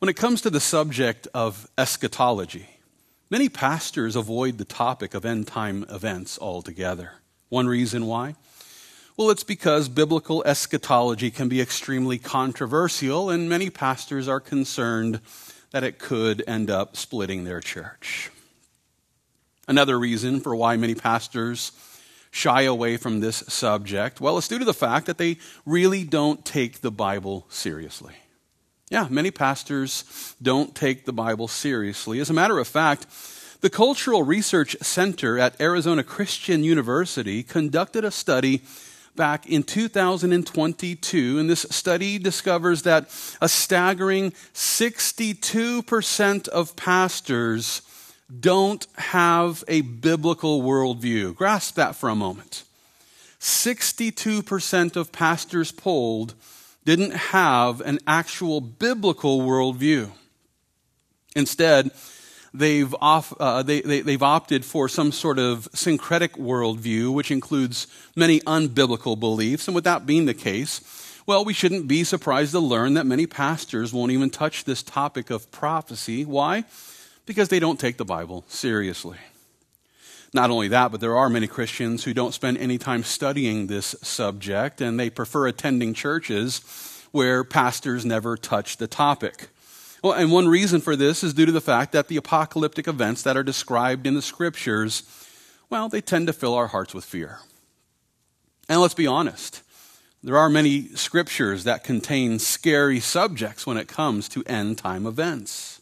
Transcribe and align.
When 0.00 0.08
it 0.08 0.16
comes 0.16 0.40
to 0.40 0.50
the 0.50 0.60
subject 0.60 1.28
of 1.34 1.68
eschatology, 1.76 2.70
many 3.28 3.50
pastors 3.50 4.16
avoid 4.16 4.56
the 4.56 4.64
topic 4.64 5.12
of 5.12 5.26
end 5.26 5.46
time 5.46 5.84
events 5.90 6.38
altogether. 6.40 7.12
One 7.50 7.66
reason 7.66 8.06
why? 8.06 8.36
Well, 9.18 9.28
it's 9.28 9.44
because 9.44 9.90
biblical 9.90 10.42
eschatology 10.44 11.30
can 11.30 11.50
be 11.50 11.60
extremely 11.60 12.16
controversial, 12.16 13.28
and 13.28 13.46
many 13.46 13.68
pastors 13.68 14.26
are 14.26 14.40
concerned 14.40 15.20
that 15.70 15.84
it 15.84 15.98
could 15.98 16.42
end 16.46 16.70
up 16.70 16.96
splitting 16.96 17.44
their 17.44 17.60
church. 17.60 18.30
Another 19.68 19.98
reason 19.98 20.40
for 20.40 20.56
why 20.56 20.78
many 20.78 20.94
pastors 20.94 21.72
shy 22.30 22.62
away 22.62 22.96
from 22.96 23.20
this 23.20 23.44
subject, 23.48 24.18
well, 24.18 24.38
it's 24.38 24.48
due 24.48 24.60
to 24.60 24.64
the 24.64 24.72
fact 24.72 25.04
that 25.04 25.18
they 25.18 25.36
really 25.66 26.04
don't 26.04 26.42
take 26.42 26.80
the 26.80 26.90
Bible 26.90 27.44
seriously. 27.50 28.14
Yeah, 28.90 29.06
many 29.08 29.30
pastors 29.30 30.34
don't 30.42 30.74
take 30.74 31.04
the 31.04 31.12
Bible 31.12 31.46
seriously. 31.46 32.18
As 32.18 32.28
a 32.28 32.34
matter 32.34 32.58
of 32.58 32.66
fact, 32.66 33.06
the 33.60 33.70
Cultural 33.70 34.24
Research 34.24 34.76
Center 34.82 35.38
at 35.38 35.60
Arizona 35.60 36.02
Christian 36.02 36.64
University 36.64 37.44
conducted 37.44 38.04
a 38.04 38.10
study 38.10 38.62
back 39.14 39.46
in 39.46 39.62
2022, 39.62 41.38
and 41.38 41.48
this 41.48 41.66
study 41.70 42.18
discovers 42.18 42.82
that 42.82 43.08
a 43.40 43.48
staggering 43.48 44.32
62% 44.54 46.48
of 46.48 46.74
pastors 46.74 47.82
don't 48.40 48.88
have 48.96 49.62
a 49.68 49.82
biblical 49.82 50.62
worldview. 50.62 51.36
Grasp 51.36 51.76
that 51.76 51.94
for 51.94 52.08
a 52.08 52.16
moment. 52.16 52.64
62% 53.38 54.96
of 54.96 55.12
pastors 55.12 55.70
polled 55.70 56.34
didn't 56.84 57.12
have 57.12 57.80
an 57.80 57.98
actual 58.06 58.60
biblical 58.60 59.40
worldview. 59.40 60.10
Instead, 61.36 61.90
they've, 62.52 62.94
off, 63.00 63.32
uh, 63.38 63.62
they, 63.62 63.80
they, 63.82 64.00
they've 64.00 64.22
opted 64.22 64.64
for 64.64 64.88
some 64.88 65.12
sort 65.12 65.38
of 65.38 65.68
syncretic 65.74 66.32
worldview, 66.32 67.12
which 67.12 67.30
includes 67.30 67.86
many 68.16 68.40
unbiblical 68.40 69.18
beliefs. 69.18 69.68
And 69.68 69.74
with 69.74 69.84
that 69.84 70.06
being 70.06 70.26
the 70.26 70.34
case, 70.34 70.80
well, 71.26 71.44
we 71.44 71.52
shouldn't 71.52 71.86
be 71.86 72.02
surprised 72.02 72.52
to 72.52 72.60
learn 72.60 72.94
that 72.94 73.06
many 73.06 73.26
pastors 73.26 73.92
won't 73.92 74.12
even 74.12 74.30
touch 74.30 74.64
this 74.64 74.82
topic 74.82 75.30
of 75.30 75.50
prophecy. 75.52 76.24
Why? 76.24 76.64
Because 77.26 77.48
they 77.48 77.60
don't 77.60 77.78
take 77.78 77.98
the 77.98 78.04
Bible 78.04 78.44
seriously. 78.48 79.18
Not 80.32 80.50
only 80.50 80.68
that, 80.68 80.92
but 80.92 81.00
there 81.00 81.16
are 81.16 81.28
many 81.28 81.46
Christians 81.46 82.04
who 82.04 82.14
don't 82.14 82.34
spend 82.34 82.58
any 82.58 82.78
time 82.78 83.02
studying 83.02 83.66
this 83.66 83.96
subject 84.02 84.80
and 84.80 84.98
they 84.98 85.10
prefer 85.10 85.48
attending 85.48 85.92
churches 85.92 86.60
where 87.10 87.42
pastors 87.42 88.04
never 88.06 88.36
touch 88.36 88.76
the 88.76 88.86
topic. 88.86 89.48
Well, 90.02 90.12
and 90.12 90.30
one 90.30 90.48
reason 90.48 90.80
for 90.80 90.96
this 90.96 91.24
is 91.24 91.34
due 91.34 91.46
to 91.46 91.52
the 91.52 91.60
fact 91.60 91.92
that 91.92 92.08
the 92.08 92.16
apocalyptic 92.16 92.86
events 92.86 93.22
that 93.22 93.36
are 93.36 93.42
described 93.42 94.06
in 94.06 94.14
the 94.14 94.22
scriptures, 94.22 95.02
well, 95.68 95.88
they 95.88 96.00
tend 96.00 96.28
to 96.28 96.32
fill 96.32 96.54
our 96.54 96.68
hearts 96.68 96.94
with 96.94 97.04
fear. 97.04 97.40
And 98.68 98.80
let's 98.80 98.94
be 98.94 99.06
honest, 99.06 99.62
there 100.22 100.38
are 100.38 100.48
many 100.48 100.88
scriptures 100.94 101.64
that 101.64 101.82
contain 101.82 102.38
scary 102.38 103.00
subjects 103.00 103.66
when 103.66 103.76
it 103.76 103.88
comes 103.88 104.28
to 104.30 104.44
end 104.44 104.78
time 104.78 105.06
events. 105.06 105.79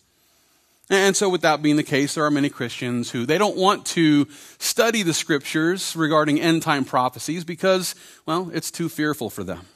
And 0.91 1.15
so, 1.15 1.29
with 1.29 1.43
that 1.43 1.61
being 1.61 1.77
the 1.77 1.83
case, 1.83 2.15
there 2.15 2.25
are 2.25 2.31
many 2.31 2.49
Christians 2.49 3.11
who 3.11 3.27
they 3.27 3.37
don't 3.37 3.57
want 3.57 3.85
to 3.87 4.27
study 4.59 5.03
the 5.03 5.13
scriptures 5.13 5.95
regarding 5.95 6.41
end 6.41 6.63
time 6.63 6.87
prophecies 6.87 7.45
because, 7.45 7.95
well, 8.25 8.51
it's 8.55 8.71
too 8.71 8.89
fearful 8.89 9.29
for 9.29 9.45
them. 9.45 9.67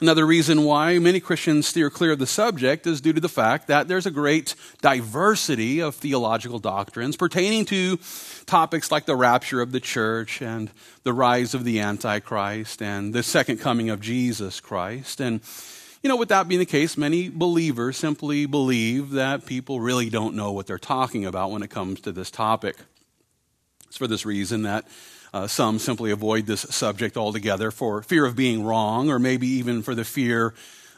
Another 0.00 0.24
reason 0.24 0.64
why 0.64 0.98
many 0.98 1.20
Christians 1.20 1.66
steer 1.66 1.90
clear 1.90 2.12
of 2.12 2.18
the 2.18 2.26
subject 2.26 2.86
is 2.86 3.02
due 3.02 3.12
to 3.12 3.20
the 3.20 3.28
fact 3.28 3.66
that 3.66 3.86
there's 3.86 4.06
a 4.06 4.10
great 4.10 4.54
diversity 4.80 5.80
of 5.80 5.94
theological 5.94 6.58
doctrines 6.58 7.16
pertaining 7.16 7.66
to 7.66 7.98
topics 8.46 8.90
like 8.90 9.04
the 9.04 9.16
rapture 9.16 9.60
of 9.60 9.72
the 9.72 9.80
church 9.80 10.40
and 10.40 10.70
the 11.02 11.12
rise 11.12 11.52
of 11.52 11.64
the 11.64 11.80
Antichrist 11.80 12.80
and 12.80 13.12
the 13.12 13.22
second 13.22 13.58
coming 13.58 13.90
of 13.90 14.00
Jesus 14.00 14.58
Christ. 14.58 15.20
And 15.20 15.42
you 16.02 16.08
know, 16.08 16.16
with 16.16 16.30
that 16.30 16.48
being 16.48 16.58
the 16.58 16.66
case, 16.66 16.96
many 16.96 17.28
believers 17.28 17.96
simply 17.98 18.46
believe 18.46 19.10
that 19.10 19.44
people 19.44 19.80
really 19.80 20.08
don't 20.08 20.34
know 20.34 20.52
what 20.52 20.66
they're 20.66 20.78
talking 20.78 21.26
about 21.26 21.50
when 21.50 21.62
it 21.62 21.68
comes 21.68 22.00
to 22.00 22.12
this 22.12 22.30
topic. 22.30 22.76
It's 23.86 23.98
for 23.98 24.06
this 24.06 24.24
reason 24.24 24.62
that 24.62 24.86
uh, 25.34 25.46
some 25.46 25.78
simply 25.78 26.10
avoid 26.10 26.46
this 26.46 26.62
subject 26.62 27.16
altogether 27.16 27.70
for 27.70 28.02
fear 28.02 28.24
of 28.24 28.34
being 28.34 28.64
wrong 28.64 29.10
or 29.10 29.18
maybe 29.18 29.46
even 29.46 29.82
for 29.82 29.94
the 29.94 30.04
fear 30.04 30.54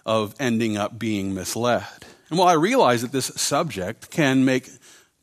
of 0.06 0.34
ending 0.38 0.76
up 0.76 0.98
being 0.98 1.34
misled. 1.34 1.84
And 2.30 2.38
while 2.38 2.48
I 2.48 2.54
realize 2.54 3.02
that 3.02 3.12
this 3.12 3.26
subject 3.26 4.10
can 4.10 4.44
make 4.44 4.70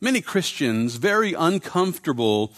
many 0.02 0.22
Christians 0.22 0.96
very 0.96 1.34
uncomfortable 1.34 2.54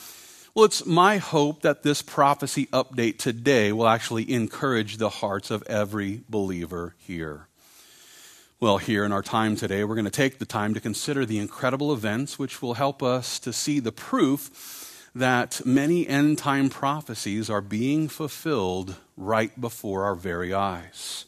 well, 0.53 0.65
it's 0.65 0.85
my 0.85 1.17
hope 1.17 1.61
that 1.61 1.83
this 1.83 2.01
prophecy 2.01 2.65
update 2.67 3.17
today 3.17 3.71
will 3.71 3.87
actually 3.87 4.31
encourage 4.31 4.97
the 4.97 5.09
hearts 5.09 5.49
of 5.49 5.63
every 5.63 6.23
believer 6.27 6.95
here. 6.97 7.47
Well, 8.59 8.77
here 8.77 9.05
in 9.05 9.11
our 9.11 9.23
time 9.23 9.55
today, 9.55 9.83
we're 9.83 9.95
going 9.95 10.05
to 10.05 10.11
take 10.11 10.39
the 10.39 10.45
time 10.45 10.73
to 10.73 10.79
consider 10.79 11.25
the 11.25 11.39
incredible 11.39 11.93
events 11.93 12.37
which 12.37 12.61
will 12.61 12.75
help 12.75 13.01
us 13.01 13.39
to 13.39 13.53
see 13.53 13.79
the 13.79 13.91
proof 13.91 15.09
that 15.15 15.65
many 15.65 16.07
end 16.07 16.37
time 16.37 16.69
prophecies 16.69 17.49
are 17.49 17.61
being 17.61 18.07
fulfilled 18.07 18.95
right 19.17 19.59
before 19.59 20.03
our 20.03 20.15
very 20.15 20.53
eyes. 20.53 21.25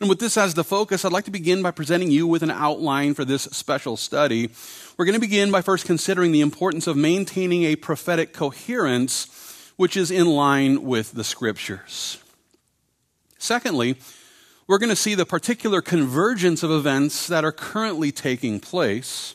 And 0.00 0.08
with 0.08 0.18
this 0.18 0.38
as 0.38 0.54
the 0.54 0.64
focus, 0.64 1.04
I'd 1.04 1.12
like 1.12 1.26
to 1.26 1.30
begin 1.30 1.62
by 1.62 1.72
presenting 1.72 2.10
you 2.10 2.26
with 2.26 2.42
an 2.42 2.50
outline 2.50 3.12
for 3.12 3.26
this 3.26 3.42
special 3.42 3.98
study. 3.98 4.48
We're 4.96 5.04
going 5.04 5.14
to 5.14 5.20
begin 5.20 5.50
by 5.50 5.60
first 5.60 5.84
considering 5.84 6.32
the 6.32 6.40
importance 6.40 6.86
of 6.86 6.96
maintaining 6.96 7.64
a 7.64 7.76
prophetic 7.76 8.32
coherence 8.32 9.72
which 9.76 9.98
is 9.98 10.10
in 10.10 10.26
line 10.26 10.84
with 10.84 11.12
the 11.12 11.24
scriptures. 11.24 12.18
Secondly, 13.38 13.96
we're 14.66 14.78
going 14.78 14.90
to 14.90 14.96
see 14.96 15.14
the 15.14 15.26
particular 15.26 15.82
convergence 15.82 16.62
of 16.62 16.70
events 16.70 17.26
that 17.26 17.44
are 17.44 17.52
currently 17.52 18.10
taking 18.10 18.58
place. 18.58 19.34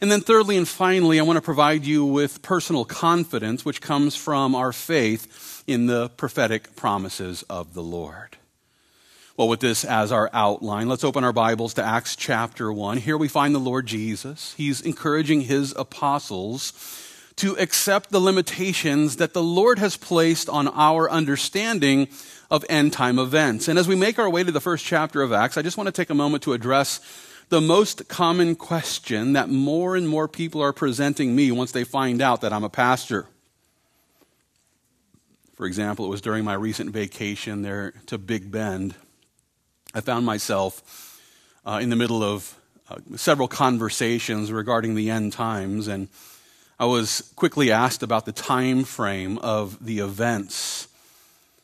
And 0.00 0.10
then, 0.10 0.20
thirdly 0.20 0.56
and 0.56 0.66
finally, 0.66 1.20
I 1.20 1.22
want 1.22 1.36
to 1.36 1.42
provide 1.42 1.84
you 1.84 2.04
with 2.04 2.42
personal 2.42 2.84
confidence, 2.84 3.64
which 3.64 3.80
comes 3.80 4.16
from 4.16 4.54
our 4.54 4.72
faith 4.72 5.62
in 5.66 5.86
the 5.86 6.08
prophetic 6.10 6.74
promises 6.74 7.44
of 7.48 7.74
the 7.74 7.82
Lord. 7.82 8.36
Well, 9.36 9.48
with 9.48 9.58
this 9.58 9.84
as 9.84 10.12
our 10.12 10.30
outline, 10.32 10.88
let's 10.88 11.02
open 11.02 11.24
our 11.24 11.32
Bibles 11.32 11.74
to 11.74 11.82
Acts 11.82 12.14
chapter 12.14 12.72
1. 12.72 12.98
Here 12.98 13.18
we 13.18 13.26
find 13.26 13.52
the 13.52 13.58
Lord 13.58 13.84
Jesus. 13.84 14.54
He's 14.56 14.80
encouraging 14.80 15.40
his 15.40 15.74
apostles 15.76 16.72
to 17.34 17.56
accept 17.58 18.10
the 18.10 18.20
limitations 18.20 19.16
that 19.16 19.32
the 19.32 19.42
Lord 19.42 19.80
has 19.80 19.96
placed 19.96 20.48
on 20.48 20.68
our 20.68 21.10
understanding 21.10 22.06
of 22.48 22.64
end 22.68 22.92
time 22.92 23.18
events. 23.18 23.66
And 23.66 23.76
as 23.76 23.88
we 23.88 23.96
make 23.96 24.20
our 24.20 24.30
way 24.30 24.44
to 24.44 24.52
the 24.52 24.60
first 24.60 24.84
chapter 24.84 25.20
of 25.20 25.32
Acts, 25.32 25.56
I 25.56 25.62
just 25.62 25.76
want 25.76 25.88
to 25.88 25.92
take 25.92 26.10
a 26.10 26.14
moment 26.14 26.44
to 26.44 26.52
address 26.52 27.00
the 27.48 27.60
most 27.60 28.06
common 28.06 28.54
question 28.54 29.32
that 29.32 29.48
more 29.48 29.96
and 29.96 30.08
more 30.08 30.28
people 30.28 30.62
are 30.62 30.72
presenting 30.72 31.34
me 31.34 31.50
once 31.50 31.72
they 31.72 31.82
find 31.82 32.22
out 32.22 32.40
that 32.42 32.52
I'm 32.52 32.62
a 32.62 32.70
pastor. 32.70 33.26
For 35.56 35.66
example, 35.66 36.06
it 36.06 36.10
was 36.10 36.20
during 36.20 36.44
my 36.44 36.54
recent 36.54 36.90
vacation 36.90 37.62
there 37.62 37.94
to 38.06 38.16
Big 38.16 38.52
Bend 38.52 38.94
I 39.96 40.00
found 40.00 40.26
myself 40.26 41.20
uh, 41.64 41.78
in 41.80 41.88
the 41.88 41.94
middle 41.94 42.24
of 42.24 42.58
uh, 42.90 42.96
several 43.14 43.46
conversations 43.46 44.50
regarding 44.50 44.96
the 44.96 45.08
end 45.08 45.32
times, 45.32 45.86
and 45.86 46.08
I 46.80 46.86
was 46.86 47.32
quickly 47.36 47.70
asked 47.70 48.02
about 48.02 48.26
the 48.26 48.32
time 48.32 48.82
frame 48.82 49.38
of 49.38 49.84
the 49.84 50.00
events 50.00 50.88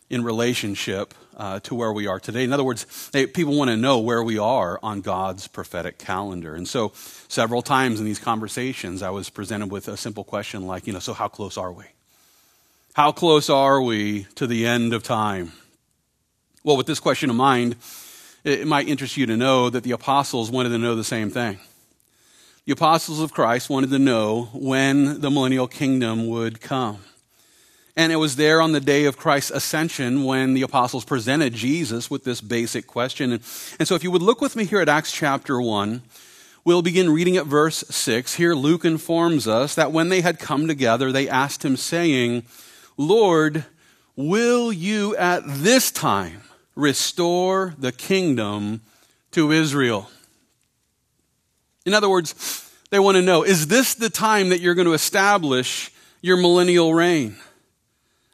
in 0.08 0.22
relationship 0.22 1.12
uh, 1.36 1.58
to 1.60 1.74
where 1.74 1.92
we 1.92 2.06
are 2.06 2.20
today. 2.20 2.44
In 2.44 2.52
other 2.52 2.62
words, 2.62 3.10
they, 3.10 3.26
people 3.26 3.56
want 3.56 3.70
to 3.70 3.76
know 3.76 3.98
where 3.98 4.22
we 4.22 4.38
are 4.38 4.78
on 4.80 5.00
God's 5.00 5.48
prophetic 5.48 5.98
calendar. 5.98 6.54
And 6.54 6.68
so, 6.68 6.92
several 7.26 7.62
times 7.62 7.98
in 7.98 8.06
these 8.06 8.20
conversations, 8.20 9.02
I 9.02 9.10
was 9.10 9.28
presented 9.28 9.72
with 9.72 9.88
a 9.88 9.96
simple 9.96 10.22
question 10.22 10.68
like, 10.68 10.86
you 10.86 10.92
know, 10.92 11.00
so 11.00 11.14
how 11.14 11.26
close 11.26 11.56
are 11.56 11.72
we? 11.72 11.84
How 12.92 13.10
close 13.10 13.50
are 13.50 13.82
we 13.82 14.28
to 14.36 14.46
the 14.46 14.66
end 14.66 14.92
of 14.92 15.02
time? 15.02 15.52
Well, 16.62 16.76
with 16.76 16.86
this 16.86 17.00
question 17.00 17.30
in 17.30 17.36
mind, 17.36 17.76
it 18.44 18.66
might 18.66 18.88
interest 18.88 19.16
you 19.16 19.26
to 19.26 19.36
know 19.36 19.70
that 19.70 19.84
the 19.84 19.92
apostles 19.92 20.50
wanted 20.50 20.70
to 20.70 20.78
know 20.78 20.94
the 20.94 21.04
same 21.04 21.30
thing. 21.30 21.58
The 22.66 22.72
apostles 22.72 23.20
of 23.20 23.32
Christ 23.32 23.68
wanted 23.70 23.90
to 23.90 23.98
know 23.98 24.48
when 24.52 25.20
the 25.20 25.30
millennial 25.30 25.66
kingdom 25.66 26.28
would 26.28 26.60
come. 26.60 26.98
And 27.96 28.12
it 28.12 28.16
was 28.16 28.36
there 28.36 28.62
on 28.62 28.72
the 28.72 28.80
day 28.80 29.04
of 29.04 29.16
Christ's 29.16 29.50
ascension 29.50 30.24
when 30.24 30.54
the 30.54 30.62
apostles 30.62 31.04
presented 31.04 31.52
Jesus 31.52 32.10
with 32.10 32.24
this 32.24 32.40
basic 32.40 32.86
question. 32.86 33.32
And 33.32 33.42
so, 33.88 33.94
if 33.94 34.04
you 34.04 34.10
would 34.10 34.22
look 34.22 34.40
with 34.40 34.56
me 34.56 34.64
here 34.64 34.80
at 34.80 34.88
Acts 34.88 35.12
chapter 35.12 35.60
1, 35.60 36.02
we'll 36.64 36.82
begin 36.82 37.10
reading 37.10 37.36
at 37.36 37.46
verse 37.46 37.78
6. 37.90 38.34
Here, 38.34 38.54
Luke 38.54 38.84
informs 38.84 39.48
us 39.48 39.74
that 39.74 39.92
when 39.92 40.08
they 40.08 40.20
had 40.20 40.38
come 40.38 40.68
together, 40.68 41.10
they 41.10 41.28
asked 41.28 41.64
him, 41.64 41.76
saying, 41.76 42.44
Lord, 42.96 43.64
will 44.16 44.72
you 44.72 45.16
at 45.16 45.42
this 45.46 45.90
time 45.90 46.42
restore 46.80 47.74
the 47.78 47.92
kingdom 47.92 48.80
to 49.32 49.52
Israel. 49.52 50.10
In 51.86 51.94
other 51.94 52.08
words, 52.08 52.70
they 52.90 52.98
want 52.98 53.16
to 53.16 53.22
know 53.22 53.42
is 53.42 53.68
this 53.68 53.94
the 53.94 54.10
time 54.10 54.48
that 54.48 54.60
you're 54.60 54.74
going 54.74 54.86
to 54.86 54.92
establish 54.92 55.92
your 56.20 56.36
millennial 56.36 56.92
reign? 56.92 57.36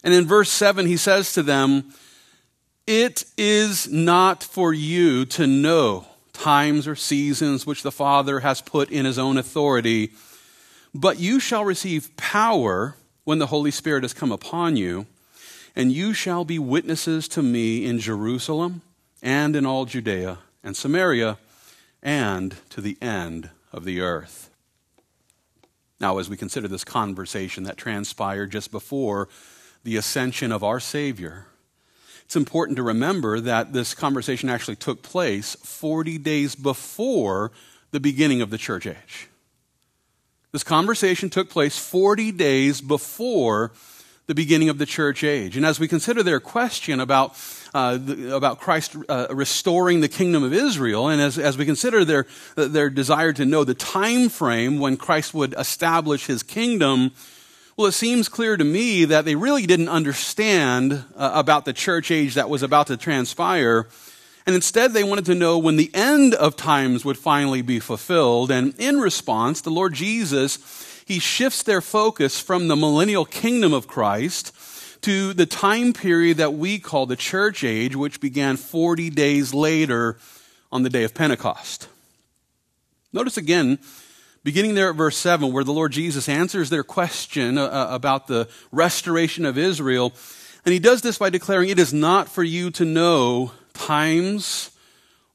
And 0.02 0.14
in 0.14 0.26
verse 0.26 0.50
7, 0.50 0.86
he 0.86 0.96
says 0.96 1.32
to 1.32 1.42
them, 1.42 1.92
It 2.86 3.24
is 3.36 3.90
not 3.90 4.42
for 4.42 4.72
you 4.72 5.24
to 5.26 5.46
know 5.46 6.06
times 6.32 6.86
or 6.86 6.94
seasons 6.94 7.66
which 7.66 7.82
the 7.82 7.92
Father 7.92 8.40
has 8.40 8.60
put 8.60 8.90
in 8.90 9.04
his 9.04 9.18
own 9.18 9.36
authority, 9.36 10.12
but 10.94 11.18
you 11.18 11.40
shall 11.40 11.64
receive 11.64 12.16
power 12.16 12.96
when 13.24 13.38
the 13.38 13.46
Holy 13.46 13.70
Spirit 13.70 14.04
has 14.04 14.14
come 14.14 14.30
upon 14.30 14.76
you, 14.76 15.06
and 15.76 15.92
you 15.92 16.14
shall 16.14 16.44
be 16.46 16.58
witnesses 16.58 17.28
to 17.28 17.42
me 17.42 17.84
in 17.84 17.98
Jerusalem 17.98 18.80
and 19.22 19.54
in 19.54 19.66
all 19.66 19.84
Judea 19.84 20.38
and 20.64 20.74
Samaria 20.74 21.36
and 22.02 22.56
to 22.70 22.80
the 22.80 22.96
end 23.02 23.50
of 23.72 23.84
the 23.84 24.00
earth. 24.00 24.50
Now, 26.00 26.18
as 26.18 26.30
we 26.30 26.36
consider 26.36 26.66
this 26.66 26.84
conversation 26.84 27.64
that 27.64 27.76
transpired 27.76 28.50
just 28.50 28.70
before 28.70 29.28
the 29.84 29.96
ascension 29.96 30.50
of 30.50 30.64
our 30.64 30.80
Savior, 30.80 31.46
it's 32.24 32.36
important 32.36 32.76
to 32.76 32.82
remember 32.82 33.38
that 33.40 33.72
this 33.72 33.94
conversation 33.94 34.48
actually 34.48 34.76
took 34.76 35.02
place 35.02 35.54
40 35.62 36.18
days 36.18 36.54
before 36.54 37.52
the 37.92 38.00
beginning 38.00 38.40
of 38.42 38.50
the 38.50 38.58
church 38.58 38.86
age. 38.86 39.28
This 40.52 40.64
conversation 40.64 41.30
took 41.30 41.50
place 41.50 41.78
40 41.78 42.32
days 42.32 42.80
before 42.80 43.72
the 44.26 44.34
beginning 44.34 44.68
of 44.68 44.78
the 44.78 44.86
church 44.86 45.22
age. 45.22 45.56
And 45.56 45.64
as 45.64 45.78
we 45.78 45.86
consider 45.86 46.22
their 46.22 46.40
question 46.40 46.98
about, 46.98 47.36
uh, 47.72 47.96
the, 47.96 48.34
about 48.34 48.58
Christ 48.58 48.96
uh, 49.08 49.28
restoring 49.30 50.00
the 50.00 50.08
kingdom 50.08 50.42
of 50.42 50.52
Israel, 50.52 51.08
and 51.08 51.20
as, 51.20 51.38
as 51.38 51.56
we 51.56 51.64
consider 51.64 52.04
their, 52.04 52.26
their 52.56 52.90
desire 52.90 53.32
to 53.34 53.44
know 53.44 53.62
the 53.62 53.74
time 53.74 54.28
frame 54.28 54.80
when 54.80 54.96
Christ 54.96 55.32
would 55.32 55.54
establish 55.56 56.26
his 56.26 56.42
kingdom, 56.42 57.12
well, 57.76 57.86
it 57.86 57.92
seems 57.92 58.28
clear 58.28 58.56
to 58.56 58.64
me 58.64 59.04
that 59.04 59.24
they 59.24 59.34
really 59.34 59.66
didn't 59.66 59.90
understand 59.90 61.04
uh, 61.14 61.30
about 61.34 61.64
the 61.64 61.72
church 61.72 62.10
age 62.10 62.34
that 62.34 62.48
was 62.48 62.62
about 62.62 62.86
to 62.88 62.96
transpire. 62.96 63.86
And 64.46 64.54
instead, 64.54 64.92
they 64.92 65.04
wanted 65.04 65.26
to 65.26 65.34
know 65.34 65.58
when 65.58 65.76
the 65.76 65.90
end 65.92 66.34
of 66.34 66.56
times 66.56 67.04
would 67.04 67.18
finally 67.18 67.62
be 67.62 67.78
fulfilled. 67.78 68.50
And 68.50 68.74
in 68.78 68.98
response, 68.98 69.60
the 69.60 69.70
Lord 69.70 69.92
Jesus, 69.92 70.58
he 71.06 71.20
shifts 71.20 71.62
their 71.62 71.80
focus 71.80 72.40
from 72.40 72.66
the 72.66 72.76
millennial 72.76 73.24
kingdom 73.24 73.72
of 73.72 73.86
Christ 73.86 74.52
to 75.02 75.32
the 75.32 75.46
time 75.46 75.92
period 75.92 76.38
that 76.38 76.54
we 76.54 76.80
call 76.80 77.06
the 77.06 77.14
church 77.14 77.62
age, 77.62 77.94
which 77.94 78.20
began 78.20 78.56
40 78.56 79.08
days 79.10 79.54
later 79.54 80.18
on 80.72 80.82
the 80.82 80.90
day 80.90 81.04
of 81.04 81.14
Pentecost. 81.14 81.88
Notice 83.12 83.36
again 83.36 83.78
beginning 84.42 84.74
there 84.74 84.90
at 84.90 84.96
verse 84.96 85.16
7, 85.16 85.52
where 85.52 85.64
the 85.64 85.72
Lord 85.72 85.92
Jesus 85.92 86.28
answers 86.28 86.70
their 86.70 86.84
question 86.84 87.56
uh, 87.56 87.64
uh, 87.64 87.88
about 87.90 88.26
the 88.26 88.48
restoration 88.70 89.44
of 89.44 89.56
Israel. 89.56 90.12
And 90.64 90.72
he 90.72 90.78
does 90.80 91.02
this 91.02 91.18
by 91.18 91.30
declaring, 91.30 91.68
It 91.68 91.78
is 91.78 91.92
not 91.92 92.28
for 92.28 92.42
you 92.42 92.70
to 92.72 92.84
know 92.84 93.52
times 93.74 94.70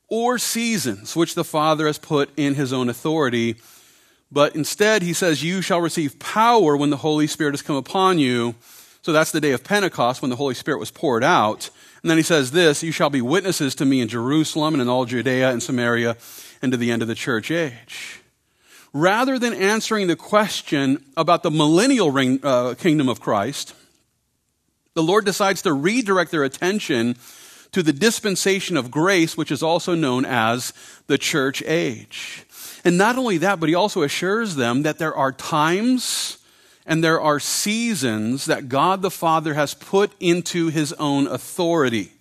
or 0.10 0.38
seasons 0.38 1.16
which 1.16 1.36
the 1.36 1.46
Father 1.46 1.88
has 1.88 1.98
put 1.98 2.30
in 2.38 2.56
his 2.56 2.74
own 2.74 2.90
authority. 2.90 3.56
But 4.32 4.56
instead, 4.56 5.02
he 5.02 5.14
says, 5.14 5.44
You 5.44 5.62
shall 5.62 5.82
receive 5.82 6.20
power 6.20 6.78
when 6.78 6.90
the 6.90 6.98
Holy 6.98 7.28
Spirit 7.28 7.54
has 7.54 7.62
come 7.62 7.76
upon 7.76 8.20
you. 8.20 8.56
So 9.02 9.12
that's 9.12 9.32
the 9.32 9.42
day 9.42 9.52
of 9.52 9.64
Pentecost 9.64 10.22
when 10.22 10.30
the 10.30 10.36
Holy 10.36 10.54
Spirit 10.54 10.80
was 10.80 10.92
poured 10.92 11.24
out. 11.24 11.70
And 12.02 12.10
then 12.10 12.18
he 12.18 12.24
says 12.24 12.52
this 12.52 12.84
You 12.84 12.92
shall 12.92 13.10
be 13.10 13.22
witnesses 13.22 13.76
to 13.76 13.86
me 13.86 14.02
in 14.02 14.08
Jerusalem 14.08 14.74
and 14.74 14.82
in 14.82 14.90
all 14.90 15.06
Judea 15.06 15.52
and 15.52 15.62
Samaria 15.62 16.18
and 16.62 16.72
to 16.72 16.78
the 16.78 16.92
end 16.92 17.02
of 17.02 17.08
the 17.08 17.16
church 17.16 17.52
age 17.52 18.22
rather 18.94 19.40
than 19.40 19.54
answering 19.54 20.08
the 20.08 20.16
question 20.16 21.04
about 21.16 21.44
the 21.44 21.52
millennial 21.52 22.12
ring, 22.12 22.40
uh, 22.44 22.76
kingdom 22.76 23.08
of 23.10 23.22
Christ, 23.22 23.74
the 24.94 25.04
Lord 25.04 25.26
decides 25.26 25.62
to 25.62 25.74
redirect 25.74 26.32
their 26.32 26.44
attention 26.44 27.16
to 27.72 27.82
the 27.82 27.94
dispensation 27.94 28.76
of 28.76 28.92
grace, 28.92 29.38
which 29.38 29.52
is 29.52 29.64
also 29.64 29.96
known 29.96 30.26
as 30.26 30.74
the 31.08 31.18
church 31.18 31.64
age. 31.66 32.44
And 32.84 32.98
not 32.98 33.18
only 33.18 33.38
that, 33.38 33.60
but 33.60 33.70
he 33.70 33.76
also 33.76 34.02
assures 34.02 34.56
them 34.56 34.84
that 34.84 34.98
there 34.98 35.16
are 35.16 35.32
times 35.32 36.38
and 36.86 37.04
there 37.04 37.22
are 37.22 37.40
seasons 37.40 38.46
that 38.46 38.70
God 38.70 39.02
the 39.02 39.12
Father 39.12 39.54
has 39.54 39.74
put 39.74 40.12
into 40.20 40.68
his 40.68 40.94
own 40.94 41.28
authority. 41.28 42.12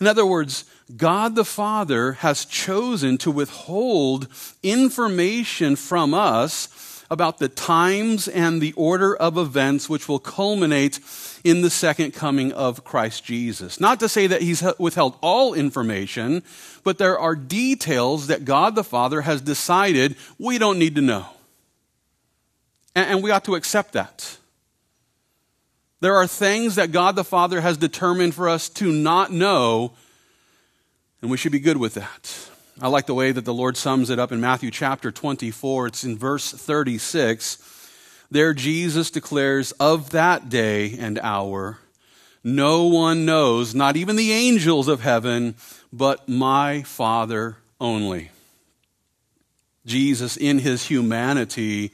In 0.00 0.06
other 0.06 0.26
words, 0.26 0.64
God 0.96 1.34
the 1.34 1.44
Father 1.44 2.12
has 2.12 2.44
chosen 2.44 3.18
to 3.18 3.30
withhold 3.30 4.28
information 4.62 5.76
from 5.76 6.14
us 6.14 6.68
about 7.10 7.38
the 7.38 7.48
times 7.48 8.28
and 8.28 8.60
the 8.60 8.72
order 8.72 9.16
of 9.16 9.38
events 9.38 9.88
which 9.88 10.08
will 10.08 10.18
culminate 10.18 11.00
in 11.44 11.62
the 11.62 11.70
second 11.70 12.12
coming 12.12 12.52
of 12.52 12.84
Christ 12.84 13.24
Jesus. 13.24 13.80
Not 13.80 14.00
to 14.00 14.08
say 14.08 14.26
that 14.26 14.42
He's 14.42 14.62
withheld 14.78 15.16
all 15.20 15.54
information, 15.54 16.42
but 16.84 16.98
there 16.98 17.18
are 17.18 17.34
details 17.34 18.26
that 18.26 18.44
God 18.44 18.74
the 18.74 18.84
Father 18.84 19.22
has 19.22 19.40
decided 19.40 20.16
we 20.38 20.58
don't 20.58 20.78
need 20.78 20.96
to 20.96 21.02
know. 21.02 21.26
And 22.94 23.22
we 23.22 23.30
ought 23.30 23.44
to 23.44 23.54
accept 23.54 23.92
that. 23.92 24.36
There 26.00 26.16
are 26.16 26.26
things 26.26 26.74
that 26.74 26.92
God 26.92 27.16
the 27.16 27.24
Father 27.24 27.60
has 27.60 27.76
determined 27.76 28.34
for 28.34 28.48
us 28.48 28.68
to 28.70 28.92
not 28.92 29.32
know 29.32 29.92
and 31.20 31.30
we 31.30 31.36
should 31.36 31.52
be 31.52 31.60
good 31.60 31.76
with 31.76 31.94
that. 31.94 32.50
I 32.80 32.86
like 32.86 33.06
the 33.06 33.14
way 33.14 33.32
that 33.32 33.44
the 33.44 33.52
Lord 33.52 33.76
sums 33.76 34.08
it 34.08 34.20
up 34.20 34.30
in 34.30 34.40
Matthew 34.40 34.70
chapter 34.70 35.10
24. 35.10 35.88
It's 35.88 36.04
in 36.04 36.16
verse 36.16 36.52
36. 36.52 37.58
There, 38.30 38.54
Jesus 38.54 39.10
declares, 39.10 39.72
Of 39.72 40.10
that 40.10 40.48
day 40.48 40.96
and 40.96 41.18
hour, 41.18 41.78
no 42.44 42.86
one 42.86 43.24
knows, 43.24 43.74
not 43.74 43.96
even 43.96 44.14
the 44.14 44.30
angels 44.30 44.86
of 44.86 45.00
heaven, 45.00 45.56
but 45.92 46.28
my 46.28 46.82
Father 46.82 47.56
only. 47.80 48.30
Jesus, 49.84 50.36
in 50.36 50.60
his 50.60 50.86
humanity, 50.86 51.90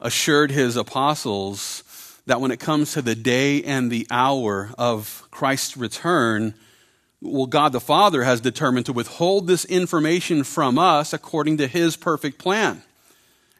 assured 0.00 0.50
his 0.50 0.76
apostles 0.76 1.82
that 2.26 2.42
when 2.42 2.50
it 2.50 2.60
comes 2.60 2.92
to 2.92 3.00
the 3.00 3.14
day 3.14 3.62
and 3.62 3.90
the 3.90 4.06
hour 4.10 4.70
of 4.76 5.26
Christ's 5.30 5.78
return, 5.78 6.52
well, 7.24 7.46
God 7.46 7.72
the 7.72 7.80
Father 7.80 8.22
has 8.22 8.40
determined 8.40 8.86
to 8.86 8.92
withhold 8.92 9.46
this 9.46 9.64
information 9.64 10.44
from 10.44 10.78
us 10.78 11.12
according 11.12 11.56
to 11.56 11.66
his 11.66 11.96
perfect 11.96 12.38
plan. 12.38 12.82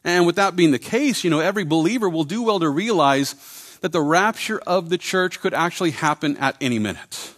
And 0.03 0.27
with 0.27 0.35
that 0.35 0.55
being 0.55 0.71
the 0.71 0.79
case, 0.79 1.23
you 1.23 1.31
know, 1.31 1.39
every 1.39 1.63
believer 1.63 2.07
will 2.07 2.23
do 2.23 2.43
well 2.43 2.59
to 2.59 2.69
realize 2.69 3.33
that 3.81 3.91
the 3.91 4.01
rapture 4.01 4.59
of 4.59 4.89
the 4.89 4.99
church 4.99 5.39
could 5.39 5.53
actually 5.53 5.91
happen 5.91 6.37
at 6.37 6.55
any 6.61 6.77
minute. 6.77 7.33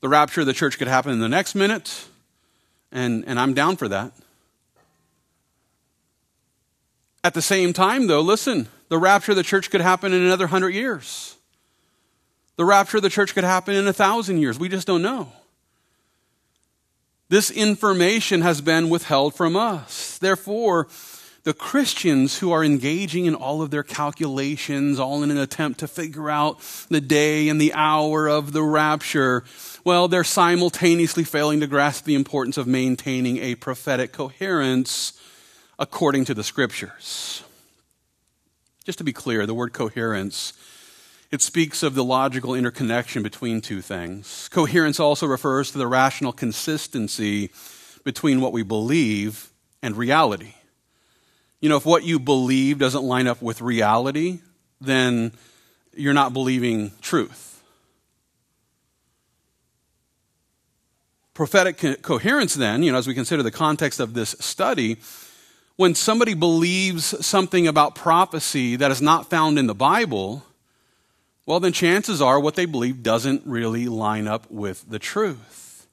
The 0.00 0.08
rapture 0.08 0.40
of 0.40 0.46
the 0.46 0.54
church 0.54 0.78
could 0.78 0.88
happen 0.88 1.12
in 1.12 1.20
the 1.20 1.28
next 1.28 1.54
minute, 1.54 2.06
and, 2.90 3.24
and 3.26 3.38
I'm 3.38 3.52
down 3.52 3.76
for 3.76 3.88
that. 3.88 4.12
At 7.22 7.34
the 7.34 7.42
same 7.42 7.72
time, 7.72 8.06
though, 8.06 8.20
listen, 8.20 8.68
the 8.88 8.98
rapture 8.98 9.32
of 9.32 9.36
the 9.36 9.42
church 9.42 9.70
could 9.70 9.80
happen 9.80 10.12
in 10.12 10.22
another 10.22 10.46
hundred 10.46 10.70
years. 10.70 11.35
The 12.56 12.64
rapture 12.64 12.96
of 12.96 13.02
the 13.02 13.10
church 13.10 13.34
could 13.34 13.44
happen 13.44 13.74
in 13.74 13.86
a 13.86 13.92
thousand 13.92 14.38
years. 14.38 14.58
We 14.58 14.68
just 14.68 14.86
don't 14.86 15.02
know. 15.02 15.30
This 17.28 17.50
information 17.50 18.42
has 18.42 18.60
been 18.60 18.88
withheld 18.88 19.34
from 19.34 19.56
us. 19.56 20.16
Therefore, 20.18 20.86
the 21.42 21.52
Christians 21.52 22.38
who 22.38 22.50
are 22.52 22.64
engaging 22.64 23.26
in 23.26 23.34
all 23.34 23.62
of 23.62 23.70
their 23.70 23.82
calculations, 23.82 24.98
all 24.98 25.22
in 25.22 25.30
an 25.30 25.38
attempt 25.38 25.80
to 25.80 25.88
figure 25.88 26.30
out 26.30 26.60
the 26.88 27.00
day 27.00 27.48
and 27.48 27.60
the 27.60 27.72
hour 27.74 28.26
of 28.26 28.52
the 28.52 28.62
rapture, 28.62 29.44
well, 29.84 30.08
they're 30.08 30.24
simultaneously 30.24 31.24
failing 31.24 31.60
to 31.60 31.66
grasp 31.66 32.04
the 32.04 32.14
importance 32.14 32.56
of 32.56 32.66
maintaining 32.66 33.38
a 33.38 33.54
prophetic 33.54 34.12
coherence 34.12 35.20
according 35.78 36.24
to 36.24 36.34
the 36.34 36.42
scriptures. 36.44 37.44
Just 38.84 38.98
to 38.98 39.04
be 39.04 39.12
clear, 39.12 39.46
the 39.46 39.54
word 39.54 39.72
coherence 39.72 40.52
it 41.30 41.42
speaks 41.42 41.82
of 41.82 41.94
the 41.94 42.04
logical 42.04 42.54
interconnection 42.54 43.22
between 43.22 43.60
two 43.60 43.80
things. 43.80 44.48
Coherence 44.52 45.00
also 45.00 45.26
refers 45.26 45.70
to 45.72 45.78
the 45.78 45.86
rational 45.86 46.32
consistency 46.32 47.50
between 48.04 48.40
what 48.40 48.52
we 48.52 48.62
believe 48.62 49.50
and 49.82 49.96
reality. 49.96 50.54
You 51.60 51.68
know, 51.68 51.76
if 51.76 51.84
what 51.86 52.04
you 52.04 52.18
believe 52.18 52.78
doesn't 52.78 53.02
line 53.02 53.26
up 53.26 53.42
with 53.42 53.60
reality, 53.60 54.40
then 54.80 55.32
you're 55.94 56.14
not 56.14 56.32
believing 56.32 56.92
truth. 57.00 57.62
Prophetic 61.34 61.78
co- 61.78 61.96
coherence, 61.96 62.54
then, 62.54 62.82
you 62.82 62.92
know, 62.92 62.98
as 62.98 63.06
we 63.06 63.14
consider 63.14 63.42
the 63.42 63.50
context 63.50 64.00
of 64.00 64.14
this 64.14 64.36
study, 64.38 64.98
when 65.76 65.94
somebody 65.94 66.34
believes 66.34 67.26
something 67.26 67.66
about 67.66 67.94
prophecy 67.94 68.76
that 68.76 68.90
is 68.90 69.02
not 69.02 69.28
found 69.28 69.58
in 69.58 69.66
the 69.66 69.74
Bible, 69.74 70.45
well, 71.46 71.60
then 71.60 71.72
chances 71.72 72.20
are 72.20 72.40
what 72.40 72.56
they 72.56 72.66
believe 72.66 73.04
doesn't 73.04 73.46
really 73.46 73.86
line 73.86 74.26
up 74.26 74.50
with 74.50 74.84
the 74.90 74.98
truth. 74.98 75.86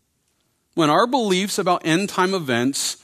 When 0.74 0.89
our 0.89 1.05
beliefs 1.05 1.60
about 1.60 1.86
end 1.86 2.10
time 2.10 2.33
events 2.33 2.95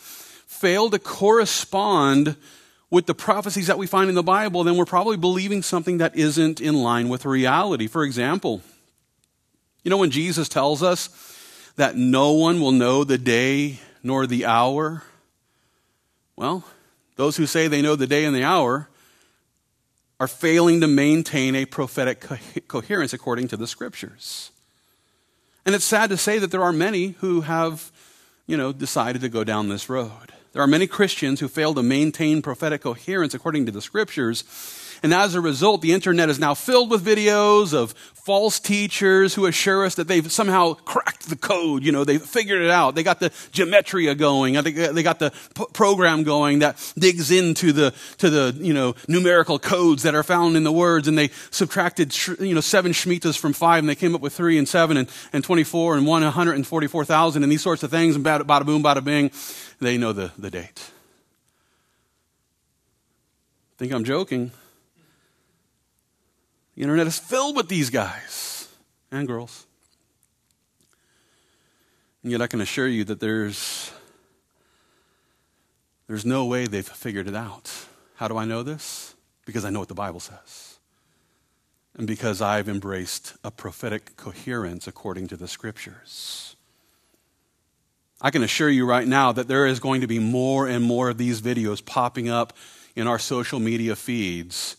fail 0.48 0.90
to 0.90 0.98
correspond 0.98 2.36
with 2.90 3.06
the 3.06 3.14
prophecies 3.14 3.68
that 3.68 3.78
we 3.78 3.86
find 3.86 4.10
in 4.10 4.16
the 4.16 4.24
Bible, 4.24 4.64
then 4.64 4.76
we're 4.76 4.86
probably 4.86 5.16
believing 5.16 5.62
something 5.62 6.00
that 6.00 6.16
isn't 6.16 6.60
in 6.60 6.74
line 6.82 7.08
with 7.08 7.24
reality. 7.24 7.86
For 7.86 8.04
example, 8.04 8.64
you 9.84 9.92
know, 9.92 9.98
when 9.98 10.10
Jesus 10.10 10.50
tells 10.50 10.82
us 10.82 11.10
that 11.76 11.96
no 11.96 12.32
one 12.32 12.60
will 12.60 12.72
know 12.72 13.04
the 13.04 13.20
day 13.20 13.80
nor 14.02 14.26
the 14.26 14.46
hour, 14.46 15.04
well, 16.36 16.66
those 17.16 17.38
who 17.38 17.46
say 17.46 17.68
they 17.68 17.84
know 17.84 17.96
the 17.96 18.08
day 18.08 18.26
and 18.26 18.36
the 18.36 18.44
hour 18.44 18.89
are 20.20 20.28
failing 20.28 20.82
to 20.82 20.88
maintain 20.88 21.56
a 21.56 21.66
prophetic 21.66 22.20
co- 22.20 22.38
coherence 22.68 23.14
according 23.14 23.48
to 23.48 23.58
the 23.58 23.68
scriptures. 23.68 24.52
And 25.66 25.76
it's 25.76 25.86
sad 25.86 26.10
to 26.10 26.18
say 26.18 26.40
that 26.40 26.52
there 26.52 26.64
are 26.64 26.74
many 26.74 27.10
who 27.20 27.42
have, 27.42 27.92
you 28.48 28.58
know, 28.58 28.72
decided 28.72 29.22
to 29.22 29.30
go 29.30 29.44
down 29.44 29.70
this 29.70 29.90
road. 29.90 30.34
There 30.52 30.62
are 30.62 30.68
many 30.68 30.88
Christians 30.88 31.40
who 31.40 31.48
fail 31.48 31.74
to 31.76 31.84
maintain 31.84 32.42
prophetic 32.42 32.82
coherence 32.82 33.34
according 33.34 33.66
to 33.68 33.72
the 33.72 33.82
scriptures 33.82 34.44
and 35.02 35.14
as 35.14 35.36
a 35.36 35.42
result, 35.42 35.82
the 35.82 35.94
internet 35.94 36.30
is 36.30 36.40
now 36.40 36.54
filled 36.54 36.92
with 36.92 37.06
videos 37.06 37.74
of 37.74 37.94
false 38.30 38.60
teachers 38.60 39.34
who 39.34 39.46
assure 39.48 39.86
us 39.86 39.96
that 39.96 40.08
they've 40.08 40.32
somehow 40.32 40.74
cracked 40.74 41.30
the 41.30 41.36
code. 41.36 41.84
You 41.84 41.92
know, 41.92 42.04
they 42.04 42.20
figured 42.20 42.62
it 42.62 42.70
out. 42.70 42.94
They 42.94 43.02
got 43.02 43.20
the 43.20 43.32
gematria 43.52 44.16
going. 44.16 44.56
Uh, 44.56 44.62
they 44.62 45.02
got 45.02 45.20
the 45.20 45.32
program 45.74 46.24
going 46.24 46.60
that 46.60 46.94
digs 46.98 47.32
into 47.32 47.72
the, 47.72 47.94
to 48.18 48.30
the, 48.30 48.56
you 48.60 48.74
know, 48.74 48.94
numerical 49.08 49.58
codes 49.58 50.04
that 50.04 50.14
are 50.16 50.22
found 50.22 50.58
in 50.58 50.64
the 50.64 50.72
words. 50.72 51.08
And 51.08 51.18
they 51.18 51.30
subtracted, 51.50 52.16
you 52.40 52.54
know, 52.54 52.62
seven 52.62 52.92
Shemitahs 52.92 53.38
from 53.38 53.54
five 53.54 53.80
and 53.80 53.90
they 53.90 53.96
came 53.96 54.14
up 54.14 54.22
with 54.22 54.34
three 54.34 54.58
and 54.58 54.68
seven 54.68 54.98
and, 54.98 55.10
and 55.34 55.44
24 55.44 55.98
and 55.98 56.06
144,000 56.06 57.44
and 57.44 57.52
these 57.52 57.64
sorts 57.64 57.84
of 57.84 57.90
things. 57.90 58.16
And 58.16 58.24
bada 58.24 58.66
boom, 58.66 58.84
bada 58.84 59.04
bing. 59.04 59.32
They 59.80 59.98
know 59.98 60.14
the, 60.14 60.32
the 60.38 60.52
date. 60.52 60.92
Think 63.80 63.94
I'm 63.94 64.04
joking. 64.04 64.52
The 66.80 66.84
internet 66.84 67.08
is 67.08 67.20
filled 67.20 67.58
with 67.58 67.68
these 67.68 67.90
guys 67.90 68.70
and 69.12 69.28
girls. 69.28 69.66
And 72.24 72.32
yet 72.32 72.42
I 72.42 72.48
can 72.48 72.62
assure 72.62 72.88
you 72.88 73.04
that 73.04 73.20
there's 73.20 73.92
there's 76.08 76.26
no 76.26 76.46
way 76.46 76.68
they've 76.68 76.88
figured 76.88 77.28
it 77.28 77.36
out. 77.36 77.70
How 78.16 78.30
do 78.30 78.38
I 78.38 78.46
know 78.46 78.64
this? 78.64 79.14
Because 79.46 79.66
I 79.66 79.72
know 79.72 79.80
what 79.80 79.90
the 79.90 79.94
Bible 79.94 80.22
says. 80.22 80.80
And 81.98 82.08
because 82.08 82.42
I've 82.42 82.70
embraced 82.70 83.36
a 83.44 83.52
prophetic 83.52 84.16
coherence 84.16 84.88
according 84.88 85.28
to 85.28 85.36
the 85.36 85.50
scriptures. 85.50 86.56
I 88.22 88.32
can 88.32 88.42
assure 88.42 88.70
you 88.70 88.86
right 88.86 89.06
now 89.06 89.34
that 89.34 89.50
there 89.50 89.66
is 89.66 89.82
going 89.82 90.00
to 90.00 90.08
be 90.08 90.20
more 90.20 90.66
and 90.66 90.86
more 90.86 91.10
of 91.10 91.18
these 91.18 91.42
videos 91.42 91.86
popping 91.86 92.30
up 92.30 92.54
in 92.96 93.06
our 93.06 93.20
social 93.20 93.60
media 93.60 93.98
feeds 93.98 94.78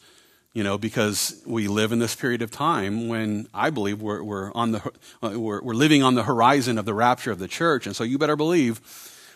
you 0.52 0.64
know, 0.64 0.78
because 0.78 1.40
we 1.46 1.68
live 1.68 1.92
in 1.92 2.00
this 2.00 2.16
period 2.16 2.42
of 2.42 2.50
time 2.50 3.08
when 3.08 3.46
I 3.54 3.70
believe 3.70 4.02
we're, 4.02 4.22
we're, 4.22 4.52
on 4.52 4.72
the, 4.72 4.92
uh, 5.22 5.38
we're, 5.38 5.62
we're 5.62 5.74
living 5.74 6.02
on 6.02 6.14
the 6.14 6.24
horizon 6.24 6.76
of 6.76 6.84
the 6.84 6.94
rapture 6.94 7.30
of 7.30 7.38
the 7.38 7.46
church. 7.46 7.86
And 7.86 7.94
so 7.94 8.02
you 8.02 8.18
better 8.18 8.36
believe 8.36 8.80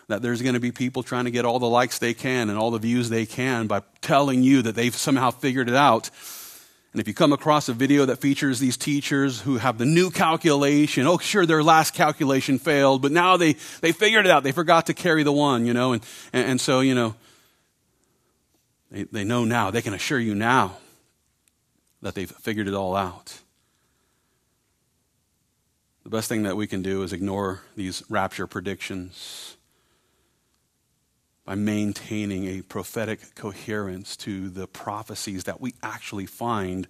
that 0.08 0.22
there's 0.22 0.42
going 0.42 0.54
to 0.54 0.60
be 0.60 0.72
people 0.72 1.02
trying 1.02 1.24
to 1.24 1.30
get 1.30 1.44
all 1.44 1.58
the 1.58 1.68
likes 1.68 1.98
they 1.98 2.14
can 2.14 2.50
and 2.50 2.58
all 2.58 2.70
the 2.72 2.80
views 2.80 3.08
they 3.10 3.26
can 3.26 3.68
by 3.68 3.82
telling 4.00 4.42
you 4.42 4.62
that 4.62 4.74
they've 4.74 4.94
somehow 4.94 5.30
figured 5.30 5.68
it 5.68 5.76
out. 5.76 6.10
And 6.92 7.00
if 7.00 7.08
you 7.08 7.14
come 7.14 7.32
across 7.32 7.68
a 7.68 7.72
video 7.72 8.06
that 8.06 8.16
features 8.16 8.58
these 8.58 8.76
teachers 8.76 9.40
who 9.40 9.58
have 9.58 9.78
the 9.78 9.86
new 9.86 10.10
calculation, 10.10 11.06
oh, 11.06 11.18
sure, 11.18 11.46
their 11.46 11.62
last 11.62 11.94
calculation 11.94 12.58
failed, 12.58 13.02
but 13.02 13.12
now 13.12 13.36
they, 13.36 13.54
they 13.80 13.92
figured 13.92 14.26
it 14.26 14.30
out. 14.30 14.42
They 14.42 14.52
forgot 14.52 14.86
to 14.86 14.94
carry 14.94 15.22
the 15.22 15.32
one, 15.32 15.64
you 15.64 15.74
know, 15.74 15.92
and, 15.92 16.04
and, 16.32 16.50
and 16.50 16.60
so, 16.60 16.80
you 16.80 16.94
know, 16.94 17.14
they, 18.90 19.04
they 19.04 19.24
know 19.24 19.44
now. 19.44 19.70
They 19.70 19.82
can 19.82 19.94
assure 19.94 20.20
you 20.20 20.34
now 20.34 20.76
that 22.04 22.14
they've 22.14 22.30
figured 22.30 22.68
it 22.68 22.74
all 22.74 22.94
out. 22.94 23.40
The 26.02 26.10
best 26.10 26.28
thing 26.28 26.42
that 26.42 26.54
we 26.54 26.66
can 26.66 26.82
do 26.82 27.02
is 27.02 27.14
ignore 27.14 27.62
these 27.76 28.02
rapture 28.10 28.46
predictions 28.46 29.56
by 31.46 31.54
maintaining 31.54 32.44
a 32.46 32.60
prophetic 32.60 33.34
coherence 33.34 34.18
to 34.18 34.50
the 34.50 34.66
prophecies 34.66 35.44
that 35.44 35.62
we 35.62 35.72
actually 35.82 36.26
find 36.26 36.86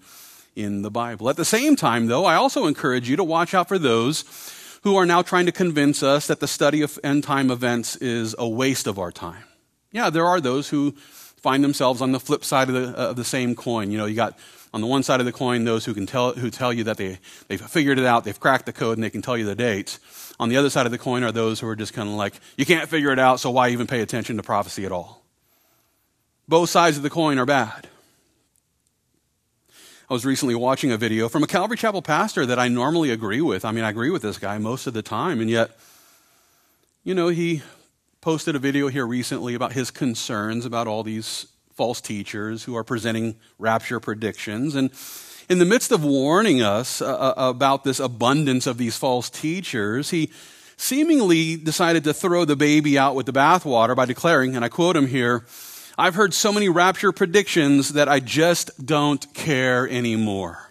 in 0.56 0.83
the 0.83 0.90
Bible. 0.90 1.30
At 1.30 1.37
the 1.37 1.44
same 1.44 1.76
time, 1.76 2.09
though, 2.09 2.25
I 2.25 2.35
also 2.35 2.66
encourage 2.66 3.09
you 3.09 3.14
to 3.14 3.25
watch 3.25 3.54
out 3.54 3.68
for 3.68 3.78
those 3.78 4.25
who 4.83 4.97
are 4.97 5.06
now 5.06 5.23
trying 5.23 5.47
to 5.47 5.52
convince 5.52 6.02
us 6.02 6.26
that 6.26 6.40
the 6.40 6.49
study 6.49 6.83
of 6.83 6.99
end 7.04 7.23
time 7.23 7.52
events 7.52 7.94
is 7.97 8.35
a 8.37 8.49
waste 8.49 8.88
of 8.88 8.99
our 8.99 9.12
time. 9.12 9.44
Yeah, 9.92 10.11
there 10.11 10.26
are 10.26 10.40
those 10.40 10.71
who 10.71 10.90
find 10.90 11.62
themselves 11.62 12.02
on 12.02 12.11
the 12.11 12.18
flip 12.18 12.44
side 12.44 12.68
of 12.68 12.75
the, 12.75 12.88
uh, 12.88 13.11
of 13.11 13.16
the 13.16 13.25
same 13.25 13.54
coin. 13.54 13.92
You 13.92 13.99
know, 13.99 14.06
you 14.06 14.16
got 14.16 14.37
on 14.74 14.80
the 14.80 14.88
one 14.88 15.04
side 15.04 15.20
of 15.20 15.26
the 15.26 15.30
coin, 15.30 15.62
those 15.62 15.84
who 15.84 15.94
can 15.94 16.04
tell, 16.04 16.32
who 16.32 16.50
tell 16.50 16.72
you 16.72 16.82
that 16.82 16.96
they, 16.96 17.20
they've 17.46 17.60
figured 17.60 17.96
it 17.96 18.04
out, 18.04 18.24
they've 18.24 18.40
cracked 18.40 18.66
the 18.66 18.72
code, 18.72 18.96
and 18.96 19.04
they 19.04 19.08
can 19.08 19.22
tell 19.22 19.38
you 19.38 19.44
the 19.44 19.54
dates. 19.54 20.00
On 20.40 20.48
the 20.48 20.56
other 20.56 20.68
side 20.68 20.84
of 20.84 20.90
the 20.90 20.98
coin 20.98 21.22
are 21.22 21.30
those 21.30 21.60
who 21.60 21.68
are 21.68 21.76
just 21.76 21.92
kind 21.92 22.08
of 22.08 22.16
like, 22.16 22.34
you 22.56 22.66
can't 22.66 22.88
figure 22.88 23.12
it 23.12 23.20
out, 23.20 23.38
so 23.38 23.52
why 23.52 23.68
even 23.68 23.86
pay 23.86 24.00
attention 24.00 24.36
to 24.36 24.42
prophecy 24.42 24.84
at 24.84 24.90
all? 24.90 25.22
Both 26.48 26.70
sides 26.70 26.96
of 26.96 27.04
the 27.04 27.08
coin 27.08 27.38
are 27.38 27.46
bad. 27.46 27.86
I 30.10 30.12
was 30.12 30.26
recently 30.26 30.56
watching 30.56 30.90
a 30.90 30.96
video 30.96 31.28
from 31.28 31.44
a 31.44 31.46
Calvary 31.46 31.76
Chapel 31.76 32.02
pastor 32.02 32.44
that 32.44 32.58
I 32.58 32.66
normally 32.66 33.10
agree 33.10 33.40
with. 33.40 33.64
I 33.64 33.70
mean, 33.70 33.84
I 33.84 33.90
agree 33.90 34.10
with 34.10 34.22
this 34.22 34.38
guy 34.38 34.58
most 34.58 34.88
of 34.88 34.92
the 34.92 35.02
time, 35.02 35.40
and 35.40 35.48
yet, 35.48 35.78
you 37.04 37.14
know, 37.14 37.28
he 37.28 37.62
posted 38.20 38.56
a 38.56 38.58
video 38.58 38.88
here 38.88 39.06
recently 39.06 39.54
about 39.54 39.72
his 39.72 39.92
concerns 39.92 40.66
about 40.66 40.88
all 40.88 41.04
these 41.04 41.46
false 41.74 42.00
teachers 42.00 42.64
who 42.64 42.76
are 42.76 42.84
presenting 42.84 43.36
rapture 43.58 44.00
predictions. 44.00 44.74
And 44.74 44.90
in 45.48 45.58
the 45.58 45.64
midst 45.64 45.92
of 45.92 46.04
warning 46.04 46.62
us 46.62 47.02
uh, 47.02 47.06
uh, 47.06 47.34
about 47.36 47.84
this 47.84 48.00
abundance 48.00 48.66
of 48.66 48.78
these 48.78 48.96
false 48.96 49.28
teachers, 49.28 50.10
he 50.10 50.30
seemingly 50.76 51.56
decided 51.56 52.04
to 52.04 52.14
throw 52.14 52.44
the 52.44 52.56
baby 52.56 52.98
out 52.98 53.14
with 53.14 53.26
the 53.26 53.32
bathwater 53.32 53.94
by 53.94 54.06
declaring, 54.06 54.56
and 54.56 54.64
I 54.64 54.68
quote 54.68 54.96
him 54.96 55.06
here, 55.06 55.44
I've 55.96 56.14
heard 56.14 56.34
so 56.34 56.52
many 56.52 56.68
rapture 56.68 57.12
predictions 57.12 57.90
that 57.90 58.08
I 58.08 58.20
just 58.20 58.84
don't 58.84 59.32
care 59.34 59.88
anymore. 59.88 60.70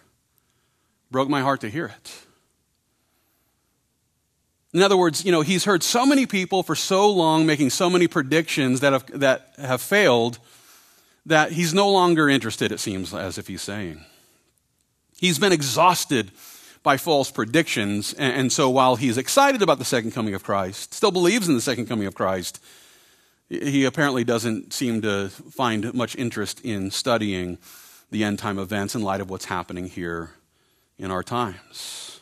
Broke 1.12 1.30
my 1.30 1.42
heart 1.42 1.62
to 1.62 1.70
hear 1.70 1.86
it. 1.86 2.14
In 4.74 4.82
other 4.82 4.98
words, 4.98 5.24
you 5.24 5.32
know, 5.32 5.42
he's 5.42 5.66
heard 5.66 5.84
so 5.84 6.06
many 6.06 6.26
people 6.26 6.64
for 6.64 6.76
so 6.76 7.10
long 7.10 7.46
making 7.46 7.70
so 7.70 7.90
many 7.90 8.08
predictions 8.08 8.80
that 8.80 8.92
have, 8.92 9.20
that 9.20 9.54
have 9.58 9.82
failed 9.82 10.40
that 11.26 11.52
he's 11.52 11.74
no 11.74 11.90
longer 11.90 12.30
interested, 12.30 12.72
it 12.72 12.80
seems 12.80 13.14
as 13.14 13.38
if 13.38 13.48
he's 13.48 13.62
saying. 13.62 14.04
He's 15.18 15.40
been 15.40 15.54
exhausted 15.54 16.32
by 16.84 16.98
false 16.98 17.32
predictions, 17.32 18.14
and, 18.14 18.52
so 18.52 18.70
while 18.70 18.98
he's 18.98 19.18
excited 19.18 19.62
about 19.62 19.80
the 19.80 19.86
second 19.86 20.12
coming 20.12 20.34
of 20.34 20.44
Christ, 20.44 20.94
still 20.94 21.12
believes 21.12 21.48
in 21.48 21.56
the 21.56 21.62
second 21.62 21.86
coming 21.86 22.08
of 22.08 22.14
Christ, 22.14 22.62
he 23.50 23.86
apparently 23.86 24.26
doesn't 24.26 24.74
seem 24.74 25.02
to 25.02 25.30
find 25.30 25.94
much 25.94 26.16
interest 26.18 26.60
in 26.66 26.92
studying 26.92 27.58
the 28.12 28.24
end 28.24 28.40
time 28.40 28.60
events 28.60 28.96
in 28.96 29.02
light 29.02 29.22
of 29.22 29.30
what's 29.30 29.46
happening 29.46 29.88
here 29.88 30.32
in 30.98 31.10
our 31.10 31.24
times. 31.24 32.20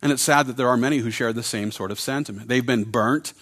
And 0.00 0.12
it's 0.12 0.22
sad 0.22 0.46
that 0.46 0.56
there 0.56 0.68
are 0.68 0.76
many 0.76 0.98
who 0.98 1.10
share 1.10 1.32
the 1.32 1.42
same 1.42 1.72
sort 1.72 1.90
of 1.90 1.98
sentiment. 1.98 2.48
They've 2.48 2.64
been 2.64 2.84
burnt 2.84 3.32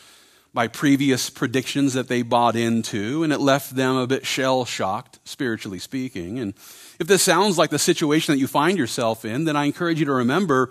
by 0.54 0.68
previous 0.68 1.30
predictions 1.30 1.94
that 1.94 2.09
they 2.09 2.23
bought 2.23 2.56
into, 2.56 3.23
and 3.23 3.32
it 3.32 3.40
left 3.40 3.75
them 3.75 3.97
a 3.97 4.06
bit 4.06 4.26
shell 4.26 4.64
shocked, 4.64 5.18
spiritually 5.25 5.78
speaking. 5.78 6.38
And 6.38 6.52
if 6.99 7.06
this 7.06 7.23
sounds 7.23 7.56
like 7.56 7.71
the 7.71 7.78
situation 7.78 8.35
that 8.35 8.38
you 8.38 8.47
find 8.47 8.76
yourself 8.76 9.25
in, 9.25 9.44
then 9.44 9.56
I 9.56 9.64
encourage 9.64 9.99
you 9.99 10.06
to 10.06 10.12
remember 10.12 10.71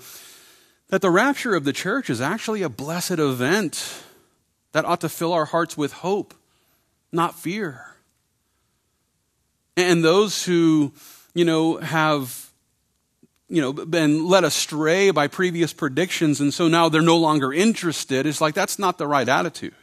that 0.89 1.01
the 1.01 1.09
rapture 1.09 1.55
of 1.55 1.63
the 1.63 1.73
church 1.73 2.09
is 2.09 2.21
actually 2.21 2.61
a 2.61 2.69
blessed 2.69 3.11
event 3.11 4.03
that 4.73 4.85
ought 4.85 5.01
to 5.01 5.09
fill 5.09 5.33
our 5.33 5.45
hearts 5.45 5.75
with 5.75 5.93
hope, 5.93 6.35
not 7.11 7.39
fear. 7.39 7.95
And 9.75 10.03
those 10.03 10.45
who, 10.45 10.93
you 11.33 11.43
know, 11.43 11.77
have 11.77 12.50
you 13.51 13.61
know, 13.61 13.73
been 13.73 14.29
led 14.29 14.45
astray 14.45 15.11
by 15.11 15.27
previous 15.27 15.73
predictions, 15.73 16.39
and 16.39 16.53
so 16.53 16.69
now 16.69 16.87
they're 16.87 17.01
no 17.01 17.17
longer 17.17 17.51
interested. 17.51 18.25
It's 18.25 18.39
like 18.39 18.55
that's 18.55 18.79
not 18.79 18.97
the 18.97 19.05
right 19.05 19.27
attitude. 19.27 19.73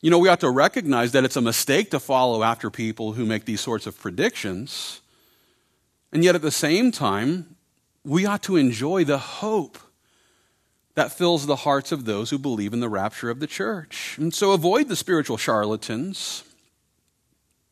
You 0.00 0.10
know, 0.10 0.18
we 0.18 0.30
ought 0.30 0.40
to 0.40 0.48
recognize 0.48 1.12
that 1.12 1.22
it's 1.22 1.36
a 1.36 1.42
mistake 1.42 1.90
to 1.90 2.00
follow 2.00 2.42
after 2.42 2.70
people 2.70 3.12
who 3.12 3.26
make 3.26 3.44
these 3.44 3.60
sorts 3.60 3.86
of 3.86 4.00
predictions. 4.00 5.02
And 6.12 6.24
yet 6.24 6.34
at 6.34 6.40
the 6.40 6.50
same 6.50 6.90
time, 6.92 7.56
we 8.02 8.24
ought 8.24 8.42
to 8.44 8.56
enjoy 8.56 9.04
the 9.04 9.18
hope 9.18 9.76
that 10.94 11.12
fills 11.12 11.44
the 11.44 11.56
hearts 11.56 11.92
of 11.92 12.06
those 12.06 12.30
who 12.30 12.38
believe 12.38 12.72
in 12.72 12.80
the 12.80 12.88
rapture 12.88 13.28
of 13.28 13.40
the 13.40 13.46
church. 13.46 14.16
And 14.18 14.32
so 14.32 14.52
avoid 14.52 14.88
the 14.88 14.96
spiritual 14.96 15.36
charlatans 15.36 16.42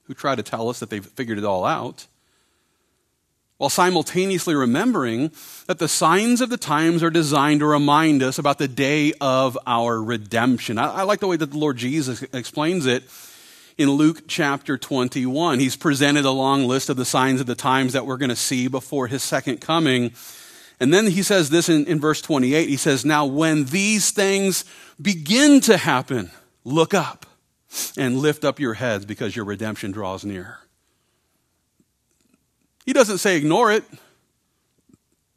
who 0.04 0.12
try 0.12 0.34
to 0.34 0.42
tell 0.42 0.68
us 0.68 0.80
that 0.80 0.90
they've 0.90 1.04
figured 1.04 1.38
it 1.38 1.44
all 1.44 1.64
out. 1.64 2.06
While 3.58 3.70
simultaneously 3.70 4.54
remembering 4.54 5.30
that 5.66 5.78
the 5.78 5.88
signs 5.88 6.40
of 6.40 6.50
the 6.50 6.56
times 6.56 7.02
are 7.02 7.10
designed 7.10 7.60
to 7.60 7.66
remind 7.66 8.22
us 8.22 8.38
about 8.38 8.58
the 8.58 8.68
day 8.68 9.12
of 9.20 9.56
our 9.66 10.02
redemption. 10.02 10.78
I, 10.78 10.88
I 10.88 11.02
like 11.02 11.20
the 11.20 11.28
way 11.28 11.36
that 11.36 11.52
the 11.52 11.58
Lord 11.58 11.76
Jesus 11.76 12.22
explains 12.32 12.86
it 12.86 13.04
in 13.78 13.90
Luke 13.90 14.24
chapter 14.26 14.76
21. 14.76 15.58
He's 15.58 15.76
presented 15.76 16.24
a 16.24 16.30
long 16.30 16.64
list 16.64 16.88
of 16.88 16.96
the 16.96 17.04
signs 17.04 17.40
of 17.40 17.46
the 17.46 17.54
times 17.54 17.92
that 17.92 18.06
we're 18.06 18.16
going 18.16 18.30
to 18.30 18.36
see 18.36 18.68
before 18.68 19.06
his 19.06 19.22
second 19.22 19.60
coming. 19.60 20.12
And 20.80 20.92
then 20.92 21.06
he 21.06 21.22
says 21.22 21.50
this 21.50 21.68
in, 21.68 21.86
in 21.86 22.00
verse 22.00 22.20
28. 22.20 22.68
He 22.68 22.76
says, 22.76 23.04
Now 23.04 23.26
when 23.26 23.66
these 23.66 24.10
things 24.10 24.64
begin 25.00 25.60
to 25.62 25.76
happen, 25.76 26.30
look 26.64 26.94
up 26.94 27.26
and 27.96 28.18
lift 28.18 28.44
up 28.44 28.60
your 28.60 28.74
heads 28.74 29.04
because 29.04 29.34
your 29.36 29.44
redemption 29.44 29.92
draws 29.92 30.24
near. 30.24 30.58
He 32.84 32.92
doesn't 32.92 33.18
say 33.18 33.36
ignore 33.36 33.72
it. 33.72 33.84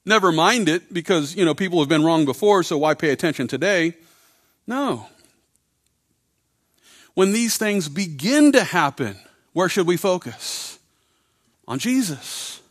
Never 0.05 0.31
mind 0.31 0.69
it 0.69 0.93
because, 0.93 1.35
you 1.35 1.45
know, 1.45 1.55
people 1.55 1.79
have 1.79 1.89
been 1.89 2.03
wrong 2.03 2.25
before, 2.25 2.63
so 2.63 2.77
why 2.77 2.93
pay 2.93 3.09
attention 3.09 3.47
today? 3.47 3.95
No. 4.67 5.07
When 7.15 7.31
these 7.31 7.57
things 7.57 7.89
begin 7.89 8.51
to 8.51 8.63
happen, 8.63 9.15
where 9.53 9.69
should 9.69 9.87
we 9.87 9.97
focus? 9.97 10.77
On 11.67 11.79
Jesus. 11.79 12.61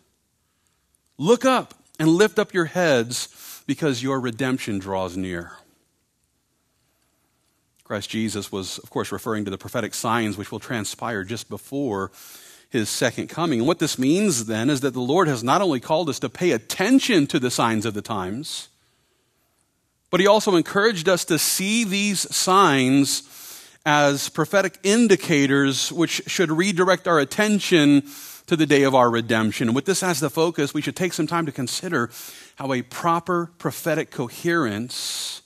Look 1.18 1.44
up 1.44 1.74
and 1.98 2.08
lift 2.08 2.38
up 2.38 2.52
your 2.52 2.66
heads 2.66 3.62
because 3.66 4.02
your 4.02 4.20
redemption 4.20 4.78
draws 4.78 5.16
near. 5.16 5.52
Christ 7.84 8.10
Jesus 8.10 8.50
was, 8.50 8.78
of 8.78 8.90
course, 8.90 9.12
referring 9.12 9.44
to 9.44 9.50
the 9.50 9.58
prophetic 9.58 9.94
signs 9.94 10.36
which 10.36 10.50
will 10.52 10.60
transpire 10.60 11.24
just 11.24 11.48
before 11.48 12.10
his 12.74 12.90
second 12.90 13.28
coming. 13.28 13.60
And 13.60 13.68
what 13.68 13.78
this 13.78 13.98
means 13.98 14.46
then 14.46 14.68
is 14.68 14.80
that 14.80 14.92
the 14.92 15.00
Lord 15.00 15.28
has 15.28 15.42
not 15.42 15.62
only 15.62 15.80
called 15.80 16.08
us 16.10 16.18
to 16.18 16.28
pay 16.28 16.50
attention 16.50 17.26
to 17.28 17.38
the 17.38 17.50
signs 17.50 17.86
of 17.86 17.94
the 17.94 18.02
times, 18.02 18.68
but 20.10 20.20
he 20.20 20.26
also 20.26 20.56
encouraged 20.56 21.08
us 21.08 21.24
to 21.26 21.38
see 21.38 21.84
these 21.84 22.20
signs 22.34 23.22
as 23.86 24.28
prophetic 24.28 24.78
indicators 24.82 25.92
which 25.92 26.22
should 26.26 26.50
redirect 26.50 27.06
our 27.06 27.20
attention 27.20 28.02
to 28.46 28.56
the 28.56 28.66
day 28.66 28.82
of 28.82 28.94
our 28.94 29.08
redemption. 29.08 29.68
And 29.68 29.74
with 29.74 29.84
this 29.84 30.02
as 30.02 30.18
the 30.18 30.28
focus, 30.28 30.74
we 30.74 30.82
should 30.82 30.96
take 30.96 31.12
some 31.12 31.28
time 31.28 31.46
to 31.46 31.52
consider 31.52 32.10
how 32.56 32.72
a 32.72 32.82
proper 32.82 33.52
prophetic 33.58 34.10
coherence 34.10 35.42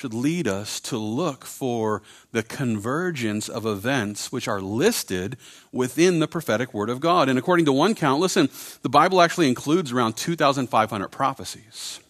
should 0.00 0.14
lead 0.14 0.48
us 0.48 0.80
to 0.80 0.96
look 0.96 1.44
for 1.44 2.00
the 2.32 2.42
convergence 2.42 3.50
of 3.50 3.66
events 3.66 4.32
which 4.32 4.48
are 4.48 4.58
listed 4.58 5.36
within 5.72 6.20
the 6.20 6.26
prophetic 6.26 6.72
word 6.72 6.88
of 6.88 7.00
God. 7.00 7.28
And 7.28 7.38
according 7.38 7.66
to 7.66 7.72
one 7.72 7.94
count, 7.94 8.18
listen, 8.18 8.48
the 8.80 8.88
Bible 8.88 9.20
actually 9.20 9.46
includes 9.46 9.92
around 9.92 10.16
2,500 10.16 11.08
prophecies. 11.08 12.00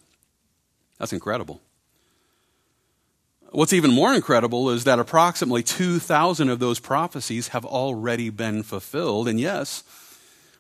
That's 1.01 1.13
incredible. 1.13 1.61
What's 3.51 3.73
even 3.73 3.91
more 3.91 4.15
incredible 4.15 4.71
is 4.71 4.85
that 4.85 5.01
approximately 5.01 5.65
2,000 5.65 6.49
of 6.49 6.61
those 6.61 6.79
prophecies 6.79 7.49
have 7.49 7.65
already 7.65 8.31
been 8.31 8.63
fulfilled. 8.63 9.27
And 9.27 9.41
yes, 9.41 9.83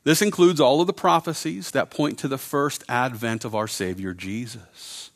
this 0.02 0.20
includes 0.20 0.58
all 0.58 0.80
of 0.80 0.88
the 0.88 0.92
prophecies 0.92 1.70
that 1.70 1.90
point 1.90 2.18
to 2.18 2.26
the 2.26 2.38
first 2.38 2.82
advent 2.88 3.44
of 3.44 3.54
our 3.54 3.68
Savior 3.68 4.14
Jesus. 4.14 5.09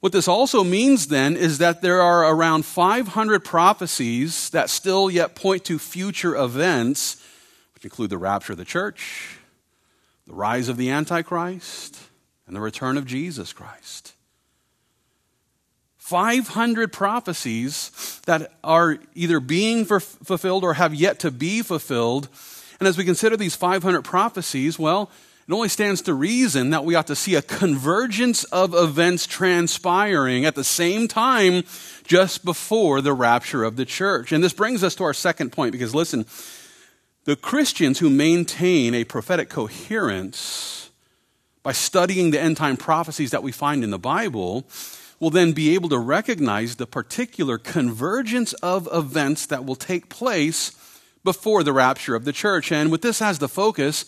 What 0.00 0.12
this 0.12 0.28
also 0.28 0.62
means 0.62 1.08
then 1.08 1.36
is 1.36 1.58
that 1.58 1.82
there 1.82 2.00
are 2.00 2.32
around 2.32 2.64
500 2.64 3.44
prophecies 3.44 4.50
that 4.50 4.70
still 4.70 5.10
yet 5.10 5.34
point 5.34 5.64
to 5.64 5.78
future 5.78 6.36
events, 6.36 7.20
which 7.74 7.84
include 7.84 8.10
the 8.10 8.18
rapture 8.18 8.52
of 8.52 8.58
the 8.58 8.64
church, 8.64 9.38
the 10.26 10.34
rise 10.34 10.68
of 10.68 10.76
the 10.76 10.90
Antichrist, 10.90 11.98
and 12.46 12.54
the 12.54 12.60
return 12.60 12.96
of 12.96 13.06
Jesus 13.06 13.52
Christ. 13.52 14.14
500 15.96 16.92
prophecies 16.92 18.20
that 18.24 18.52
are 18.64 18.98
either 19.14 19.40
being 19.40 19.84
fulfilled 19.84 20.64
or 20.64 20.74
have 20.74 20.94
yet 20.94 21.18
to 21.18 21.30
be 21.30 21.60
fulfilled. 21.60 22.28
And 22.78 22.86
as 22.88 22.96
we 22.96 23.04
consider 23.04 23.36
these 23.36 23.56
500 23.56 24.02
prophecies, 24.02 24.78
well, 24.78 25.10
it 25.48 25.52
only 25.54 25.70
stands 25.70 26.02
to 26.02 26.12
reason 26.12 26.70
that 26.70 26.84
we 26.84 26.94
ought 26.94 27.06
to 27.06 27.16
see 27.16 27.34
a 27.34 27.40
convergence 27.40 28.44
of 28.44 28.74
events 28.74 29.26
transpiring 29.26 30.44
at 30.44 30.54
the 30.54 30.62
same 30.62 31.08
time 31.08 31.64
just 32.04 32.44
before 32.44 33.00
the 33.00 33.14
rapture 33.14 33.64
of 33.64 33.76
the 33.76 33.86
church. 33.86 34.30
And 34.30 34.44
this 34.44 34.52
brings 34.52 34.84
us 34.84 34.94
to 34.96 35.04
our 35.04 35.14
second 35.14 35.50
point 35.52 35.72
because 35.72 35.94
listen, 35.94 36.26
the 37.24 37.34
Christians 37.34 37.98
who 37.98 38.10
maintain 38.10 38.94
a 38.94 39.04
prophetic 39.04 39.48
coherence 39.48 40.90
by 41.62 41.72
studying 41.72 42.30
the 42.30 42.40
end 42.40 42.58
time 42.58 42.76
prophecies 42.76 43.30
that 43.30 43.42
we 43.42 43.50
find 43.50 43.82
in 43.82 43.90
the 43.90 43.98
Bible 43.98 44.66
will 45.18 45.30
then 45.30 45.52
be 45.52 45.74
able 45.74 45.88
to 45.88 45.98
recognize 45.98 46.76
the 46.76 46.86
particular 46.86 47.56
convergence 47.56 48.52
of 48.54 48.86
events 48.92 49.46
that 49.46 49.64
will 49.64 49.76
take 49.76 50.10
place 50.10 50.72
before 51.24 51.62
the 51.62 51.72
rapture 51.72 52.14
of 52.14 52.26
the 52.26 52.32
church. 52.32 52.70
And 52.70 52.90
with 52.90 53.00
this 53.00 53.22
as 53.22 53.38
the 53.38 53.48
focus, 53.48 54.04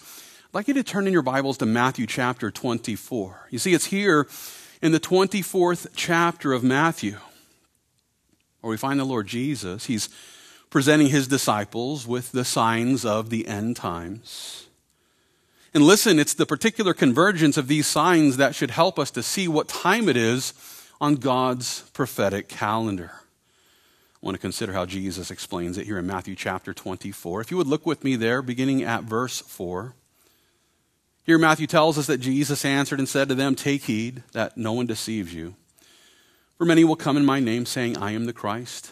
I'd 0.51 0.55
like 0.55 0.67
you 0.67 0.75
to 0.75 0.83
turn 0.83 1.07
in 1.07 1.13
your 1.13 1.23
Bibles 1.23 1.59
to 1.59 1.67
Matthew 1.67 2.09
chapter 2.09 2.51
24. 2.51 3.47
You 3.51 3.61
see, 3.61 3.73
it's 3.73 3.85
here 3.85 4.27
in 4.83 4.91
the 4.91 4.99
24th 4.99 5.87
chapter 5.95 6.53
of 6.53 6.65
Matthew 6.65 7.19
where 8.61 8.73
we 8.73 8.77
find 8.77 8.99
the 8.99 9.05
Lord 9.05 9.29
Jesus. 9.29 9.87
He's 9.87 10.09
presenting 10.69 11.07
his 11.07 11.29
disciples 11.29 12.05
with 12.05 12.33
the 12.33 12.45
signs 12.45 13.05
of 13.05 13.31
the 13.31 13.47
end 13.47 13.77
times. 13.77 14.67
And 15.73 15.85
listen, 15.85 16.19
it's 16.19 16.35
the 16.35 16.47
particular 16.47 16.95
convergence 16.95 17.57
of 17.57 17.69
these 17.69 17.87
signs 17.87 18.37
that 18.39 18.57
should 18.57 18.73
help 18.73 18.99
us 18.99 19.13
to 19.13 19.23
see 19.23 19.47
what 19.47 19.69
time 19.69 20.09
it 20.09 20.17
is 20.17 20.53
on 21.01 21.15
God's 21.15 21.83
prophetic 21.93 22.49
calendar. 22.49 23.13
I 23.15 24.27
want 24.27 24.35
to 24.35 24.41
consider 24.41 24.73
how 24.73 24.85
Jesus 24.85 25.31
explains 25.31 25.79
it 25.79 25.87
here 25.87 25.99
in 25.99 26.09
Matthew 26.09 26.35
chapter 26.35 26.75
24. 26.75 27.41
If 27.41 27.53
you 27.53 27.57
would 27.57 27.69
look 27.69 27.87
with 27.87 28.03
me 28.03 28.17
there, 28.17 28.43
beginning 28.43 28.83
at 28.83 29.05
verse 29.05 29.39
4. 29.43 29.95
Here, 31.31 31.39
Matthew 31.39 31.69
tells 31.69 31.97
us 31.97 32.09
that 32.09 32.19
Jesus 32.19 32.65
answered 32.65 32.99
and 32.99 33.09
said 33.09 33.29
to 33.29 33.37
them, 33.37 33.55
Take 33.55 33.85
heed 33.85 34.25
that 34.33 34.57
no 34.57 34.73
one 34.73 34.87
deceives 34.87 35.33
you. 35.33 35.55
For 36.59 36.65
many 36.65 36.83
will 36.83 36.97
come 36.97 37.17
in 37.17 37.25
my 37.25 37.39
name, 37.39 37.67
saying, 37.67 37.97
I 37.97 38.11
am 38.11 38.25
the 38.25 38.33
Christ, 38.33 38.91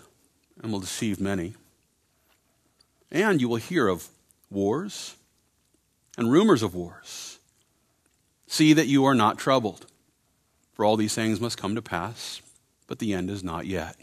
and 0.63 0.71
will 0.71 0.79
deceive 0.79 1.21
many. 1.21 1.55
And 3.11 3.41
you 3.41 3.49
will 3.49 3.57
hear 3.57 3.89
of 3.89 4.07
wars 4.53 5.17
and 6.17 6.31
rumors 6.31 6.63
of 6.63 6.77
wars. 6.77 7.41
See 8.47 8.73
that 8.73 8.87
you 8.87 9.05
are 9.05 9.17
not 9.17 9.39
troubled. 9.39 9.87
For 10.75 10.85
all 10.85 10.97
these 10.97 11.17
things 11.17 11.41
must 11.41 11.59
come 11.59 11.75
to 11.75 11.83
pass, 11.83 12.41
but 12.87 13.01
the 13.01 13.15
end 13.15 13.31
is 13.31 13.43
not 13.43 13.67
yet. 13.67 13.97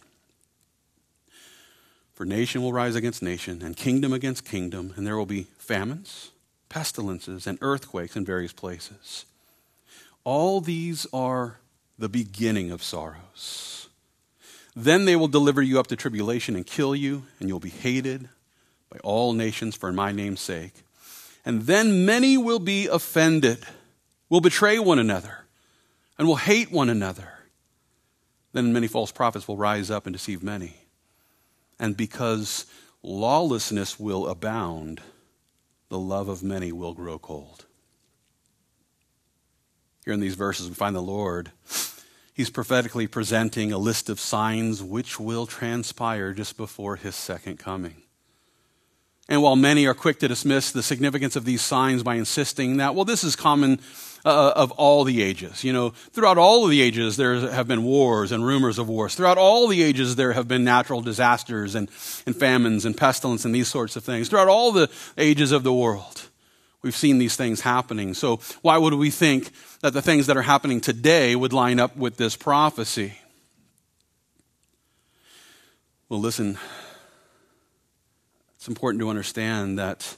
For 2.13 2.25
nation 2.25 2.61
will 2.61 2.73
rise 2.73 2.95
against 2.95 3.23
nation, 3.23 3.61
and 3.61 3.77
kingdom 3.77 4.11
against 4.11 4.43
kingdom, 4.43 4.93
and 4.97 5.07
there 5.07 5.15
will 5.15 5.25
be 5.25 5.47
famines, 5.57 6.31
pestilences, 6.75 7.47
and 7.47 7.57
earthquakes 7.61 8.17
in 8.17 8.25
various 8.25 8.51
places. 8.51 9.23
All 10.25 10.59
these 10.59 11.07
are 11.13 11.61
the 11.97 12.09
beginning 12.09 12.69
of 12.69 12.83
sorrows. 12.83 13.87
Then 14.75 15.05
they 15.05 15.15
will 15.15 15.29
deliver 15.29 15.61
you 15.61 15.79
up 15.79 15.87
to 15.87 15.95
tribulation 15.95 16.53
and 16.53 16.67
kill 16.67 16.93
you, 16.93 17.23
and 17.39 17.47
you'll 17.47 17.61
be 17.61 17.69
hated 17.69 18.27
by 18.89 18.97
all 19.05 19.31
nations 19.31 19.77
for 19.77 19.93
my 19.93 20.11
name's 20.11 20.41
sake. 20.41 20.73
And 21.45 21.61
then 21.61 22.05
many 22.05 22.37
will 22.37 22.59
be 22.59 22.87
offended, 22.87 23.59
will 24.27 24.41
betray 24.41 24.77
one 24.77 24.99
another 24.99 25.45
and 26.19 26.27
will 26.27 26.35
hate 26.35 26.73
one 26.73 26.89
another. 26.89 27.29
Then 28.51 28.73
many 28.73 28.87
false 28.87 29.13
prophets 29.13 29.47
will 29.47 29.55
rise 29.55 29.89
up 29.89 30.05
and 30.05 30.13
deceive 30.13 30.43
many. 30.43 30.75
And 31.79 31.95
because 31.95 32.65
lawlessness 33.01 33.97
will 33.97 34.27
abound, 34.27 34.99
the 35.95 35.99
love 35.99 36.27
of 36.27 36.43
many 36.43 36.73
will 36.73 36.93
grow 36.93 37.17
cold. 37.17 37.63
Here 40.03 40.13
in 40.13 40.19
these 40.19 40.35
verses, 40.35 40.67
we 40.67 40.75
find 40.75 40.93
the 40.93 41.01
Lord. 41.01 41.53
He's 42.33 42.49
prophetically 42.49 43.07
presenting 43.07 43.71
a 43.71 43.77
list 43.77 44.09
of 44.09 44.19
signs 44.19 44.83
which 44.83 45.21
will 45.21 45.47
transpire 45.47 46.33
just 46.33 46.57
before 46.57 46.97
his 46.97 47.15
second 47.15 47.59
coming. 47.59 48.03
And 49.27 49.41
while 49.41 49.55
many 49.55 49.87
are 49.87 49.95
quick 49.95 50.19
to 50.19 50.27
dismiss 50.27 50.71
the 50.71 50.83
significance 50.83 51.35
of 51.35 51.45
these 51.45 51.61
signs 51.61 52.03
by 52.03 52.15
insisting 52.15 52.77
that, 52.77 52.93
well, 52.93 53.05
this 53.05 53.23
is 53.23 53.35
common 53.35 53.79
uh, 54.23 54.53
of 54.55 54.71
all 54.71 55.03
the 55.03 55.21
ages. 55.21 55.63
You 55.63 55.73
know, 55.73 55.89
throughout 55.89 56.37
all 56.37 56.65
of 56.65 56.71
the 56.71 56.81
ages, 56.81 57.17
there 57.17 57.39
have 57.51 57.67
been 57.67 57.83
wars 57.83 58.31
and 58.31 58.45
rumors 58.45 58.77
of 58.77 58.87
wars. 58.87 59.15
Throughout 59.15 59.37
all 59.37 59.67
the 59.67 59.81
ages, 59.81 60.15
there 60.15 60.33
have 60.33 60.47
been 60.47 60.63
natural 60.63 61.01
disasters 61.01 61.75
and, 61.75 61.89
and 62.25 62.35
famines 62.35 62.85
and 62.85 62.95
pestilence 62.95 63.45
and 63.45 63.53
these 63.53 63.67
sorts 63.67 63.95
of 63.95 64.03
things. 64.03 64.29
Throughout 64.29 64.47
all 64.47 64.71
the 64.71 64.89
ages 65.17 65.51
of 65.51 65.63
the 65.63 65.73
world, 65.73 66.29
we've 66.83 66.95
seen 66.95 67.17
these 67.17 67.35
things 67.35 67.61
happening. 67.61 68.13
So 68.13 68.39
why 68.61 68.77
would 68.77 68.93
we 68.93 69.09
think 69.09 69.51
that 69.81 69.93
the 69.93 70.01
things 70.01 70.27
that 70.27 70.37
are 70.37 70.43
happening 70.43 70.81
today 70.81 71.35
would 71.35 71.53
line 71.53 71.79
up 71.79 71.95
with 71.97 72.17
this 72.17 72.35
prophecy? 72.35 73.13
Well, 76.09 76.19
listen, 76.19 76.59
it's 78.65 78.69
important 78.71 78.99
to 78.99 79.09
understand 79.09 79.77
that 79.77 80.17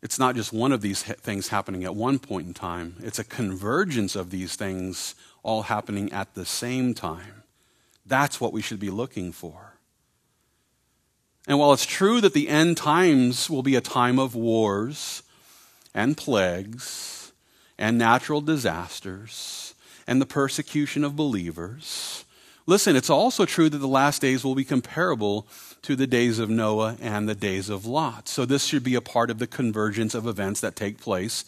it's 0.00 0.20
not 0.20 0.36
just 0.36 0.52
one 0.52 0.70
of 0.70 0.82
these 0.82 1.02
things 1.02 1.48
happening 1.48 1.82
at 1.82 1.96
one 1.96 2.20
point 2.20 2.46
in 2.46 2.54
time, 2.54 2.94
it's 3.00 3.18
a 3.18 3.24
convergence 3.24 4.14
of 4.14 4.30
these 4.30 4.54
things 4.54 5.16
all 5.42 5.62
happening 5.62 6.12
at 6.12 6.32
the 6.36 6.44
same 6.44 6.94
time. 6.94 7.42
That's 8.06 8.40
what 8.40 8.52
we 8.52 8.62
should 8.62 8.78
be 8.78 8.88
looking 8.88 9.32
for. 9.32 9.72
And 11.48 11.58
while 11.58 11.72
it's 11.72 11.84
true 11.84 12.20
that 12.20 12.34
the 12.34 12.48
end 12.48 12.76
times 12.76 13.50
will 13.50 13.64
be 13.64 13.74
a 13.74 13.80
time 13.80 14.20
of 14.20 14.36
wars 14.36 15.24
and 15.92 16.16
plagues 16.16 17.32
and 17.76 17.98
natural 17.98 18.40
disasters 18.40 19.74
and 20.06 20.20
the 20.20 20.26
persecution 20.26 21.02
of 21.02 21.16
believers, 21.16 22.24
listen, 22.64 22.94
it's 22.94 23.10
also 23.10 23.44
true 23.44 23.68
that 23.68 23.78
the 23.78 23.88
last 23.88 24.22
days 24.22 24.44
will 24.44 24.54
be 24.54 24.64
comparable 24.64 25.48
to 25.86 25.94
the 25.94 26.08
days 26.08 26.40
of 26.40 26.50
Noah 26.50 26.96
and 27.00 27.28
the 27.28 27.34
days 27.36 27.68
of 27.68 27.86
Lot. 27.86 28.28
So 28.28 28.44
this 28.44 28.64
should 28.64 28.82
be 28.82 28.96
a 28.96 29.00
part 29.00 29.30
of 29.30 29.38
the 29.38 29.46
convergence 29.46 30.16
of 30.16 30.26
events 30.26 30.60
that 30.60 30.74
take 30.74 31.00
place 31.00 31.44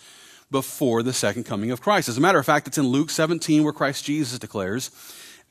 before 0.48 1.02
the 1.02 1.12
second 1.12 1.42
coming 1.42 1.72
of 1.72 1.80
Christ. 1.80 2.08
As 2.08 2.18
a 2.18 2.20
matter 2.20 2.38
of 2.38 2.46
fact, 2.46 2.68
it's 2.68 2.78
in 2.78 2.86
Luke 2.86 3.10
17 3.10 3.64
where 3.64 3.72
Christ 3.72 4.04
Jesus 4.04 4.38
declares, 4.38 4.92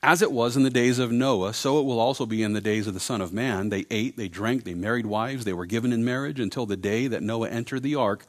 as 0.02 0.22
it 0.22 0.32
was 0.32 0.56
in 0.56 0.62
the 0.62 0.70
days 0.70 0.98
of 0.98 1.12
Noah, 1.12 1.52
so 1.52 1.78
it 1.78 1.82
will 1.82 2.00
also 2.00 2.24
be 2.24 2.42
in 2.42 2.54
the 2.54 2.62
days 2.62 2.86
of 2.86 2.94
the 2.94 2.98
Son 2.98 3.20
of 3.20 3.30
Man. 3.30 3.68
They 3.68 3.84
ate, 3.90 4.16
they 4.16 4.28
drank, 4.28 4.64
they 4.64 4.72
married 4.72 5.04
wives, 5.04 5.44
they 5.44 5.52
were 5.52 5.66
given 5.66 5.92
in 5.92 6.02
marriage 6.02 6.40
until 6.40 6.64
the 6.64 6.74
day 6.74 7.08
that 7.08 7.22
Noah 7.22 7.50
entered 7.50 7.82
the 7.82 7.96
ark, 7.96 8.24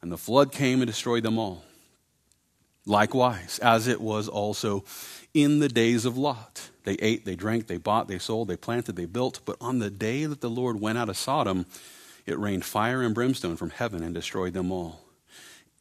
and 0.00 0.12
the 0.12 0.16
flood 0.16 0.52
came 0.52 0.80
and 0.82 0.86
destroyed 0.86 1.24
them 1.24 1.36
all. 1.36 1.64
Likewise, 2.86 3.58
as 3.58 3.88
it 3.88 4.00
was 4.00 4.28
also 4.28 4.84
in 5.34 5.58
the 5.58 5.68
days 5.68 6.04
of 6.04 6.16
Lot. 6.16 6.69
They 6.84 6.94
ate, 6.94 7.24
they 7.24 7.36
drank, 7.36 7.66
they 7.66 7.76
bought, 7.76 8.08
they 8.08 8.18
sold, 8.18 8.48
they 8.48 8.56
planted, 8.56 8.96
they 8.96 9.06
built. 9.06 9.40
But 9.44 9.56
on 9.60 9.78
the 9.78 9.90
day 9.90 10.24
that 10.24 10.40
the 10.40 10.50
Lord 10.50 10.80
went 10.80 10.98
out 10.98 11.08
of 11.08 11.16
Sodom, 11.16 11.66
it 12.26 12.38
rained 12.38 12.64
fire 12.64 13.02
and 13.02 13.14
brimstone 13.14 13.56
from 13.56 13.70
heaven 13.70 14.02
and 14.02 14.14
destroyed 14.14 14.54
them 14.54 14.72
all. 14.72 15.00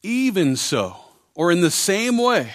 Even 0.03 0.55
so, 0.55 0.97
or 1.35 1.51
in 1.51 1.61
the 1.61 1.71
same 1.71 2.17
way, 2.17 2.51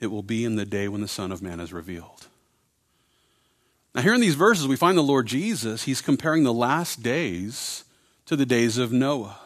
it 0.00 0.08
will 0.08 0.22
be 0.22 0.44
in 0.44 0.56
the 0.56 0.66
day 0.66 0.88
when 0.88 1.00
the 1.00 1.08
Son 1.08 1.32
of 1.32 1.42
Man 1.42 1.60
is 1.60 1.72
revealed. 1.72 2.26
Now, 3.94 4.02
here 4.02 4.14
in 4.14 4.20
these 4.20 4.34
verses, 4.34 4.66
we 4.66 4.76
find 4.76 4.98
the 4.98 5.02
Lord 5.02 5.26
Jesus, 5.26 5.84
he's 5.84 6.00
comparing 6.00 6.42
the 6.42 6.52
last 6.52 7.02
days 7.02 7.84
to 8.26 8.36
the 8.36 8.46
days 8.46 8.76
of 8.76 8.92
Noah. 8.92 9.38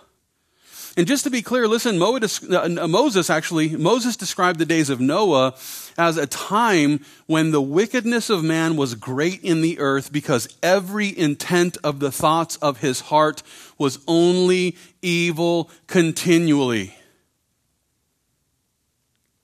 And 0.99 1.07
just 1.07 1.23
to 1.23 1.31
be 1.31 1.43
clear, 1.43 1.69
listen, 1.69 2.03
uh, 2.03 2.89
Moses 2.89 3.31
actually, 3.31 3.77
Moses 3.77 4.17
described 4.17 4.59
the 4.59 4.67
days 4.67 4.91
of 4.91 4.99
Noah 4.99 5.55
as 5.97 6.17
a 6.17 6.27
time 6.27 7.05
when 7.27 7.53
the 7.53 7.61
wickedness 7.61 8.31
of 8.31 8.43
man 8.43 8.75
was 8.75 8.97
great 8.97 9.41
in 9.45 9.63
the 9.63 9.79
earth 9.79 10.13
because 10.13 10.49
every 10.61 11.17
intent 11.17 11.79
of 11.85 12.01
the 12.01 12.11
thoughts 12.11 12.57
of 12.57 12.81
his 12.81 13.01
heart 13.03 13.45
was 13.79 14.01
only 14.09 14.77
evil 15.01 15.71
continually. 15.87 16.97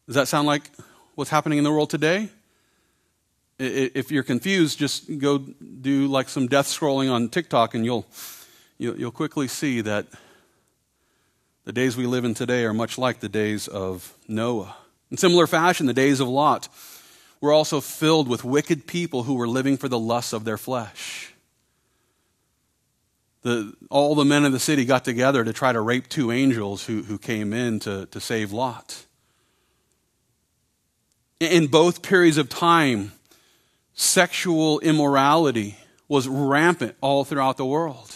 Does 0.06 0.16
that 0.16 0.26
sound 0.26 0.48
like 0.48 0.72
what's 1.14 1.30
happening 1.30 1.58
in 1.58 1.62
the 1.62 1.70
world 1.70 1.88
today? 1.88 2.30
If 3.60 4.10
you're 4.10 4.24
confused, 4.24 4.76
just 4.76 5.18
go 5.18 5.38
do 5.38 6.08
like 6.08 6.28
some 6.28 6.48
death 6.48 6.66
scrolling 6.66 7.12
on 7.12 7.28
TikTok 7.28 7.76
and 7.76 7.84
you'll, 7.84 8.06
you'll 8.76 9.12
quickly 9.12 9.46
see 9.46 9.82
that 9.82 10.08
the 11.64 11.72
days 11.72 11.96
we 11.96 12.06
live 12.06 12.24
in 12.24 12.34
today 12.34 12.64
are 12.64 12.74
much 12.74 12.98
like 12.98 13.20
the 13.20 13.28
days 13.28 13.68
of 13.68 14.14
Noah. 14.28 14.76
In 15.10 15.16
similar 15.16 15.46
fashion, 15.46 15.86
the 15.86 15.94
days 15.94 16.20
of 16.20 16.28
Lot 16.28 16.68
were 17.40 17.52
also 17.52 17.80
filled 17.80 18.28
with 18.28 18.44
wicked 18.44 18.86
people 18.86 19.22
who 19.22 19.34
were 19.34 19.48
living 19.48 19.76
for 19.76 19.88
the 19.88 19.98
lusts 19.98 20.32
of 20.32 20.44
their 20.44 20.58
flesh. 20.58 21.32
The, 23.42 23.74
all 23.90 24.14
the 24.14 24.24
men 24.24 24.44
of 24.44 24.52
the 24.52 24.58
city 24.58 24.84
got 24.84 25.04
together 25.04 25.44
to 25.44 25.52
try 25.52 25.72
to 25.72 25.80
rape 25.80 26.08
two 26.08 26.32
angels 26.32 26.84
who, 26.86 27.02
who 27.02 27.18
came 27.18 27.52
in 27.52 27.80
to, 27.80 28.06
to 28.06 28.20
save 28.20 28.52
Lot. 28.52 29.04
In 31.40 31.66
both 31.66 32.02
periods 32.02 32.38
of 32.38 32.48
time, 32.48 33.12
sexual 33.94 34.80
immorality 34.80 35.76
was 36.08 36.28
rampant 36.28 36.96
all 37.00 37.24
throughout 37.24 37.56
the 37.56 37.66
world. 37.66 38.14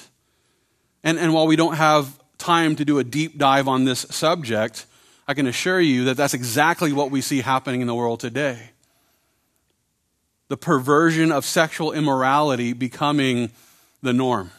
And, 1.02 1.18
and 1.18 1.32
while 1.32 1.46
we 1.46 1.56
don't 1.56 1.76
have 1.76 2.18
time 2.38 2.76
to 2.76 2.84
do 2.84 2.98
a 2.98 3.04
deep 3.04 3.36
dive 3.36 3.68
on 3.68 3.84
this 3.84 4.00
subject, 4.10 4.86
I 5.26 5.34
can 5.34 5.46
assure 5.46 5.80
you 5.80 6.04
that 6.04 6.16
that's 6.16 6.34
exactly 6.34 6.92
what 6.92 7.10
we 7.10 7.20
see 7.20 7.42
happening 7.42 7.80
in 7.80 7.86
the 7.86 7.94
world 7.94 8.20
today. 8.20 8.70
The 10.48 10.56
perversion 10.56 11.30
of 11.30 11.44
sexual 11.44 11.92
immorality 11.92 12.72
becoming 12.72 13.50
the 14.02 14.14
norm. 14.14 14.50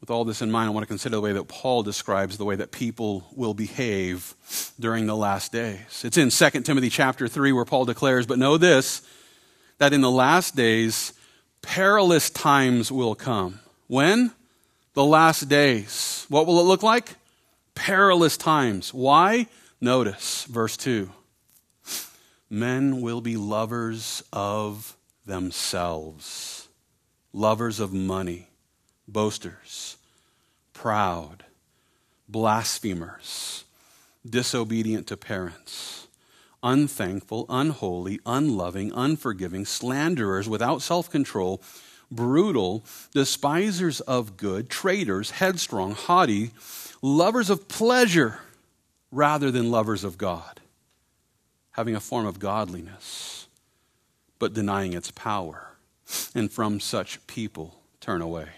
With 0.00 0.10
all 0.10 0.24
this 0.24 0.42
in 0.42 0.50
mind, 0.50 0.68
I 0.68 0.72
want 0.72 0.84
to 0.84 0.88
consider 0.88 1.16
the 1.16 1.20
way 1.20 1.32
that 1.32 1.48
Paul 1.48 1.82
describes 1.82 2.38
the 2.38 2.44
way 2.44 2.56
that 2.56 2.72
people 2.72 3.26
will 3.34 3.54
behave 3.54 4.34
during 4.78 5.06
the 5.06 5.16
last 5.16 5.52
days. 5.52 6.02
It's 6.04 6.16
in 6.16 6.30
2 6.30 6.62
Timothy 6.62 6.90
chapter 6.90 7.28
3 7.28 7.52
where 7.52 7.64
Paul 7.64 7.84
declares, 7.84 8.26
But 8.26 8.38
know 8.38 8.58
this, 8.58 9.02
that 9.78 9.92
in 9.92 10.00
the 10.00 10.10
last 10.10 10.56
days 10.56 11.12
perilous 11.62 12.30
times 12.30 12.92
will 12.92 13.14
come. 13.14 13.60
When? 13.88 14.32
The 14.94 15.04
last 15.04 15.48
days. 15.48 16.26
What 16.28 16.46
will 16.46 16.60
it 16.60 16.64
look 16.64 16.82
like? 16.82 17.16
Perilous 17.74 18.36
times. 18.36 18.94
Why? 18.94 19.46
Notice 19.80 20.44
verse 20.44 20.76
2. 20.76 21.10
Men 22.50 23.00
will 23.00 23.20
be 23.20 23.36
lovers 23.36 24.22
of 24.32 24.96
themselves, 25.26 26.68
lovers 27.32 27.80
of 27.80 27.92
money, 27.92 28.48
boasters, 29.06 29.96
proud, 30.72 31.44
blasphemers, 32.28 33.64
disobedient 34.28 35.06
to 35.06 35.16
parents, 35.16 36.08
unthankful, 36.62 37.46
unholy, 37.48 38.18
unloving, 38.24 38.92
unforgiving, 38.94 39.64
slanderers, 39.64 40.48
without 40.48 40.80
self 40.82 41.10
control 41.10 41.62
brutal, 42.10 42.84
despisers 43.12 44.00
of 44.00 44.36
good, 44.36 44.70
traitors, 44.70 45.32
headstrong, 45.32 45.92
haughty, 45.92 46.52
lovers 47.02 47.50
of 47.50 47.68
pleasure 47.68 48.40
rather 49.10 49.50
than 49.50 49.70
lovers 49.70 50.04
of 50.04 50.18
God, 50.18 50.60
having 51.72 51.94
a 51.94 52.00
form 52.00 52.26
of 52.26 52.38
godliness, 52.38 53.46
but 54.38 54.54
denying 54.54 54.92
its 54.92 55.10
power. 55.10 55.64
And 56.34 56.50
from 56.50 56.80
such 56.80 57.26
people 57.26 57.78
turn 58.00 58.22
away. 58.22 58.48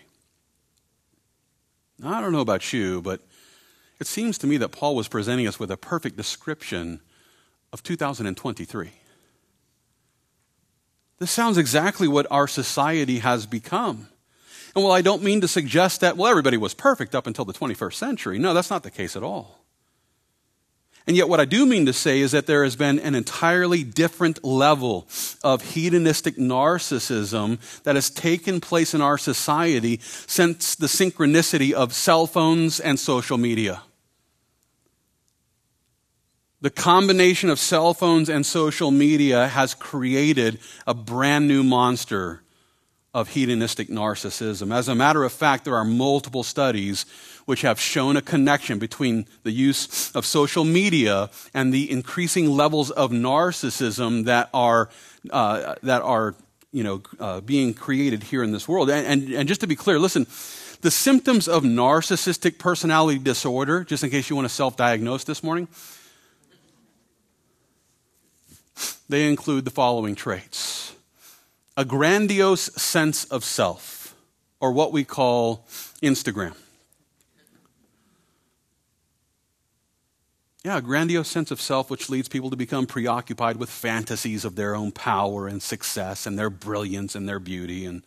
Now, 1.99 2.15
I 2.15 2.21
don't 2.21 2.33
know 2.33 2.41
about 2.41 2.73
you, 2.73 3.03
but 3.03 3.21
it 3.99 4.07
seems 4.07 4.39
to 4.39 4.47
me 4.47 4.57
that 4.59 4.71
Paul 4.71 4.95
was 4.95 5.09
presenting 5.09 5.47
us 5.47 5.59
with 5.59 5.71
a 5.71 5.77
perfect 5.77 6.17
description 6.17 7.01
of 7.73 7.83
2023. 7.83 8.91
This 11.21 11.31
sounds 11.31 11.59
exactly 11.59 12.09
what 12.09 12.27
our 12.31 12.49
society 12.49 13.19
has 13.19 13.45
become. 13.45 14.09
And 14.75 14.83
well, 14.83 14.93
I 14.93 15.03
don't 15.03 15.23
mean 15.23 15.43
to 15.43 15.49
suggest 15.49 16.01
that, 16.01 16.17
well, 16.17 16.31
everybody 16.31 16.57
was 16.57 16.73
perfect 16.73 17.15
up 17.15 17.27
until 17.27 17.45
the 17.45 17.53
21st 17.53 17.95
century. 17.95 18.39
No, 18.39 18.55
that's 18.55 18.71
not 18.71 18.83
the 18.83 18.91
case 18.91 19.17
at 19.17 19.23
all. 19.23 19.59
And 21.07 21.17
yet, 21.17 21.29
what 21.29 21.41
I 21.41 21.45
do 21.45 21.67
mean 21.67 21.87
to 21.87 21.93
say 21.93 22.21
is 22.21 22.33
that 22.33 22.47
there 22.47 22.65
has 22.65 22.77
been 22.77 22.99
an 22.99 23.15
entirely 23.15 23.85
different 23.85 24.45
level 24.45 25.09
of 25.43 25.75
hedonistic 25.75 26.37
narcissism 26.37 27.59
that 27.83 27.97
has 27.97 28.11
taken 28.11 28.61
place 28.61 28.95
in 28.95 29.03
our 29.03 29.19
society 29.19 29.99
since 30.03 30.75
the 30.75 30.87
synchronicity 30.87 31.73
of 31.73 31.93
cell 31.93 32.27
phones 32.27 32.81
and 32.81 32.99
social 32.99 33.39
media. 33.39 33.83
The 36.63 36.71
combination 36.71 37.49
of 37.49 37.59
cell 37.59 37.95
phones 37.95 38.29
and 38.29 38.45
social 38.45 38.91
media 38.91 39.49
has 39.49 39.75
created 39.75 40.59
a 40.87 40.93
brand 40.93 41.49
new 41.49 41.63
monster 41.63 42.43
of 43.15 43.31
hedonistic 43.31 43.89
narcissism. 43.89 44.73
As 44.73 44.87
a 44.87 44.95
matter 44.95 45.25
of 45.25 45.33
fact, 45.33 45.65
there 45.65 45.75
are 45.75 45.87
multiple 45.87 46.43
studies 46.43 47.07
which 47.47 47.63
have 47.63 47.81
shown 47.81 48.17
a 48.17 48.23
connection 48.23 48.79
between 48.79 49.27
the 49.43 49.51
use 49.51 50.15
of 50.15 50.27
social 50.27 50.65
media 50.65 51.31
and 51.55 51.73
the 51.73 51.91
increasing 51.91 52.51
levels 52.51 52.91
of 52.91 53.11
narcissism 53.11 54.27
that 54.27 54.51
are, 54.53 54.91
uh, 55.31 55.77
that 55.83 56.03
are 56.03 56.35
you 56.73 56.85
know, 56.85 57.03
uh, 57.19 57.41
being 57.41 57.73
created 57.73 58.23
here 58.23 58.43
in 58.43 58.53
this 58.53 58.69
world. 58.69 58.91
And, 58.91 59.07
and, 59.07 59.33
and 59.33 59.49
just 59.49 59.63
to 59.63 59.67
be 59.67 59.77
clear, 59.77 59.99
listen, 59.99 60.27
the 60.83 60.91
symptoms 60.91 61.49
of 61.49 61.63
narcissistic 61.63 62.59
personality 62.59 63.19
disorder, 63.19 63.83
just 63.83 64.05
in 64.05 64.11
case 64.11 64.29
you 64.29 64.37
want 64.37 64.47
to 64.47 64.55
self 64.55 64.77
diagnose 64.77 65.25
this 65.25 65.43
morning, 65.43 65.67
they 69.11 69.29
include 69.29 69.65
the 69.65 69.71
following 69.71 70.15
traits 70.15 70.95
a 71.77 71.85
grandiose 71.85 72.73
sense 72.75 73.25
of 73.27 73.45
self, 73.45 74.15
or 74.61 74.73
what 74.73 74.93
we 74.93 75.05
call 75.05 75.67
Instagram. 76.03 76.55
Yeah, 80.63 80.77
a 80.77 80.83
grandiose 80.83 81.29
sense 81.29 81.51
of 81.51 81.61
self 81.61 81.89
which 81.91 82.11
leads 82.11 82.29
people 82.29 82.51
to 82.51 82.57
become 82.57 82.87
preoccupied 82.87 83.57
with 83.57 83.71
fantasies 83.71 84.45
of 84.45 84.57
their 84.57 84.75
own 84.75 84.93
power 84.93 85.49
and 85.49 85.63
success 85.63 86.27
and 86.27 86.39
their 86.39 86.51
brilliance 86.51 87.15
and 87.15 87.27
their 87.27 87.39
beauty. 87.39 87.87
And 87.87 88.03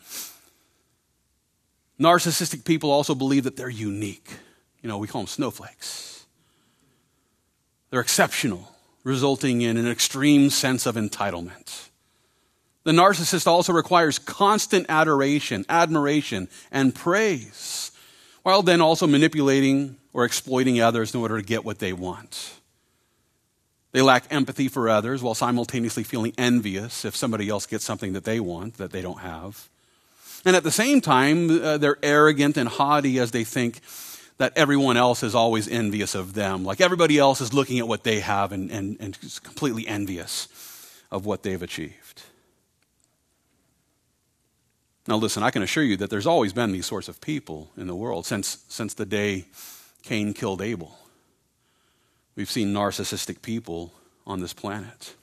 Narcissistic 2.00 2.66
people 2.66 2.92
also 2.92 3.16
believe 3.16 3.46
that 3.46 3.56
they're 3.56 3.70
unique. 3.70 4.30
You 4.82 4.90
know, 4.90 4.98
we 4.98 5.08
call 5.08 5.22
them 5.22 5.28
snowflakes. 5.28 6.26
They're 7.90 8.02
exceptional, 8.02 8.73
resulting 9.04 9.62
in 9.62 9.78
an 9.78 9.90
extreme 9.90 10.50
sense 10.50 10.86
of 10.86 10.96
entitlement. 10.96 11.90
The 12.84 12.92
narcissist 12.92 13.48
also 13.48 13.74
requires 13.74 14.20
constant 14.20 14.86
adoration, 14.90 15.66
admiration, 15.70 16.50
and 16.72 16.94
praise, 16.94 17.92
while 18.44 18.62
then 18.62 18.82
also 18.82 19.08
manipulating 19.08 19.98
or 20.12 20.26
exploiting 20.26 20.82
others 20.82 21.14
in 21.14 21.22
order 21.22 21.38
to 21.38 21.44
get 21.44 21.64
what 21.64 21.80
they 21.80 21.94
want. 21.94 22.60
They 23.94 24.02
lack 24.02 24.26
empathy 24.32 24.68
for 24.68 24.90
others 24.90 25.22
while 25.22 25.36
simultaneously 25.36 26.04
feeling 26.04 26.34
envious 26.38 27.06
if 27.06 27.16
somebody 27.16 27.48
else 27.48 27.66
gets 27.68 27.86
something 27.86 28.14
that 28.14 28.26
they 28.26 28.40
want 28.40 28.78
that 28.78 28.92
they 28.92 29.02
don't 29.02 29.20
have. 29.20 29.70
And 30.46 30.56
at 30.56 30.64
the 30.64 30.72
same 30.72 31.00
time, 31.00 31.64
uh, 31.64 31.78
they're 31.78 32.00
arrogant 32.04 32.58
and 32.58 32.68
haughty 32.68 33.20
as 33.20 33.32
they 33.32 33.44
think 33.44 33.82
that 34.38 34.54
everyone 34.56 34.98
else 34.98 35.24
is 35.24 35.36
always 35.36 35.68
envious 35.68 36.16
of 36.16 36.34
them. 36.34 36.64
Like 36.64 36.82
everybody 36.82 37.18
else 37.18 37.42
is 37.42 37.54
looking 37.54 37.80
at 37.80 37.88
what 37.88 38.04
they 38.04 38.20
have 38.20 38.52
and, 38.52 38.72
and, 38.72 38.98
and 39.00 39.18
completely 39.44 39.88
envious 39.88 40.48
of 41.12 41.26
what 41.26 41.44
they've 41.44 41.62
achieved. 41.62 42.24
Now, 45.08 45.18
listen, 45.18 45.44
I 45.44 45.52
can 45.52 45.62
assure 45.62 45.84
you 45.84 45.98
that 45.98 46.10
there's 46.10 46.26
always 46.28 46.54
been 46.54 46.72
these 46.72 46.86
sorts 46.86 47.10
of 47.10 47.20
people 47.20 47.70
in 47.78 47.88
the 47.88 47.96
world 47.96 48.26
since, 48.26 48.64
since 48.70 48.94
the 48.94 49.06
day 49.06 49.46
Cain 50.02 50.34
killed 50.34 50.62
Abel. 50.62 50.98
We've 52.36 52.50
seen 52.50 52.74
narcissistic 52.74 53.42
people 53.42 53.94
on 54.26 54.40
this 54.40 54.54
planet. 54.54 55.14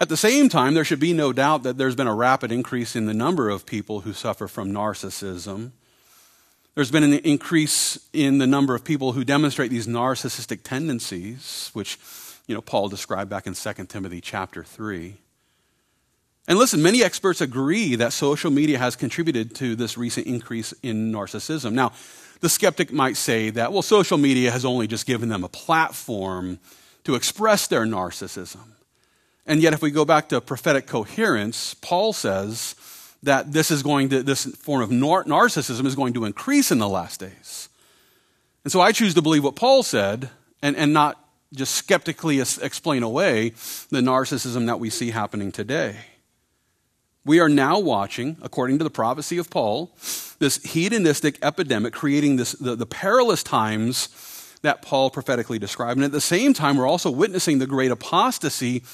At 0.00 0.08
the 0.08 0.16
same 0.16 0.48
time, 0.48 0.74
there 0.74 0.84
should 0.84 1.00
be 1.00 1.12
no 1.12 1.32
doubt 1.32 1.62
that 1.62 1.78
there's 1.78 1.94
been 1.96 2.06
a 2.06 2.14
rapid 2.14 2.52
increase 2.52 2.96
in 2.96 3.06
the 3.06 3.14
number 3.14 3.48
of 3.48 3.64
people 3.64 4.00
who 4.00 4.12
suffer 4.12 4.46
from 4.48 4.72
narcissism. 4.72 5.72
There's 6.76 6.90
been 6.90 7.04
an 7.04 7.14
increase 7.14 7.98
in 8.12 8.36
the 8.36 8.46
number 8.46 8.74
of 8.74 8.84
people 8.84 9.12
who 9.12 9.24
demonstrate 9.24 9.70
these 9.70 9.86
narcissistic 9.86 10.62
tendencies, 10.62 11.70
which 11.72 11.98
you 12.46 12.54
know, 12.54 12.60
Paul 12.60 12.88
described 12.88 13.30
back 13.30 13.46
in 13.46 13.54
2 13.54 13.72
Timothy 13.86 14.20
chapter 14.20 14.62
3. 14.62 15.16
And 16.46 16.58
listen, 16.58 16.82
many 16.82 17.02
experts 17.02 17.40
agree 17.40 17.96
that 17.96 18.12
social 18.12 18.50
media 18.50 18.78
has 18.78 18.94
contributed 18.94 19.54
to 19.54 19.74
this 19.74 19.96
recent 19.96 20.26
increase 20.26 20.74
in 20.82 21.10
narcissism. 21.10 21.72
Now, 21.72 21.92
the 22.40 22.50
skeptic 22.50 22.92
might 22.92 23.16
say 23.16 23.48
that, 23.48 23.72
well, 23.72 23.80
social 23.80 24.18
media 24.18 24.50
has 24.50 24.66
only 24.66 24.86
just 24.86 25.06
given 25.06 25.30
them 25.30 25.44
a 25.44 25.48
platform 25.48 26.58
to 27.04 27.14
express 27.14 27.66
their 27.66 27.86
narcissism. 27.86 28.72
And 29.46 29.62
yet, 29.62 29.72
if 29.72 29.80
we 29.80 29.90
go 29.90 30.04
back 30.04 30.28
to 30.28 30.42
prophetic 30.42 30.86
coherence, 30.86 31.72
Paul 31.72 32.12
says 32.12 32.74
that 33.26 33.52
this 33.52 33.72
is 33.72 33.82
going 33.82 34.08
to, 34.08 34.22
this 34.22 34.44
form 34.56 34.80
of 34.80 34.90
nar- 34.90 35.24
narcissism 35.24 35.84
is 35.84 35.96
going 35.96 36.14
to 36.14 36.24
increase 36.24 36.70
in 36.70 36.78
the 36.78 36.88
last 36.88 37.18
days. 37.18 37.68
And 38.62 38.72
so 38.72 38.80
I 38.80 38.92
choose 38.92 39.14
to 39.14 39.22
believe 39.22 39.42
what 39.42 39.56
Paul 39.56 39.82
said 39.82 40.30
and, 40.62 40.76
and 40.76 40.92
not 40.92 41.22
just 41.52 41.74
skeptically 41.74 42.40
explain 42.40 43.02
away 43.02 43.50
the 43.90 44.00
narcissism 44.00 44.66
that 44.66 44.78
we 44.78 44.90
see 44.90 45.10
happening 45.10 45.50
today. 45.50 45.96
We 47.24 47.40
are 47.40 47.48
now 47.48 47.80
watching, 47.80 48.36
according 48.42 48.78
to 48.78 48.84
the 48.84 48.90
prophecy 48.90 49.38
of 49.38 49.50
Paul, 49.50 49.90
this 50.38 50.62
hedonistic 50.62 51.38
epidemic 51.42 51.92
creating 51.92 52.36
this, 52.36 52.52
the, 52.52 52.76
the 52.76 52.86
perilous 52.86 53.42
times 53.42 54.56
that 54.62 54.82
Paul 54.82 55.10
prophetically 55.10 55.58
described. 55.58 55.98
And 55.98 56.04
at 56.04 56.12
the 56.12 56.20
same 56.20 56.54
time, 56.54 56.76
we're 56.76 56.86
also 56.86 57.10
witnessing 57.10 57.58
the 57.58 57.66
great 57.66 57.90
apostasy 57.90 58.84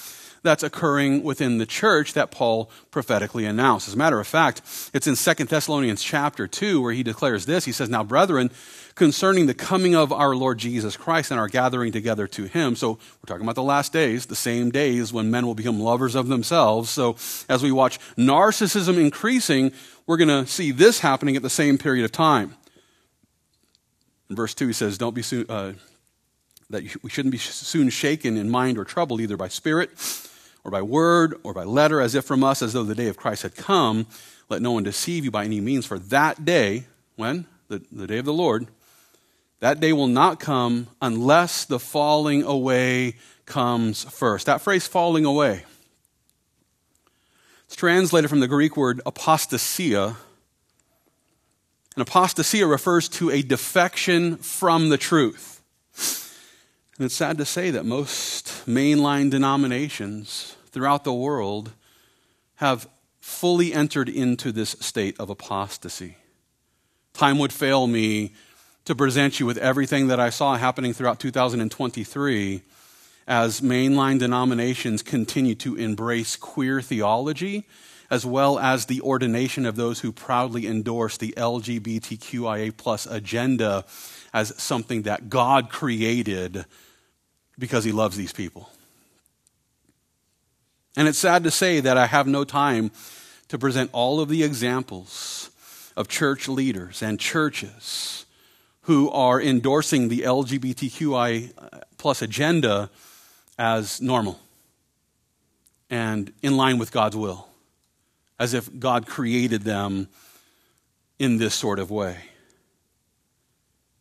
that's 0.42 0.62
occurring 0.62 1.22
within 1.22 1.58
the 1.58 1.66
church 1.66 2.14
that 2.14 2.30
Paul 2.30 2.70
prophetically 2.90 3.44
announced. 3.46 3.86
As 3.86 3.94
a 3.94 3.98
matter 3.98 4.18
of 4.18 4.26
fact, 4.26 4.60
it's 4.92 5.06
in 5.06 5.14
2 5.14 5.44
Thessalonians 5.44 6.02
chapter 6.02 6.48
2 6.48 6.82
where 6.82 6.92
he 6.92 7.02
declares 7.02 7.46
this. 7.46 7.64
He 7.64 7.72
says, 7.72 7.88
Now, 7.88 8.02
brethren, 8.02 8.50
concerning 8.94 9.46
the 9.46 9.54
coming 9.54 9.94
of 9.94 10.12
our 10.12 10.34
Lord 10.34 10.58
Jesus 10.58 10.96
Christ 10.96 11.30
and 11.30 11.38
our 11.38 11.48
gathering 11.48 11.92
together 11.92 12.26
to 12.28 12.44
him. 12.44 12.74
So 12.74 12.92
we're 12.92 13.26
talking 13.26 13.44
about 13.44 13.54
the 13.54 13.62
last 13.62 13.92
days, 13.92 14.26
the 14.26 14.34
same 14.34 14.70
days 14.70 15.12
when 15.12 15.30
men 15.30 15.46
will 15.46 15.54
become 15.54 15.80
lovers 15.80 16.14
of 16.14 16.28
themselves. 16.28 16.90
So 16.90 17.16
as 17.48 17.62
we 17.62 17.70
watch 17.70 18.00
narcissism 18.16 18.98
increasing, 18.98 19.72
we're 20.06 20.16
going 20.16 20.28
to 20.28 20.46
see 20.46 20.72
this 20.72 21.00
happening 21.00 21.36
at 21.36 21.42
the 21.42 21.50
same 21.50 21.78
period 21.78 22.04
of 22.04 22.12
time. 22.12 22.56
In 24.28 24.34
verse 24.34 24.54
2, 24.54 24.66
he 24.66 24.72
says, 24.72 24.98
Don't 24.98 25.14
be 25.14 25.22
soon, 25.22 25.46
uh, 25.48 25.74
that 26.70 26.82
we 27.02 27.10
shouldn't 27.10 27.32
be 27.32 27.38
soon 27.38 27.90
shaken 27.90 28.36
in 28.36 28.50
mind 28.50 28.78
or 28.78 28.84
troubled 28.84 29.20
either 29.20 29.36
by 29.36 29.46
spirit 29.46 29.90
or 30.64 30.70
by 30.70 30.82
word 30.82 31.34
or 31.42 31.52
by 31.52 31.64
letter, 31.64 32.00
as 32.00 32.14
if 32.14 32.24
from 32.24 32.44
us, 32.44 32.62
as 32.62 32.72
though 32.72 32.84
the 32.84 32.94
day 32.94 33.08
of 33.08 33.16
Christ 33.16 33.42
had 33.42 33.54
come. 33.54 34.06
Let 34.48 34.62
no 34.62 34.72
one 34.72 34.82
deceive 34.82 35.24
you 35.24 35.30
by 35.30 35.44
any 35.44 35.60
means, 35.60 35.86
for 35.86 35.98
that 35.98 36.44
day, 36.44 36.84
when? 37.16 37.46
The, 37.68 37.82
the 37.90 38.06
day 38.06 38.18
of 38.18 38.24
the 38.24 38.32
Lord, 38.32 38.66
that 39.60 39.80
day 39.80 39.92
will 39.92 40.08
not 40.08 40.40
come 40.40 40.88
unless 41.00 41.64
the 41.64 41.78
falling 41.78 42.42
away 42.42 43.14
comes 43.46 44.04
first. 44.04 44.46
That 44.46 44.60
phrase, 44.60 44.86
falling 44.86 45.24
away, 45.24 45.64
it's 47.66 47.76
translated 47.76 48.28
from 48.28 48.40
the 48.40 48.48
Greek 48.48 48.76
word 48.76 49.00
apostasia. 49.06 50.16
And 51.96 52.06
apostasia 52.06 52.68
refers 52.68 53.08
to 53.10 53.30
a 53.30 53.42
defection 53.42 54.36
from 54.36 54.88
the 54.88 54.98
truth. 54.98 55.51
And 56.98 57.06
it's 57.06 57.14
sad 57.14 57.38
to 57.38 57.44
say 57.44 57.70
that 57.70 57.86
most 57.86 58.66
mainline 58.66 59.30
denominations 59.30 60.56
throughout 60.70 61.04
the 61.04 61.12
world 61.12 61.72
have 62.56 62.88
fully 63.20 63.72
entered 63.72 64.08
into 64.08 64.52
this 64.52 64.70
state 64.80 65.18
of 65.18 65.30
apostasy. 65.30 66.16
Time 67.14 67.38
would 67.38 67.52
fail 67.52 67.86
me 67.86 68.34
to 68.84 68.94
present 68.94 69.38
you 69.38 69.46
with 69.46 69.58
everything 69.58 70.08
that 70.08 70.20
I 70.20 70.30
saw 70.30 70.56
happening 70.56 70.92
throughout 70.92 71.20
2023 71.20 72.62
as 73.26 73.60
mainline 73.60 74.18
denominations 74.18 75.02
continue 75.02 75.54
to 75.54 75.76
embrace 75.76 76.36
queer 76.36 76.82
theology 76.82 77.66
as 78.12 78.26
well 78.26 78.58
as 78.58 78.84
the 78.84 79.00
ordination 79.00 79.64
of 79.64 79.74
those 79.74 80.00
who 80.00 80.12
proudly 80.12 80.66
endorse 80.66 81.16
the 81.16 81.32
LGBTQIA 81.34 82.76
plus 82.76 83.06
agenda 83.06 83.86
as 84.34 84.52
something 84.62 85.02
that 85.02 85.30
God 85.30 85.70
created 85.70 86.66
because 87.58 87.84
he 87.84 87.90
loves 87.90 88.18
these 88.18 88.34
people. 88.34 88.68
And 90.94 91.08
it's 91.08 91.18
sad 91.18 91.42
to 91.44 91.50
say 91.50 91.80
that 91.80 91.96
I 91.96 92.04
have 92.04 92.26
no 92.26 92.44
time 92.44 92.90
to 93.48 93.58
present 93.58 93.88
all 93.94 94.20
of 94.20 94.28
the 94.28 94.42
examples 94.42 95.50
of 95.96 96.06
church 96.06 96.48
leaders 96.48 97.02
and 97.02 97.18
churches 97.18 98.26
who 98.82 99.08
are 99.08 99.40
endorsing 99.40 100.10
the 100.10 100.18
LGBTQI 100.18 101.82
plus 101.96 102.20
agenda 102.20 102.90
as 103.58 104.02
normal 104.02 104.38
and 105.88 106.30
in 106.42 106.58
line 106.58 106.76
with 106.76 106.92
God's 106.92 107.16
will, 107.16 107.48
as 108.42 108.54
if 108.54 108.68
God 108.80 109.06
created 109.06 109.62
them 109.62 110.08
in 111.20 111.38
this 111.38 111.54
sort 111.54 111.78
of 111.78 111.92
way. 111.92 112.16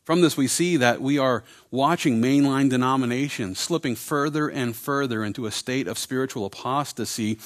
From 0.04 0.21
this, 0.21 0.36
we 0.36 0.47
see 0.47 0.77
that 0.77 0.99
we 0.99 1.19
are 1.19 1.43
watching 1.69 2.19
mainline 2.19 2.67
denominations 2.67 3.60
slipping 3.60 3.95
further 3.95 4.49
and 4.49 4.75
further 4.75 5.23
into 5.23 5.45
a 5.45 5.51
state 5.51 5.88
of 5.88 5.99
spiritual 5.99 6.47
apostasy, 6.47 7.38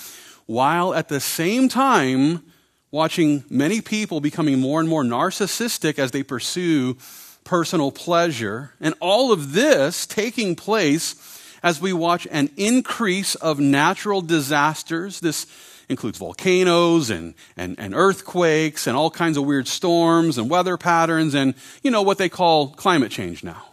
while 0.45 0.93
at 0.93 1.10
the 1.10 1.19
same 1.19 1.67
time 1.67 2.45
watching 2.91 3.43
many 3.49 3.81
people 3.81 4.21
becoming 4.21 4.62
more 4.62 4.79
and 4.79 4.88
more 4.88 5.03
narcissistic 5.03 5.99
as 5.99 6.12
they 6.12 6.23
pursue 6.23 6.95
personal 7.43 7.91
pleasure. 7.91 8.71
And 8.79 8.95
all 9.01 9.34
of 9.34 9.51
this 9.51 10.05
taking 10.05 10.55
place 10.55 11.15
as 11.62 11.81
we 11.81 11.91
watch 11.91 12.25
an 12.31 12.51
increase 12.55 13.36
of 13.36 13.60
natural 13.60 14.21
disasters. 14.21 15.19
This 15.19 15.45
includes 15.89 16.17
volcanoes 16.17 17.09
and, 17.09 17.33
and, 17.57 17.79
and 17.79 17.93
earthquakes 17.93 18.87
and 18.87 18.97
all 18.97 19.09
kinds 19.11 19.37
of 19.37 19.45
weird 19.45 19.67
storms 19.67 20.37
and 20.37 20.49
weather 20.49 20.77
patterns 20.77 21.33
and, 21.33 21.55
you 21.83 21.91
know, 21.91 22.01
what 22.01 22.17
they 22.17 22.29
call 22.29 22.69
climate 22.69 23.11
change 23.11 23.43
now. 23.43 23.63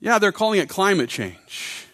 Yeah, 0.00 0.18
they're 0.18 0.32
calling 0.32 0.60
it 0.60 0.68
climate 0.68 1.08
change. 1.08 1.86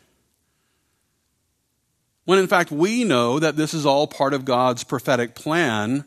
When 2.24 2.38
in 2.38 2.46
fact 2.46 2.70
we 2.70 3.04
know 3.04 3.38
that 3.38 3.56
this 3.56 3.74
is 3.74 3.86
all 3.86 4.06
part 4.06 4.34
of 4.34 4.44
God's 4.44 4.84
prophetic 4.84 5.34
plan 5.34 6.04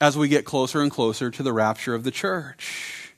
as 0.00 0.16
we 0.16 0.28
get 0.28 0.44
closer 0.44 0.82
and 0.82 0.90
closer 0.90 1.30
to 1.30 1.42
the 1.42 1.52
rapture 1.52 1.94
of 1.94 2.04
the 2.04 2.10
church. 2.10 3.12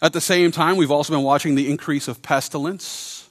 At 0.00 0.12
the 0.12 0.20
same 0.20 0.50
time, 0.50 0.76
we've 0.76 0.90
also 0.90 1.12
been 1.12 1.22
watching 1.22 1.54
the 1.54 1.70
increase 1.70 2.08
of 2.08 2.22
pestilence 2.22 3.28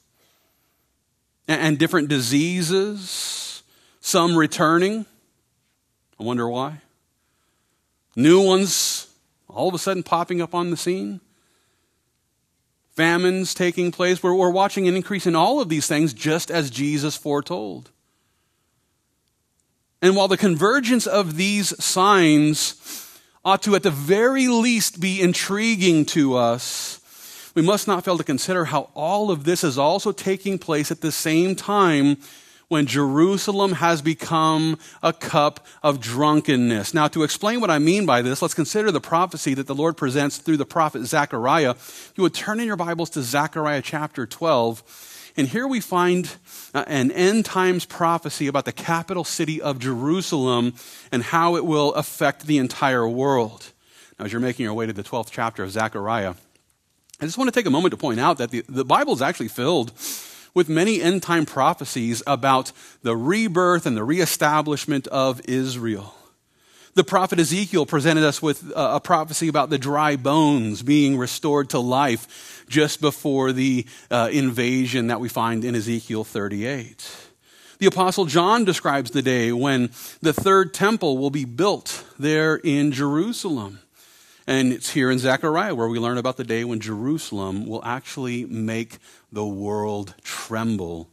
and 1.59 1.77
different 1.77 2.07
diseases, 2.07 3.63
some 3.99 4.35
returning. 4.35 5.05
I 6.19 6.23
wonder 6.23 6.47
why. 6.47 6.81
New 8.15 8.45
ones 8.45 9.07
all 9.47 9.67
of 9.67 9.75
a 9.75 9.79
sudden 9.79 10.03
popping 10.03 10.41
up 10.41 10.55
on 10.55 10.69
the 10.69 10.77
scene. 10.77 11.19
Famines 12.95 13.53
taking 13.53 13.91
place. 13.91 14.21
We're, 14.21 14.35
we're 14.35 14.49
watching 14.49 14.87
an 14.87 14.95
increase 14.95 15.25
in 15.25 15.35
all 15.35 15.59
of 15.61 15.69
these 15.69 15.87
things 15.87 16.13
just 16.13 16.51
as 16.51 16.69
Jesus 16.69 17.15
foretold. 17.15 17.89
And 20.01 20.15
while 20.15 20.27
the 20.27 20.37
convergence 20.37 21.05
of 21.05 21.37
these 21.37 21.83
signs 21.83 23.19
ought 23.43 23.63
to, 23.63 23.75
at 23.75 23.83
the 23.83 23.91
very 23.91 24.47
least, 24.47 24.99
be 24.99 25.21
intriguing 25.21 26.05
to 26.05 26.35
us, 26.35 27.00
we 27.55 27.61
must 27.61 27.87
not 27.87 28.05
fail 28.05 28.17
to 28.17 28.23
consider 28.23 28.65
how 28.65 28.89
all 28.93 29.31
of 29.31 29.43
this 29.43 29.63
is 29.63 29.77
also 29.77 30.11
taking 30.11 30.57
place 30.57 30.91
at 30.91 31.01
the 31.01 31.11
same 31.11 31.55
time 31.55 32.17
when 32.71 32.85
Jerusalem 32.85 33.73
has 33.73 34.01
become 34.01 34.77
a 35.03 35.11
cup 35.11 35.65
of 35.83 35.99
drunkenness. 35.99 36.93
Now, 36.93 37.09
to 37.09 37.23
explain 37.23 37.59
what 37.59 37.69
I 37.69 37.79
mean 37.79 38.05
by 38.05 38.21
this, 38.21 38.41
let's 38.41 38.53
consider 38.53 38.91
the 38.91 39.01
prophecy 39.01 39.53
that 39.55 39.67
the 39.67 39.75
Lord 39.75 39.97
presents 39.97 40.37
through 40.37 40.55
the 40.55 40.65
prophet 40.65 41.05
Zechariah. 41.05 41.75
You 42.15 42.23
would 42.23 42.33
turn 42.33 42.61
in 42.61 42.67
your 42.67 42.77
Bibles 42.77 43.09
to 43.09 43.23
Zechariah 43.23 43.81
chapter 43.81 44.25
12. 44.25 45.33
And 45.35 45.49
here 45.49 45.67
we 45.67 45.81
find 45.81 46.33
uh, 46.73 46.85
an 46.87 47.11
end 47.11 47.43
times 47.43 47.83
prophecy 47.83 48.47
about 48.47 48.63
the 48.63 48.71
capital 48.71 49.25
city 49.25 49.61
of 49.61 49.77
Jerusalem 49.79 50.73
and 51.11 51.23
how 51.23 51.57
it 51.57 51.65
will 51.65 51.93
affect 51.95 52.47
the 52.47 52.57
entire 52.57 53.07
world. 53.07 53.73
Now, 54.17 54.25
as 54.25 54.31
you're 54.31 54.39
making 54.39 54.63
your 54.63 54.73
way 54.73 54.85
to 54.85 54.93
the 54.93 55.03
12th 55.03 55.29
chapter 55.29 55.61
of 55.61 55.71
Zechariah, 55.71 56.35
I 57.21 57.25
just 57.25 57.37
want 57.37 57.49
to 57.49 57.51
take 57.51 57.67
a 57.67 57.71
moment 57.71 57.91
to 57.91 57.97
point 57.97 58.19
out 58.19 58.39
that 58.39 58.49
the, 58.49 58.65
the 58.67 58.83
Bible 58.83 59.13
is 59.13 59.21
actually 59.21 59.49
filled 59.49 59.91
with 60.55 60.67
many 60.67 60.99
end 60.99 61.21
time 61.21 61.45
prophecies 61.45 62.23
about 62.25 62.71
the 63.03 63.15
rebirth 63.15 63.85
and 63.85 63.95
the 63.95 64.03
reestablishment 64.03 65.07
of 65.09 65.39
Israel. 65.47 66.15
The 66.95 67.03
prophet 67.03 67.39
Ezekiel 67.39 67.85
presented 67.85 68.23
us 68.23 68.41
with 68.41 68.73
a 68.75 68.99
prophecy 68.99 69.47
about 69.47 69.69
the 69.69 69.77
dry 69.77 70.15
bones 70.15 70.81
being 70.81 71.15
restored 71.15 71.69
to 71.69 71.79
life 71.79 72.65
just 72.67 72.99
before 73.01 73.53
the 73.53 73.85
uh, 74.09 74.29
invasion 74.33 75.07
that 75.07 75.19
we 75.19 75.29
find 75.29 75.63
in 75.63 75.75
Ezekiel 75.75 76.23
38. 76.23 77.07
The 77.77 77.85
apostle 77.85 78.25
John 78.25 78.65
describes 78.65 79.11
the 79.11 79.21
day 79.21 79.51
when 79.51 79.91
the 80.21 80.33
third 80.33 80.73
temple 80.73 81.19
will 81.19 81.29
be 81.29 81.45
built 81.45 82.03
there 82.17 82.55
in 82.55 82.91
Jerusalem. 82.91 83.79
And 84.51 84.73
it's 84.73 84.89
here 84.89 85.09
in 85.09 85.17
Zechariah 85.17 85.73
where 85.73 85.87
we 85.87 85.97
learn 85.97 86.17
about 86.17 86.35
the 86.35 86.43
day 86.43 86.65
when 86.65 86.81
Jerusalem 86.81 87.65
will 87.65 87.81
actually 87.85 88.43
make 88.43 88.97
the 89.31 89.45
world 89.45 90.13
tremble 90.25 91.09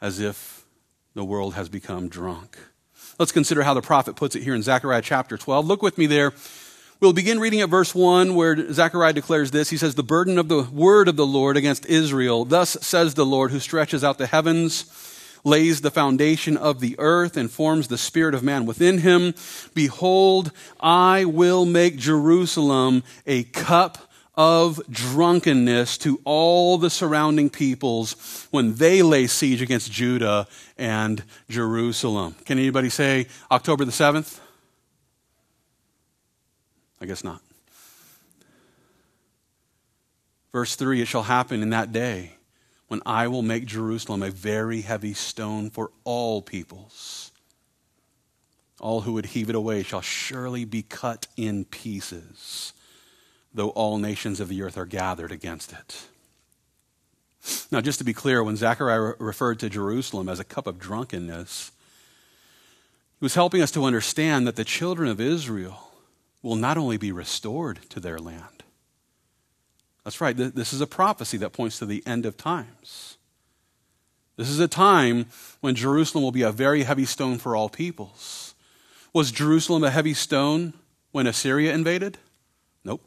as 0.00 0.18
if 0.18 0.66
the 1.14 1.22
world 1.24 1.54
has 1.54 1.68
become 1.68 2.08
drunk. 2.08 2.58
Let's 3.20 3.30
consider 3.30 3.62
how 3.62 3.72
the 3.72 3.82
prophet 3.82 4.16
puts 4.16 4.34
it 4.34 4.42
here 4.42 4.56
in 4.56 4.64
Zechariah 4.64 5.00
chapter 5.00 5.36
12. 5.36 5.64
Look 5.64 5.80
with 5.80 5.96
me 5.96 6.06
there. 6.06 6.32
We'll 6.98 7.12
begin 7.12 7.38
reading 7.38 7.60
at 7.60 7.68
verse 7.68 7.94
1 7.94 8.34
where 8.34 8.72
Zechariah 8.72 9.12
declares 9.12 9.52
this. 9.52 9.70
He 9.70 9.76
says, 9.76 9.94
The 9.94 10.02
burden 10.02 10.36
of 10.36 10.48
the 10.48 10.64
word 10.64 11.06
of 11.06 11.14
the 11.14 11.24
Lord 11.24 11.56
against 11.56 11.86
Israel. 11.86 12.44
Thus 12.44 12.70
says 12.80 13.14
the 13.14 13.24
Lord 13.24 13.52
who 13.52 13.60
stretches 13.60 14.02
out 14.02 14.18
the 14.18 14.26
heavens 14.26 14.86
lays 15.44 15.80
the 15.80 15.90
foundation 15.90 16.56
of 16.56 16.80
the 16.80 16.94
earth 16.98 17.36
and 17.36 17.50
forms 17.50 17.88
the 17.88 17.98
spirit 17.98 18.34
of 18.34 18.42
man 18.42 18.66
within 18.66 18.98
him. 18.98 19.34
Behold, 19.74 20.52
I 20.80 21.24
will 21.24 21.64
make 21.64 21.96
Jerusalem 21.96 23.02
a 23.26 23.44
cup 23.44 23.98
of 24.34 24.80
drunkenness 24.88 25.98
to 25.98 26.20
all 26.24 26.78
the 26.78 26.88
surrounding 26.88 27.50
peoples 27.50 28.46
when 28.50 28.74
they 28.76 29.02
lay 29.02 29.26
siege 29.26 29.60
against 29.60 29.92
Judah 29.92 30.46
and 30.78 31.22
Jerusalem. 31.50 32.34
Can 32.44 32.58
anybody 32.58 32.88
say 32.88 33.26
October 33.50 33.84
the 33.84 33.92
7th? 33.92 34.40
I 37.00 37.06
guess 37.06 37.24
not. 37.24 37.42
Verse 40.52 40.76
3 40.76 41.02
It 41.02 41.08
shall 41.08 41.24
happen 41.24 41.62
in 41.62 41.70
that 41.70 41.92
day 41.92 42.36
when 42.92 43.00
I 43.06 43.26
will 43.26 43.40
make 43.40 43.64
Jerusalem 43.64 44.22
a 44.22 44.28
very 44.28 44.82
heavy 44.82 45.14
stone 45.14 45.70
for 45.70 45.92
all 46.04 46.42
peoples. 46.42 47.30
All 48.80 49.00
who 49.00 49.14
would 49.14 49.24
heave 49.24 49.48
it 49.48 49.54
away 49.54 49.82
shall 49.82 50.02
surely 50.02 50.66
be 50.66 50.82
cut 50.82 51.26
in 51.34 51.64
pieces, 51.64 52.74
though 53.54 53.70
all 53.70 53.96
nations 53.96 54.40
of 54.40 54.50
the 54.50 54.60
earth 54.60 54.76
are 54.76 54.84
gathered 54.84 55.32
against 55.32 55.72
it. 55.72 56.06
Now, 57.70 57.80
just 57.80 57.96
to 57.96 58.04
be 58.04 58.12
clear, 58.12 58.44
when 58.44 58.56
Zechariah 58.56 59.14
referred 59.18 59.58
to 59.60 59.70
Jerusalem 59.70 60.28
as 60.28 60.38
a 60.38 60.44
cup 60.44 60.66
of 60.66 60.78
drunkenness, 60.78 61.72
he 63.18 63.24
was 63.24 63.36
helping 63.36 63.62
us 63.62 63.70
to 63.70 63.86
understand 63.86 64.46
that 64.46 64.56
the 64.56 64.64
children 64.64 65.08
of 65.08 65.18
Israel 65.18 65.92
will 66.42 66.56
not 66.56 66.76
only 66.76 66.98
be 66.98 67.10
restored 67.10 67.78
to 67.88 68.00
their 68.00 68.18
land, 68.18 68.61
that's 70.04 70.20
right. 70.20 70.36
This 70.36 70.72
is 70.72 70.80
a 70.80 70.86
prophecy 70.86 71.36
that 71.38 71.52
points 71.52 71.78
to 71.78 71.86
the 71.86 72.02
end 72.06 72.26
of 72.26 72.36
times. 72.36 73.16
This 74.36 74.48
is 74.48 74.58
a 74.58 74.68
time 74.68 75.26
when 75.60 75.74
Jerusalem 75.74 76.24
will 76.24 76.32
be 76.32 76.42
a 76.42 76.50
very 76.50 76.82
heavy 76.82 77.04
stone 77.04 77.38
for 77.38 77.54
all 77.54 77.68
peoples. 77.68 78.54
Was 79.12 79.30
Jerusalem 79.30 79.84
a 79.84 79.90
heavy 79.90 80.14
stone 80.14 80.72
when 81.12 81.26
Assyria 81.26 81.72
invaded? 81.72 82.18
Nope. 82.84 83.02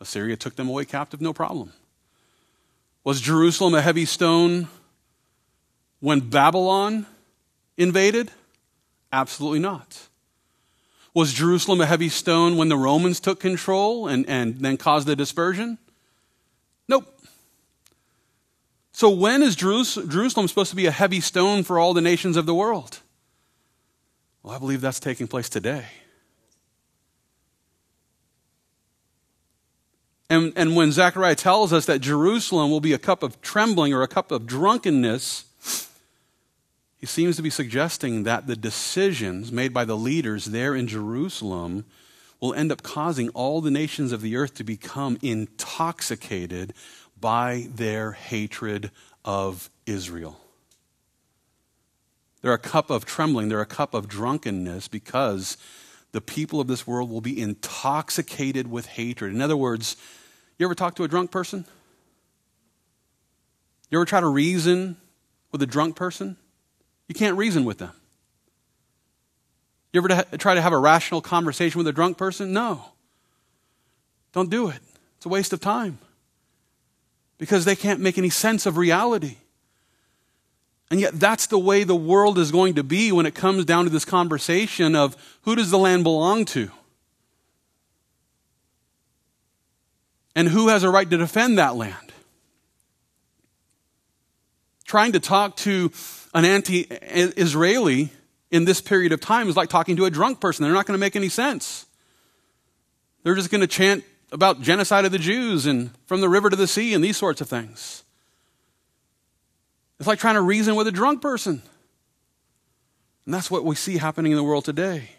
Assyria 0.00 0.36
took 0.36 0.56
them 0.56 0.68
away 0.68 0.86
captive, 0.86 1.20
no 1.20 1.32
problem. 1.32 1.72
Was 3.04 3.20
Jerusalem 3.20 3.74
a 3.74 3.82
heavy 3.82 4.06
stone 4.06 4.68
when 6.00 6.20
Babylon 6.20 7.06
invaded? 7.76 8.30
Absolutely 9.12 9.60
not. 9.60 10.08
Was 11.20 11.34
Jerusalem 11.34 11.82
a 11.82 11.86
heavy 11.86 12.08
stone 12.08 12.56
when 12.56 12.70
the 12.70 12.78
Romans 12.78 13.20
took 13.20 13.40
control 13.40 14.08
and, 14.08 14.26
and 14.26 14.56
then 14.60 14.78
caused 14.78 15.06
the 15.06 15.14
dispersion? 15.14 15.76
Nope. 16.88 17.14
So, 18.92 19.10
when 19.10 19.42
is 19.42 19.54
Jerusalem 19.54 20.48
supposed 20.48 20.70
to 20.70 20.76
be 20.76 20.86
a 20.86 20.90
heavy 20.90 21.20
stone 21.20 21.62
for 21.62 21.78
all 21.78 21.92
the 21.92 22.00
nations 22.00 22.38
of 22.38 22.46
the 22.46 22.54
world? 22.54 23.00
Well, 24.42 24.56
I 24.56 24.58
believe 24.58 24.80
that's 24.80 24.98
taking 24.98 25.28
place 25.28 25.50
today. 25.50 25.84
And, 30.30 30.54
and 30.56 30.74
when 30.74 30.90
Zechariah 30.90 31.34
tells 31.34 31.70
us 31.70 31.84
that 31.84 31.98
Jerusalem 31.98 32.70
will 32.70 32.80
be 32.80 32.94
a 32.94 32.98
cup 32.98 33.22
of 33.22 33.42
trembling 33.42 33.92
or 33.92 34.00
a 34.00 34.08
cup 34.08 34.32
of 34.32 34.46
drunkenness, 34.46 35.44
he 37.00 37.06
seems 37.06 37.36
to 37.36 37.42
be 37.42 37.48
suggesting 37.48 38.24
that 38.24 38.46
the 38.46 38.56
decisions 38.56 39.50
made 39.50 39.72
by 39.72 39.86
the 39.86 39.96
leaders 39.96 40.44
there 40.44 40.74
in 40.74 40.86
Jerusalem 40.86 41.86
will 42.40 42.52
end 42.52 42.70
up 42.70 42.82
causing 42.82 43.30
all 43.30 43.62
the 43.62 43.70
nations 43.70 44.12
of 44.12 44.20
the 44.20 44.36
earth 44.36 44.54
to 44.54 44.64
become 44.64 45.18
intoxicated 45.22 46.74
by 47.18 47.68
their 47.74 48.12
hatred 48.12 48.90
of 49.24 49.70
Israel. 49.86 50.38
They're 52.42 52.52
a 52.52 52.58
cup 52.58 52.90
of 52.90 53.06
trembling, 53.06 53.48
they're 53.48 53.60
a 53.62 53.66
cup 53.66 53.94
of 53.94 54.06
drunkenness 54.06 54.88
because 54.88 55.56
the 56.12 56.20
people 56.20 56.60
of 56.60 56.66
this 56.66 56.86
world 56.86 57.10
will 57.10 57.20
be 57.22 57.40
intoxicated 57.40 58.70
with 58.70 58.86
hatred. 58.86 59.32
In 59.32 59.40
other 59.40 59.56
words, 59.56 59.96
you 60.58 60.66
ever 60.66 60.74
talk 60.74 60.96
to 60.96 61.04
a 61.04 61.08
drunk 61.08 61.30
person? 61.30 61.64
You 63.90 63.98
ever 63.98 64.04
try 64.04 64.20
to 64.20 64.28
reason 64.28 64.98
with 65.50 65.62
a 65.62 65.66
drunk 65.66 65.96
person? 65.96 66.36
You 67.10 67.14
can't 67.14 67.36
reason 67.36 67.64
with 67.64 67.78
them. 67.78 67.90
You 69.92 69.98
ever 69.98 70.22
try 70.38 70.54
to 70.54 70.62
have 70.62 70.72
a 70.72 70.78
rational 70.78 71.20
conversation 71.20 71.76
with 71.78 71.88
a 71.88 71.92
drunk 71.92 72.16
person? 72.16 72.52
No. 72.52 72.84
Don't 74.32 74.48
do 74.48 74.68
it. 74.68 74.78
It's 75.16 75.26
a 75.26 75.28
waste 75.28 75.52
of 75.52 75.58
time. 75.58 75.98
Because 77.36 77.64
they 77.64 77.74
can't 77.74 77.98
make 77.98 78.16
any 78.16 78.30
sense 78.30 78.64
of 78.64 78.76
reality. 78.76 79.38
And 80.88 81.00
yet, 81.00 81.18
that's 81.18 81.48
the 81.48 81.58
way 81.58 81.82
the 81.82 81.96
world 81.96 82.38
is 82.38 82.52
going 82.52 82.74
to 82.74 82.84
be 82.84 83.10
when 83.10 83.26
it 83.26 83.34
comes 83.34 83.64
down 83.64 83.86
to 83.86 83.90
this 83.90 84.04
conversation 84.04 84.94
of 84.94 85.16
who 85.42 85.56
does 85.56 85.72
the 85.72 85.78
land 85.78 86.04
belong 86.04 86.44
to? 86.44 86.70
And 90.36 90.46
who 90.46 90.68
has 90.68 90.84
a 90.84 90.90
right 90.90 91.10
to 91.10 91.16
defend 91.16 91.58
that 91.58 91.74
land? 91.74 92.12
Trying 94.84 95.10
to 95.10 95.20
talk 95.20 95.56
to 95.56 95.90
an 96.34 96.44
anti 96.44 96.86
Israeli 96.90 98.10
in 98.50 98.64
this 98.64 98.80
period 98.80 99.12
of 99.12 99.20
time 99.20 99.48
is 99.48 99.56
like 99.56 99.68
talking 99.68 99.96
to 99.96 100.04
a 100.04 100.10
drunk 100.10 100.40
person. 100.40 100.64
They're 100.64 100.72
not 100.72 100.86
going 100.86 100.98
to 100.98 101.00
make 101.00 101.16
any 101.16 101.28
sense. 101.28 101.86
They're 103.22 103.34
just 103.34 103.50
going 103.50 103.60
to 103.60 103.66
chant 103.66 104.04
about 104.32 104.60
genocide 104.60 105.04
of 105.04 105.12
the 105.12 105.18
Jews 105.18 105.66
and 105.66 105.90
from 106.06 106.20
the 106.20 106.28
river 106.28 106.50
to 106.50 106.56
the 106.56 106.66
sea 106.66 106.94
and 106.94 107.02
these 107.02 107.16
sorts 107.16 107.40
of 107.40 107.48
things. 107.48 108.04
It's 109.98 110.06
like 110.06 110.18
trying 110.18 110.36
to 110.36 110.40
reason 110.40 110.76
with 110.76 110.86
a 110.86 110.92
drunk 110.92 111.20
person. 111.20 111.62
And 113.26 113.34
that's 113.34 113.50
what 113.50 113.64
we 113.64 113.74
see 113.74 113.98
happening 113.98 114.32
in 114.32 114.36
the 114.36 114.44
world 114.44 114.64
today. 114.64 115.10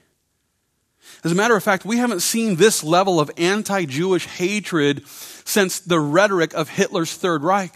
As 1.23 1.31
a 1.31 1.35
matter 1.35 1.55
of 1.55 1.63
fact, 1.63 1.85
we 1.85 1.97
haven't 1.97 2.21
seen 2.21 2.55
this 2.55 2.83
level 2.83 3.19
of 3.19 3.29
anti 3.37 3.85
Jewish 3.85 4.25
hatred 4.25 5.07
since 5.07 5.79
the 5.79 5.99
rhetoric 5.99 6.53
of 6.53 6.69
Hitler's 6.69 7.13
Third 7.13 7.43
Reich. 7.43 7.75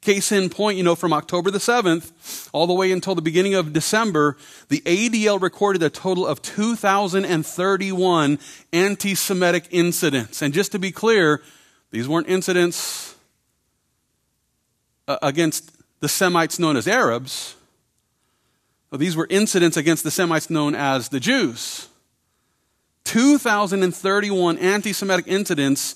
Case 0.00 0.32
in 0.32 0.48
point, 0.48 0.78
you 0.78 0.82
know, 0.82 0.94
from 0.94 1.12
October 1.12 1.50
the 1.50 1.58
7th 1.58 2.48
all 2.52 2.66
the 2.66 2.72
way 2.72 2.90
until 2.90 3.14
the 3.14 3.20
beginning 3.20 3.54
of 3.54 3.74
December, 3.74 4.38
the 4.68 4.80
ADL 4.80 5.40
recorded 5.40 5.82
a 5.82 5.90
total 5.90 6.26
of 6.26 6.40
2,031 6.40 8.38
anti 8.72 9.14
Semitic 9.14 9.68
incidents. 9.70 10.40
And 10.40 10.54
just 10.54 10.72
to 10.72 10.78
be 10.78 10.90
clear, 10.90 11.42
these 11.90 12.08
weren't 12.08 12.28
incidents 12.28 13.14
uh, 15.06 15.18
against 15.22 15.70
the 16.00 16.08
Semites 16.08 16.58
known 16.58 16.78
as 16.78 16.88
Arabs. 16.88 17.56
These 18.92 19.16
were 19.16 19.26
incidents 19.28 19.76
against 19.76 20.02
the 20.02 20.10
Semites 20.10 20.48
known 20.50 20.74
as 20.74 21.10
the 21.10 21.20
Jews. 21.20 21.88
2,031 23.04 24.58
anti 24.58 24.92
Semitic 24.92 25.26
incidents, 25.28 25.94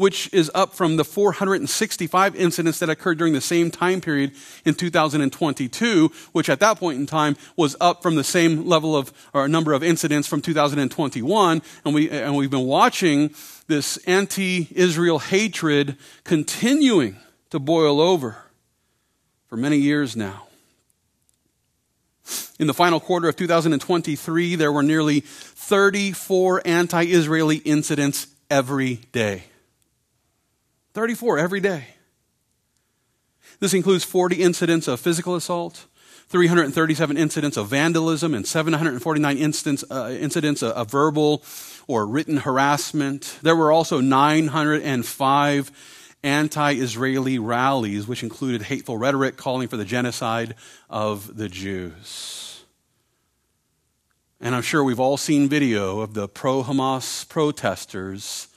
which 0.00 0.32
is 0.32 0.50
up 0.54 0.72
from 0.72 0.96
the 0.96 1.04
465 1.04 2.34
incidents 2.34 2.78
that 2.78 2.88
occurred 2.88 3.18
during 3.18 3.34
the 3.34 3.40
same 3.42 3.70
time 3.70 4.00
period 4.00 4.32
in 4.64 4.72
2022, 4.72 6.10
which 6.32 6.48
at 6.48 6.58
that 6.58 6.78
point 6.78 6.98
in 6.98 7.04
time 7.04 7.36
was 7.54 7.76
up 7.82 8.02
from 8.02 8.14
the 8.14 8.24
same 8.24 8.64
level 8.64 8.96
of 8.96 9.12
or 9.34 9.46
number 9.46 9.74
of 9.74 9.82
incidents 9.82 10.26
from 10.26 10.40
2021. 10.40 11.60
And, 11.84 11.94
we, 11.94 12.08
and 12.08 12.34
we've 12.34 12.50
been 12.50 12.64
watching 12.64 13.34
this 13.66 13.98
anti 14.06 14.68
Israel 14.70 15.18
hatred 15.18 15.98
continuing 16.24 17.16
to 17.50 17.58
boil 17.58 18.00
over 18.00 18.38
for 19.48 19.58
many 19.58 19.76
years 19.76 20.16
now. 20.16 20.46
In 22.58 22.66
the 22.66 22.72
final 22.72 23.00
quarter 23.00 23.28
of 23.28 23.36
2023, 23.36 24.54
there 24.54 24.72
were 24.72 24.82
nearly 24.82 25.20
34 25.20 26.62
anti 26.64 27.04
Israeli 27.04 27.56
incidents 27.56 28.28
every 28.48 28.94
day. 29.12 29.44
34 31.00 31.38
every 31.38 31.60
day. 31.60 31.86
This 33.58 33.72
includes 33.72 34.04
40 34.04 34.42
incidents 34.42 34.86
of 34.86 35.00
physical 35.00 35.34
assault, 35.34 35.86
337 36.28 37.16
incidents 37.16 37.56
of 37.56 37.68
vandalism, 37.68 38.34
and 38.34 38.46
749 38.46 39.38
instance, 39.38 39.82
uh, 39.90 40.14
incidents 40.20 40.60
of, 40.60 40.72
of 40.72 40.90
verbal 40.90 41.42
or 41.86 42.06
written 42.06 42.36
harassment. 42.36 43.38
There 43.40 43.56
were 43.56 43.72
also 43.72 44.02
905 44.02 45.72
anti 46.22 46.72
Israeli 46.74 47.38
rallies, 47.38 48.06
which 48.06 48.22
included 48.22 48.60
hateful 48.60 48.98
rhetoric 48.98 49.38
calling 49.38 49.68
for 49.68 49.78
the 49.78 49.86
genocide 49.86 50.54
of 50.90 51.34
the 51.34 51.48
Jews. 51.48 52.62
And 54.38 54.54
I'm 54.54 54.60
sure 54.60 54.84
we've 54.84 55.00
all 55.00 55.16
seen 55.16 55.48
video 55.48 56.00
of 56.00 56.12
the 56.12 56.28
pro 56.28 56.62
Hamas 56.62 57.26
protesters 57.26 58.48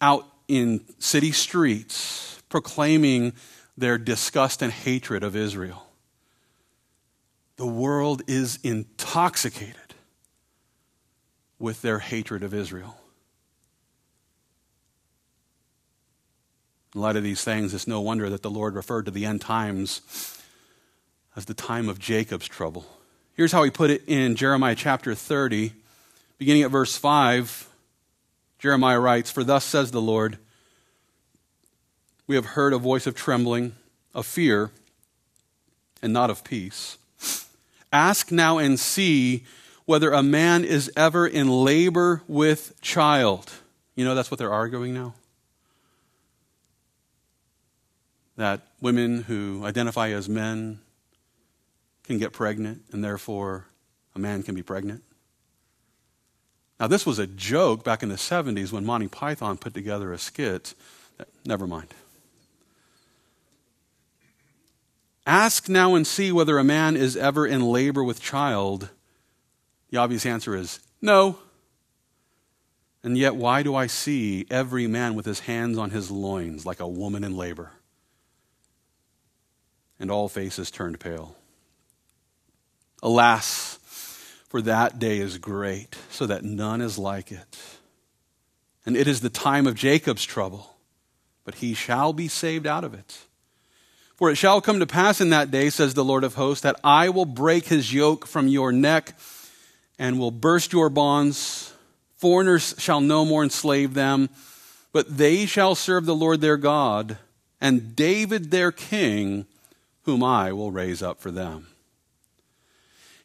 out 0.00 0.24
in 0.48 0.82
city 0.98 1.30
streets 1.30 2.42
proclaiming 2.48 3.34
their 3.76 3.98
disgust 3.98 4.62
and 4.62 4.72
hatred 4.72 5.22
of 5.22 5.36
Israel. 5.36 5.86
The 7.56 7.66
world 7.66 8.22
is 8.26 8.58
intoxicated 8.62 9.76
with 11.58 11.82
their 11.82 11.98
hatred 11.98 12.42
of 12.42 12.54
Israel. 12.54 12.96
In 16.94 17.00
light 17.02 17.16
of 17.16 17.22
these 17.22 17.44
things, 17.44 17.74
it's 17.74 17.86
no 17.86 18.00
wonder 18.00 18.30
that 18.30 18.42
the 18.42 18.50
Lord 18.50 18.74
referred 18.74 19.04
to 19.04 19.10
the 19.10 19.26
end 19.26 19.40
times 19.40 20.00
as 21.36 21.44
the 21.44 21.54
time 21.54 21.88
of 21.88 21.98
Jacob's 21.98 22.48
trouble. 22.48 22.86
Here's 23.34 23.52
how 23.52 23.62
he 23.62 23.70
put 23.70 23.90
it 23.90 24.02
in 24.06 24.34
Jeremiah 24.34 24.74
chapter 24.74 25.14
30, 25.14 25.72
beginning 26.38 26.62
at 26.62 26.70
verse 26.70 26.96
5. 26.96 27.67
Jeremiah 28.58 29.00
writes, 29.00 29.30
For 29.30 29.44
thus 29.44 29.64
says 29.64 29.90
the 29.90 30.00
Lord, 30.00 30.38
we 32.26 32.34
have 32.34 32.46
heard 32.46 32.72
a 32.72 32.78
voice 32.78 33.06
of 33.06 33.14
trembling, 33.14 33.74
of 34.14 34.26
fear, 34.26 34.70
and 36.02 36.12
not 36.12 36.30
of 36.30 36.44
peace. 36.44 36.98
Ask 37.92 38.30
now 38.30 38.58
and 38.58 38.78
see 38.78 39.44
whether 39.86 40.12
a 40.12 40.22
man 40.22 40.64
is 40.64 40.92
ever 40.96 41.26
in 41.26 41.48
labor 41.48 42.22
with 42.28 42.78
child. 42.80 43.52
You 43.94 44.04
know, 44.04 44.14
that's 44.14 44.30
what 44.30 44.38
they're 44.38 44.52
arguing 44.52 44.92
now. 44.92 45.14
that 48.38 48.60
women 48.80 49.24
who 49.24 49.64
identify 49.64 50.10
as 50.10 50.28
men 50.28 50.78
can 52.04 52.18
get 52.18 52.32
pregnant, 52.32 52.82
and 52.92 53.02
therefore 53.02 53.66
a 54.14 54.18
man 54.18 54.44
can 54.44 54.54
be 54.54 54.62
pregnant. 54.62 55.02
Now, 56.80 56.86
this 56.86 57.04
was 57.04 57.18
a 57.18 57.26
joke 57.26 57.82
back 57.84 58.02
in 58.02 58.08
the 58.08 58.14
70s 58.14 58.72
when 58.72 58.84
Monty 58.84 59.08
Python 59.08 59.56
put 59.56 59.74
together 59.74 60.12
a 60.12 60.18
skit. 60.18 60.74
Never 61.44 61.66
mind. 61.66 61.92
Ask 65.26 65.68
now 65.68 65.94
and 65.94 66.06
see 66.06 66.32
whether 66.32 66.58
a 66.58 66.64
man 66.64 66.96
is 66.96 67.16
ever 67.16 67.46
in 67.46 67.62
labor 67.62 68.02
with 68.04 68.20
child. 68.20 68.88
The 69.90 69.98
obvious 69.98 70.24
answer 70.24 70.54
is 70.54 70.80
no. 71.02 71.38
And 73.02 73.18
yet, 73.18 73.36
why 73.36 73.62
do 73.62 73.74
I 73.74 73.86
see 73.86 74.46
every 74.50 74.86
man 74.86 75.14
with 75.14 75.26
his 75.26 75.40
hands 75.40 75.78
on 75.78 75.90
his 75.90 76.10
loins 76.10 76.64
like 76.64 76.80
a 76.80 76.88
woman 76.88 77.24
in 77.24 77.36
labor? 77.36 77.72
and 79.98 80.10
all 80.10 80.28
faces 80.28 80.70
turned 80.70 81.00
pale. 81.00 81.36
Alas, 83.02 83.77
for 84.48 84.62
that 84.62 84.98
day 84.98 85.18
is 85.18 85.38
great, 85.38 85.96
so 86.10 86.26
that 86.26 86.44
none 86.44 86.80
is 86.80 86.98
like 86.98 87.30
it. 87.30 87.58
And 88.86 88.96
it 88.96 89.06
is 89.06 89.20
the 89.20 89.28
time 89.28 89.66
of 89.66 89.74
Jacob's 89.74 90.24
trouble, 90.24 90.76
but 91.44 91.56
he 91.56 91.74
shall 91.74 92.12
be 92.12 92.28
saved 92.28 92.66
out 92.66 92.84
of 92.84 92.94
it. 92.94 93.18
For 94.16 94.30
it 94.30 94.36
shall 94.36 94.60
come 94.60 94.80
to 94.80 94.86
pass 94.86 95.20
in 95.20 95.30
that 95.30 95.50
day, 95.50 95.70
says 95.70 95.94
the 95.94 96.04
Lord 96.04 96.24
of 96.24 96.34
hosts, 96.34 96.62
that 96.62 96.80
I 96.82 97.08
will 97.10 97.24
break 97.24 97.66
his 97.66 97.92
yoke 97.94 98.26
from 98.26 98.48
your 98.48 98.72
neck 98.72 99.14
and 99.98 100.18
will 100.18 100.30
burst 100.30 100.72
your 100.72 100.88
bonds. 100.88 101.72
Foreigners 102.16 102.74
shall 102.78 103.00
no 103.00 103.24
more 103.24 103.44
enslave 103.44 103.94
them, 103.94 104.28
but 104.92 105.18
they 105.18 105.46
shall 105.46 105.74
serve 105.74 106.04
the 106.04 106.16
Lord 106.16 106.40
their 106.40 106.56
God, 106.56 107.18
and 107.60 107.94
David 107.94 108.50
their 108.50 108.72
king 108.72 109.46
whom 110.02 110.24
I 110.24 110.52
will 110.52 110.72
raise 110.72 111.02
up 111.02 111.20
for 111.20 111.30
them. 111.30 111.68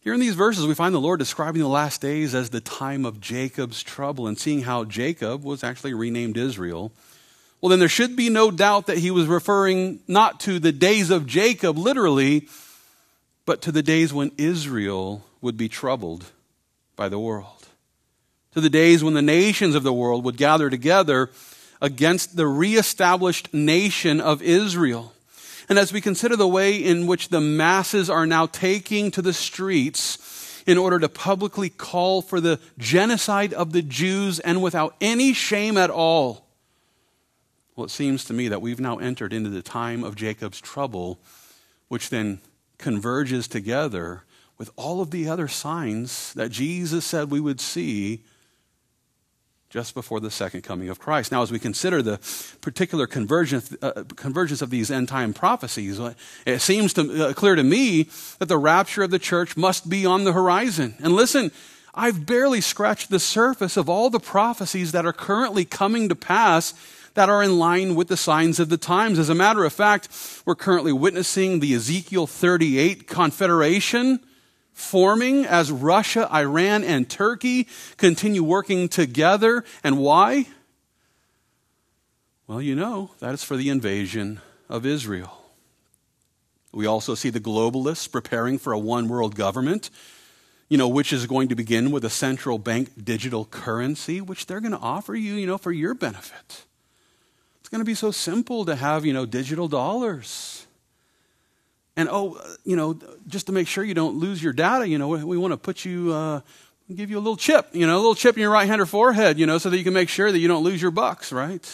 Here 0.03 0.13
in 0.13 0.19
these 0.19 0.35
verses, 0.35 0.67
we 0.67 0.73
find 0.73 0.93
the 0.93 0.99
Lord 0.99 1.19
describing 1.19 1.61
the 1.61 1.67
last 1.69 2.01
days 2.01 2.35
as 2.35 2.49
the 2.49 2.59
time 2.59 3.05
of 3.05 3.21
Jacob's 3.21 3.81
trouble 3.81 4.27
and 4.27 4.37
seeing 4.37 4.63
how 4.63 4.83
Jacob 4.83 5.45
was 5.45 5.63
actually 5.63 5.93
renamed 5.93 6.35
Israel. 6.35 6.91
Well, 7.61 7.69
then 7.69 7.79
there 7.79 7.87
should 7.87 8.17
be 8.17 8.27
no 8.27 8.51
doubt 8.51 8.87
that 8.87 8.97
he 8.97 9.11
was 9.11 9.27
referring 9.27 10.01
not 10.05 10.41
to 10.41 10.59
the 10.59 10.73
days 10.73 11.09
of 11.09 11.25
Jacob 11.25 11.77
literally, 11.77 12.49
but 13.45 13.61
to 13.61 13.71
the 13.71 13.81
days 13.81 14.11
when 14.11 14.33
Israel 14.37 15.23
would 15.39 15.55
be 15.55 15.69
troubled 15.69 16.25
by 16.97 17.07
the 17.07 17.19
world. 17.19 17.69
To 18.55 18.61
the 18.61 18.69
days 18.69 19.05
when 19.05 19.13
the 19.13 19.21
nations 19.21 19.73
of 19.73 19.83
the 19.83 19.93
world 19.93 20.25
would 20.25 20.35
gather 20.35 20.69
together 20.69 21.29
against 21.81 22.35
the 22.35 22.45
reestablished 22.45 23.53
nation 23.53 24.19
of 24.19 24.41
Israel. 24.41 25.12
And 25.73 25.79
as 25.79 25.91
we 25.91 26.01
consider 26.01 26.35
the 26.35 26.47
way 26.47 26.75
in 26.75 27.07
which 27.07 27.29
the 27.29 27.41
masses 27.41 28.07
are 28.07 28.27
now 28.27 28.45
taking 28.45 29.09
to 29.09 29.23
the 29.23 29.33
streets 29.33 30.61
in 30.67 30.77
order 30.77 30.99
to 30.99 31.09
publicly 31.09 31.67
call 31.71 32.21
for 32.21 32.39
the 32.39 32.59
genocide 32.77 33.55
of 33.55 33.71
the 33.71 33.81
Jews 33.81 34.39
and 34.39 34.61
without 34.61 34.95
any 35.01 35.33
shame 35.33 35.75
at 35.75 35.89
all, 35.89 36.45
well, 37.75 37.85
it 37.85 37.89
seems 37.89 38.23
to 38.25 38.33
me 38.33 38.49
that 38.49 38.61
we've 38.61 38.79
now 38.79 38.99
entered 38.99 39.33
into 39.33 39.49
the 39.49 39.63
time 39.63 40.03
of 40.03 40.15
Jacob's 40.15 40.61
trouble, 40.61 41.19
which 41.87 42.11
then 42.11 42.39
converges 42.77 43.47
together 43.47 44.25
with 44.59 44.69
all 44.75 45.01
of 45.01 45.09
the 45.09 45.27
other 45.27 45.47
signs 45.47 46.35
that 46.35 46.51
Jesus 46.51 47.03
said 47.03 47.31
we 47.31 47.39
would 47.39 47.59
see 47.59 48.23
just 49.73 49.95
before 49.95 50.19
the 50.19 50.29
second 50.29 50.61
coming 50.61 50.87
of 50.87 50.99
Christ. 50.99 51.31
Now, 51.31 51.41
as 51.41 51.51
we 51.51 51.57
consider 51.57 52.03
the 52.03 52.19
particular 52.61 53.07
convergence, 53.07 53.75
uh, 53.81 54.03
convergence 54.15 54.61
of 54.61 54.69
these 54.69 54.91
end 54.91 55.07
time 55.07 55.33
prophecies, 55.33 55.99
uh, 55.99 56.13
it 56.45 56.59
seems 56.59 56.93
to, 56.93 57.29
uh, 57.29 57.33
clear 57.33 57.55
to 57.55 57.63
me 57.63 58.07
that 58.37 58.49
the 58.49 58.57
rapture 58.59 59.01
of 59.01 59.09
the 59.09 59.17
church 59.17 59.57
must 59.57 59.89
be 59.89 60.05
on 60.05 60.25
the 60.25 60.33
horizon. 60.33 60.93
And 60.99 61.13
listen, 61.13 61.51
I've 61.95 62.27
barely 62.27 62.61
scratched 62.61 63.09
the 63.09 63.19
surface 63.19 63.75
of 63.75 63.89
all 63.89 64.11
the 64.11 64.19
prophecies 64.19 64.91
that 64.91 65.07
are 65.07 65.13
currently 65.13 65.65
coming 65.65 66.07
to 66.07 66.15
pass 66.15 66.75
that 67.15 67.29
are 67.29 67.41
in 67.41 67.57
line 67.57 67.95
with 67.95 68.09
the 68.09 68.17
signs 68.17 68.59
of 68.59 68.69
the 68.69 68.77
times. 68.77 69.17
As 69.17 69.29
a 69.29 69.35
matter 69.35 69.65
of 69.65 69.73
fact, 69.73 70.07
we're 70.45 70.53
currently 70.53 70.93
witnessing 70.93 71.61
the 71.61 71.73
Ezekiel 71.73 72.27
38 72.27 73.07
confederation 73.07 74.19
forming 74.73 75.45
as 75.45 75.71
Russia, 75.71 76.27
Iran, 76.33 76.83
and 76.83 77.09
Turkey 77.09 77.67
continue 77.97 78.43
working 78.43 78.89
together. 78.89 79.63
And 79.83 79.97
why? 79.99 80.47
Well, 82.47 82.61
you 82.61 82.75
know, 82.75 83.11
that 83.19 83.33
is 83.33 83.43
for 83.43 83.55
the 83.55 83.69
invasion 83.69 84.41
of 84.69 84.85
Israel. 84.85 85.39
We 86.73 86.87
also 86.87 87.13
see 87.13 87.29
the 87.29 87.39
globalists 87.39 88.11
preparing 88.11 88.57
for 88.57 88.73
a 88.73 88.79
one 88.79 89.07
world 89.07 89.35
government, 89.35 89.91
you 90.69 90.77
know, 90.77 90.87
which 90.87 91.13
is 91.13 91.27
going 91.27 91.49
to 91.49 91.55
begin 91.55 91.91
with 91.91 92.03
a 92.03 92.09
central 92.09 92.57
bank 92.57 92.89
digital 93.03 93.45
currency, 93.45 94.19
which 94.19 94.47
they're 94.47 94.59
going 94.59 94.71
to 94.71 94.79
offer 94.79 95.15
you, 95.15 95.35
you 95.35 95.45
know, 95.45 95.59
for 95.59 95.71
your 95.71 95.93
benefit. 95.93 96.65
It's 97.59 97.69
going 97.69 97.81
to 97.81 97.85
be 97.85 97.93
so 97.93 98.09
simple 98.11 98.65
to 98.65 98.75
have, 98.75 99.05
you 99.05 99.13
know, 99.13 99.25
digital 99.25 99.67
dollars. 99.67 100.65
And 101.95 102.09
oh, 102.09 102.41
you 102.63 102.75
know, 102.75 102.97
just 103.27 103.45
to 103.47 103.51
make 103.51 103.67
sure 103.67 103.83
you 103.83 103.93
don't 103.93 104.17
lose 104.17 104.41
your 104.41 104.53
data, 104.53 104.87
you 104.87 104.97
know, 104.97 105.09
we 105.09 105.37
want 105.37 105.51
to 105.51 105.57
put 105.57 105.85
you, 105.85 106.11
uh, 106.11 106.41
give 106.93 107.09
you 107.09 107.17
a 107.17 107.19
little 107.19 107.37
chip, 107.37 107.69
you 107.71 107.85
know, 107.85 107.95
a 107.95 107.97
little 107.97 108.15
chip 108.15 108.35
in 108.35 108.41
your 108.41 108.51
right 108.51 108.67
hand 108.67 108.81
or 108.81 108.85
forehead, 108.85 109.37
you 109.37 109.45
know, 109.45 109.57
so 109.57 109.69
that 109.69 109.77
you 109.77 109.83
can 109.83 109.93
make 109.93 110.09
sure 110.09 110.31
that 110.31 110.39
you 110.39 110.47
don't 110.47 110.63
lose 110.63 110.81
your 110.81 110.91
bucks, 110.91 111.31
right? 111.31 111.69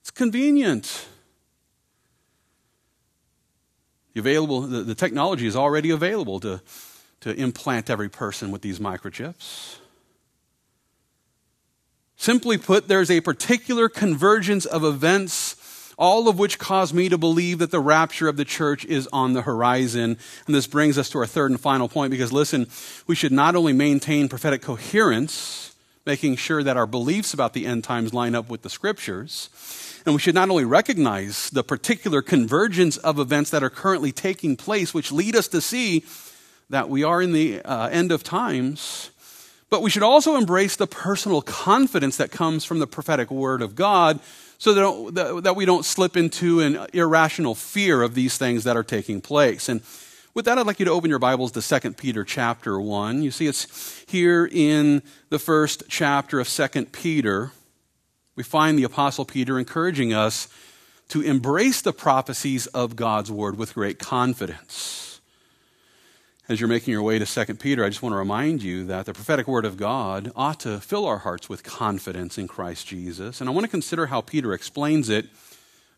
It's 0.00 0.10
convenient. 0.10 1.06
The 4.14 4.20
available, 4.20 4.60
the, 4.62 4.82
the 4.82 4.94
technology 4.94 5.46
is 5.46 5.56
already 5.56 5.90
available 5.90 6.38
to, 6.40 6.60
to 7.20 7.34
implant 7.34 7.90
every 7.90 8.08
person 8.08 8.50
with 8.50 8.62
these 8.62 8.78
microchips. 8.78 9.76
Simply 12.16 12.58
put, 12.58 12.86
there's 12.86 13.10
a 13.10 13.20
particular 13.20 13.88
convergence 13.88 14.64
of 14.64 14.84
events, 14.84 15.56
all 15.98 16.28
of 16.28 16.38
which 16.38 16.58
cause 16.58 16.92
me 16.92 17.08
to 17.08 17.18
believe 17.18 17.58
that 17.58 17.70
the 17.70 17.80
rapture 17.80 18.28
of 18.28 18.36
the 18.36 18.44
church 18.44 18.84
is 18.84 19.08
on 19.12 19.32
the 19.32 19.42
horizon. 19.42 20.16
And 20.46 20.54
this 20.54 20.66
brings 20.66 20.98
us 20.98 21.10
to 21.10 21.18
our 21.18 21.26
third 21.26 21.50
and 21.50 21.60
final 21.60 21.88
point 21.88 22.10
because 22.10 22.32
listen, 22.32 22.66
we 23.06 23.14
should 23.14 23.32
not 23.32 23.56
only 23.56 23.72
maintain 23.72 24.28
prophetic 24.28 24.62
coherence, 24.62 25.74
making 26.04 26.36
sure 26.36 26.62
that 26.62 26.76
our 26.76 26.86
beliefs 26.86 27.32
about 27.32 27.52
the 27.52 27.66
end 27.66 27.84
times 27.84 28.12
line 28.12 28.34
up 28.34 28.48
with 28.48 28.62
the 28.62 28.70
scriptures, 28.70 29.48
and 30.04 30.14
we 30.14 30.20
should 30.20 30.34
not 30.34 30.50
only 30.50 30.64
recognize 30.64 31.50
the 31.50 31.62
particular 31.62 32.22
convergence 32.22 32.96
of 32.98 33.18
events 33.18 33.50
that 33.50 33.62
are 33.62 33.70
currently 33.70 34.10
taking 34.10 34.56
place, 34.56 34.92
which 34.92 35.12
lead 35.12 35.36
us 35.36 35.46
to 35.48 35.60
see 35.60 36.04
that 36.70 36.88
we 36.88 37.04
are 37.04 37.22
in 37.22 37.32
the 37.32 37.60
uh, 37.62 37.88
end 37.88 38.10
of 38.10 38.24
times, 38.24 39.10
but 39.70 39.82
we 39.82 39.90
should 39.90 40.02
also 40.02 40.36
embrace 40.36 40.74
the 40.76 40.86
personal 40.86 41.40
confidence 41.40 42.16
that 42.16 42.30
comes 42.30 42.64
from 42.64 42.78
the 42.78 42.86
prophetic 42.86 43.30
word 43.30 43.62
of 43.62 43.76
God 43.76 44.18
so 44.62 45.10
that, 45.10 45.42
that 45.42 45.56
we 45.56 45.64
don't 45.64 45.84
slip 45.84 46.16
into 46.16 46.60
an 46.60 46.86
irrational 46.92 47.52
fear 47.52 48.00
of 48.00 48.14
these 48.14 48.38
things 48.38 48.62
that 48.62 48.76
are 48.76 48.84
taking 48.84 49.20
place. 49.20 49.68
And 49.68 49.80
with 50.34 50.44
that, 50.44 50.56
I'd 50.56 50.68
like 50.68 50.78
you 50.78 50.84
to 50.84 50.92
open 50.92 51.10
your 51.10 51.18
Bibles 51.18 51.50
to 51.50 51.80
2 51.80 51.94
Peter 51.94 52.22
chapter 52.22 52.80
1. 52.80 53.24
You 53.24 53.32
see, 53.32 53.48
it's 53.48 54.04
here 54.06 54.48
in 54.48 55.02
the 55.30 55.40
first 55.40 55.82
chapter 55.88 56.38
of 56.38 56.48
2 56.48 56.84
Peter 56.92 57.50
we 58.36 58.44
find 58.44 58.78
the 58.78 58.84
Apostle 58.84 59.24
Peter 59.24 59.58
encouraging 59.58 60.12
us 60.14 60.46
to 61.08 61.22
embrace 61.22 61.82
the 61.82 61.92
prophecies 61.92 62.68
of 62.68 62.94
God's 62.94 63.32
Word 63.32 63.58
with 63.58 63.74
great 63.74 63.98
confidence. 63.98 65.11
As 66.52 66.60
you're 66.60 66.68
making 66.68 66.92
your 66.92 67.02
way 67.02 67.18
to 67.18 67.24
2 67.24 67.54
Peter, 67.54 67.82
I 67.82 67.88
just 67.88 68.02
want 68.02 68.12
to 68.12 68.18
remind 68.18 68.62
you 68.62 68.84
that 68.84 69.06
the 69.06 69.14
prophetic 69.14 69.48
Word 69.48 69.64
of 69.64 69.78
God 69.78 70.30
ought 70.36 70.60
to 70.60 70.80
fill 70.80 71.06
our 71.06 71.16
hearts 71.16 71.48
with 71.48 71.64
confidence 71.64 72.36
in 72.36 72.46
Christ 72.46 72.86
Jesus. 72.86 73.40
And 73.40 73.48
I 73.48 73.54
want 73.54 73.64
to 73.64 73.70
consider 73.70 74.08
how 74.08 74.20
Peter 74.20 74.52
explains 74.52 75.08
it 75.08 75.30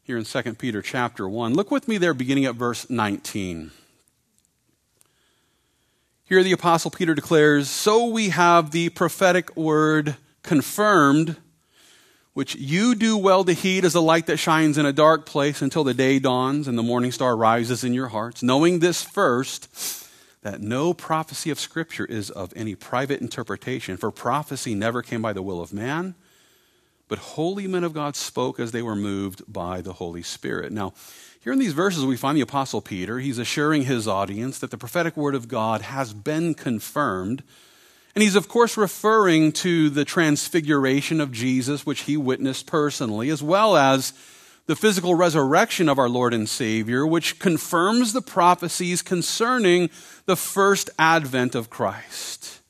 here 0.05 0.17
in 0.17 0.23
2 0.23 0.55
Peter 0.55 0.81
chapter 0.81 1.29
1. 1.29 1.55
Look 1.55 1.73
with 1.73 1.89
me 1.89 1.99
there, 1.99 2.15
beginning 2.15 2.45
at 2.45 2.55
verse 2.55 2.89
19. 2.89 3.73
Here 6.23 6.45
the 6.45 6.53
Apostle 6.53 6.93
Peter 6.93 7.17
declares, 7.17 7.69
So 7.69 8.07
we 8.07 8.29
have 8.29 8.71
the 8.71 8.91
prophetic 8.91 9.57
word 9.57 10.17
confirmed 10.45 11.35
which 12.33 12.55
you 12.55 12.95
do 12.95 13.17
well 13.19 13.43
to 13.43 13.55
heed 13.55 13.85
as 13.85 13.97
a 13.97 14.01
light 14.01 14.27
that 14.27 14.37
shines 14.37 14.79
in 14.79 14.87
a 14.87 14.93
dark 14.93 15.27
place 15.27 15.63
until 15.63 15.83
the 15.83 15.95
day 15.95 16.21
dawns 16.21 16.69
and 16.69 16.79
the 16.79 16.83
morning 16.85 17.11
star 17.11 17.37
rises 17.37 17.83
in 17.83 17.93
your 17.93 18.09
hearts, 18.09 18.41
knowing 18.41 18.79
this 18.79 19.03
first, 19.03 19.69
that 20.45 20.61
no 20.61 20.95
prophecy 20.95 21.51
of 21.51 21.59
Scripture 21.59 22.05
is 22.05 22.31
of 22.31 22.53
any 22.55 22.75
private 22.75 23.21
interpretation, 23.21 23.97
for 23.97 24.11
prophecy 24.11 24.75
never 24.75 25.03
came 25.03 25.21
by 25.21 25.33
the 25.33 25.43
will 25.43 25.61
of 25.61 25.73
man, 25.73 26.15
but 27.09 27.19
holy 27.19 27.67
men 27.67 27.83
of 27.83 27.93
God 27.93 28.15
spoke 28.15 28.61
as 28.61 28.71
they 28.71 28.83
were 28.83 28.95
moved 28.95 29.43
by 29.53 29.81
the 29.81 29.95
Holy 29.95 30.23
Spirit. 30.23 30.71
Now, 30.71 30.93
here 31.41 31.53
in 31.53 31.59
these 31.59 31.73
verses, 31.73 32.05
we 32.05 32.17
find 32.17 32.37
the 32.37 32.43
Apostle 32.43 32.81
Peter. 32.81 33.19
He's 33.19 33.39
assuring 33.39 33.83
his 33.83 34.07
audience 34.07 34.59
that 34.61 34.71
the 34.71 34.79
prophetic 34.79 35.17
word 35.17 35.35
of 35.35 35.49
God 35.49 35.83
has 35.83 36.15
been 36.15 36.55
confirmed 36.55 37.43
and 38.15 38.23
he's, 38.23 38.37
of 38.37 38.49
course, 38.49 38.77
referring 38.77 39.51
to 39.53 39.91
the 39.91 40.05
transfiguration 40.05 41.21
of 41.21 41.33
Jesus, 41.33 41.85
which 41.85 42.03
he 42.03 42.17
witnessed 42.17 42.67
personally, 42.67 43.29
as 43.29 43.43
well 43.43 43.77
as 43.77 44.13
the 44.67 44.77
physical 44.77 45.15
resurrection 45.15 45.89
of 45.89 45.99
our 45.99 46.09
Lord 46.09 46.33
and 46.33 46.49
Savior, 46.49 47.07
which 47.07 47.39
confirms 47.39 48.13
the 48.13 48.23
prophecies 48.23 49.03
concerning 49.03 49.91
the 50.27 50.37
first 50.37 50.89
advent 50.99 51.55
of 51.55 51.71
Christ. 51.71 52.61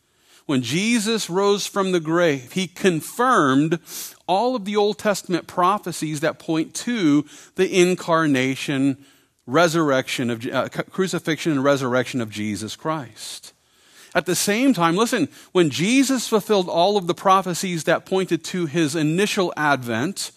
When 0.46 0.62
Jesus 0.62 1.30
rose 1.30 1.66
from 1.66 1.92
the 1.92 2.00
grave, 2.00 2.52
he 2.52 2.66
confirmed 2.66 3.78
all 4.26 4.54
of 4.54 4.64
the 4.64 4.76
Old 4.76 4.98
Testament 4.98 5.46
prophecies 5.46 6.20
that 6.20 6.38
point 6.38 6.74
to 6.74 7.24
the 7.54 7.80
incarnation, 7.80 9.04
resurrection 9.46 10.30
of, 10.30 10.46
uh, 10.46 10.68
crucifixion 10.68 11.52
and 11.52 11.64
resurrection 11.64 12.20
of 12.20 12.30
Jesus 12.30 12.76
Christ. 12.76 13.52
At 14.14 14.26
the 14.26 14.36
same 14.36 14.74
time, 14.74 14.96
listen, 14.96 15.28
when 15.52 15.70
Jesus 15.70 16.28
fulfilled 16.28 16.68
all 16.68 16.96
of 16.96 17.06
the 17.06 17.14
prophecies 17.14 17.84
that 17.84 18.06
pointed 18.06 18.44
to 18.44 18.66
his 18.66 18.94
initial 18.94 19.52
advent, 19.56 20.30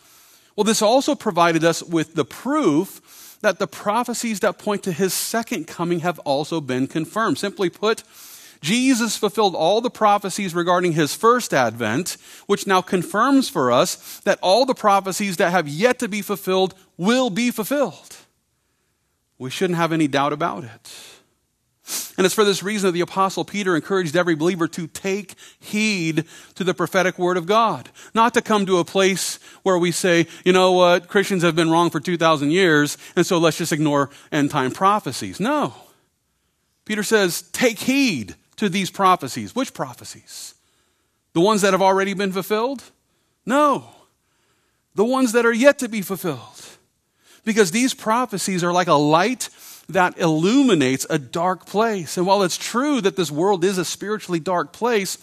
well, 0.57 0.63
this 0.63 0.81
also 0.81 1.13
provided 1.15 1.63
us 1.63 1.83
with 1.83 2.15
the 2.15 2.25
proof 2.25 3.37
that 3.41 3.59
the 3.59 3.67
prophecies 3.67 4.39
that 4.39 4.57
point 4.57 4.81
to 4.83 4.91
his 4.91 5.13
second 5.13 5.67
coming 5.67 5.99
have 5.99 6.17
also 6.19 6.59
been 6.59 6.87
confirmed. 6.87 7.37
Simply 7.37 7.69
put, 7.69 8.03
Jesus 8.59 9.15
fulfilled 9.15 9.53
all 9.53 9.81
the 9.81 9.91
prophecies 9.91 10.55
regarding 10.55 10.93
his 10.93 11.13
first 11.13 11.53
advent, 11.53 12.17
which 12.47 12.65
now 12.65 12.81
confirms 12.81 13.47
for 13.47 13.71
us 13.71 14.19
that 14.21 14.39
all 14.41 14.65
the 14.65 14.73
prophecies 14.73 15.37
that 15.37 15.51
have 15.51 15.67
yet 15.67 15.99
to 15.99 16.07
be 16.07 16.23
fulfilled 16.23 16.73
will 16.97 17.29
be 17.29 17.51
fulfilled. 17.51 18.17
We 19.37 19.51
shouldn't 19.51 19.77
have 19.77 19.93
any 19.93 20.07
doubt 20.07 20.33
about 20.33 20.63
it. 20.63 20.91
And 22.17 22.25
it's 22.25 22.35
for 22.35 22.43
this 22.43 22.63
reason 22.63 22.87
that 22.87 22.91
the 22.91 23.01
Apostle 23.01 23.45
Peter 23.45 23.75
encouraged 23.75 24.15
every 24.15 24.35
believer 24.35 24.67
to 24.67 24.87
take 24.87 25.35
heed 25.59 26.25
to 26.55 26.63
the 26.63 26.73
prophetic 26.73 27.17
word 27.17 27.37
of 27.37 27.45
God. 27.45 27.89
Not 28.13 28.33
to 28.33 28.41
come 28.41 28.65
to 28.65 28.79
a 28.79 28.85
place 28.85 29.39
where 29.63 29.77
we 29.77 29.91
say, 29.91 30.27
you 30.43 30.51
know 30.51 30.73
what, 30.73 31.07
Christians 31.07 31.43
have 31.43 31.55
been 31.55 31.69
wrong 31.71 31.89
for 31.89 31.99
2,000 31.99 32.51
years, 32.51 32.97
and 33.15 33.25
so 33.25 33.37
let's 33.37 33.57
just 33.57 33.71
ignore 33.71 34.09
end 34.31 34.51
time 34.51 34.71
prophecies. 34.71 35.39
No. 35.39 35.75
Peter 36.83 37.03
says, 37.03 37.43
take 37.53 37.79
heed 37.79 38.35
to 38.57 38.67
these 38.67 38.89
prophecies. 38.89 39.55
Which 39.55 39.73
prophecies? 39.73 40.55
The 41.33 41.41
ones 41.41 41.61
that 41.61 41.73
have 41.73 41.81
already 41.81 42.13
been 42.13 42.31
fulfilled? 42.31 42.83
No. 43.45 43.89
The 44.95 45.05
ones 45.05 45.31
that 45.33 45.45
are 45.45 45.53
yet 45.53 45.79
to 45.79 45.87
be 45.87 46.01
fulfilled. 46.01 46.65
Because 47.45 47.71
these 47.71 47.93
prophecies 47.93 48.63
are 48.63 48.73
like 48.73 48.87
a 48.87 48.93
light 48.93 49.49
that 49.89 50.17
illuminates 50.17 51.05
a 51.09 51.17
dark 51.17 51.65
place. 51.65 52.17
And 52.17 52.27
while 52.27 52.43
it's 52.43 52.57
true 52.57 53.01
that 53.01 53.15
this 53.15 53.31
world 53.31 53.63
is 53.63 53.77
a 53.77 53.85
spiritually 53.85 54.39
dark 54.39 54.73
place, 54.73 55.17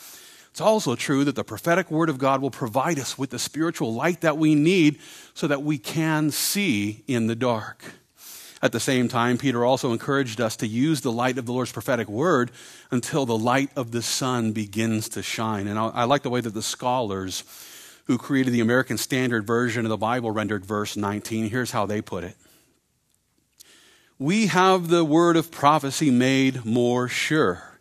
it's 0.50 0.60
also 0.60 0.94
true 0.94 1.24
that 1.24 1.34
the 1.34 1.44
prophetic 1.44 1.90
word 1.90 2.08
of 2.08 2.18
God 2.18 2.40
will 2.40 2.50
provide 2.50 2.98
us 2.98 3.18
with 3.18 3.30
the 3.30 3.38
spiritual 3.38 3.92
light 3.92 4.20
that 4.20 4.38
we 4.38 4.54
need 4.54 5.00
so 5.34 5.48
that 5.48 5.62
we 5.62 5.78
can 5.78 6.30
see 6.30 7.02
in 7.06 7.26
the 7.26 7.34
dark. 7.34 7.84
At 8.62 8.72
the 8.72 8.80
same 8.80 9.08
time, 9.08 9.36
Peter 9.36 9.62
also 9.64 9.92
encouraged 9.92 10.40
us 10.40 10.56
to 10.56 10.66
use 10.66 11.02
the 11.02 11.12
light 11.12 11.36
of 11.36 11.44
the 11.44 11.52
Lord's 11.52 11.72
prophetic 11.72 12.08
word 12.08 12.50
until 12.90 13.26
the 13.26 13.36
light 13.36 13.70
of 13.76 13.90
the 13.90 14.00
sun 14.00 14.52
begins 14.52 15.10
to 15.10 15.22
shine. 15.22 15.66
And 15.66 15.78
I, 15.78 16.04
like 16.04 16.22
the 16.22 16.30
way 16.30 16.40
that 16.40 16.54
the 16.54 16.62
scholars 16.62 17.44
who 18.06 18.16
created 18.16 18.52
the 18.52 18.60
American 18.60 18.96
Standard 18.96 19.46
Version 19.46 19.84
of 19.84 19.90
the 19.90 19.98
Bible 19.98 20.30
rendered 20.30 20.64
verse 20.64 20.96
19. 20.96 21.50
Here's 21.50 21.72
how 21.72 21.84
they 21.84 22.00
put 22.00 22.24
it 22.24 22.36
we 24.18 24.46
have 24.46 24.88
the 24.88 25.04
word 25.04 25.36
of 25.36 25.50
prophecy 25.50 26.10
made 26.10 26.64
more 26.64 27.08
sure, 27.08 27.80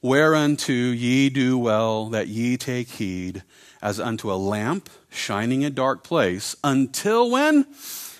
whereunto 0.00 0.72
ye 0.72 1.28
do 1.28 1.58
well 1.58 2.06
that 2.06 2.28
ye 2.28 2.56
take 2.56 2.88
heed, 2.88 3.42
as 3.80 3.98
unto 3.98 4.32
a 4.32 4.34
lamp 4.34 4.88
shining 5.10 5.62
in 5.62 5.68
a 5.68 5.74
dark 5.74 6.04
place, 6.04 6.54
until 6.62 7.30
when? 7.30 7.66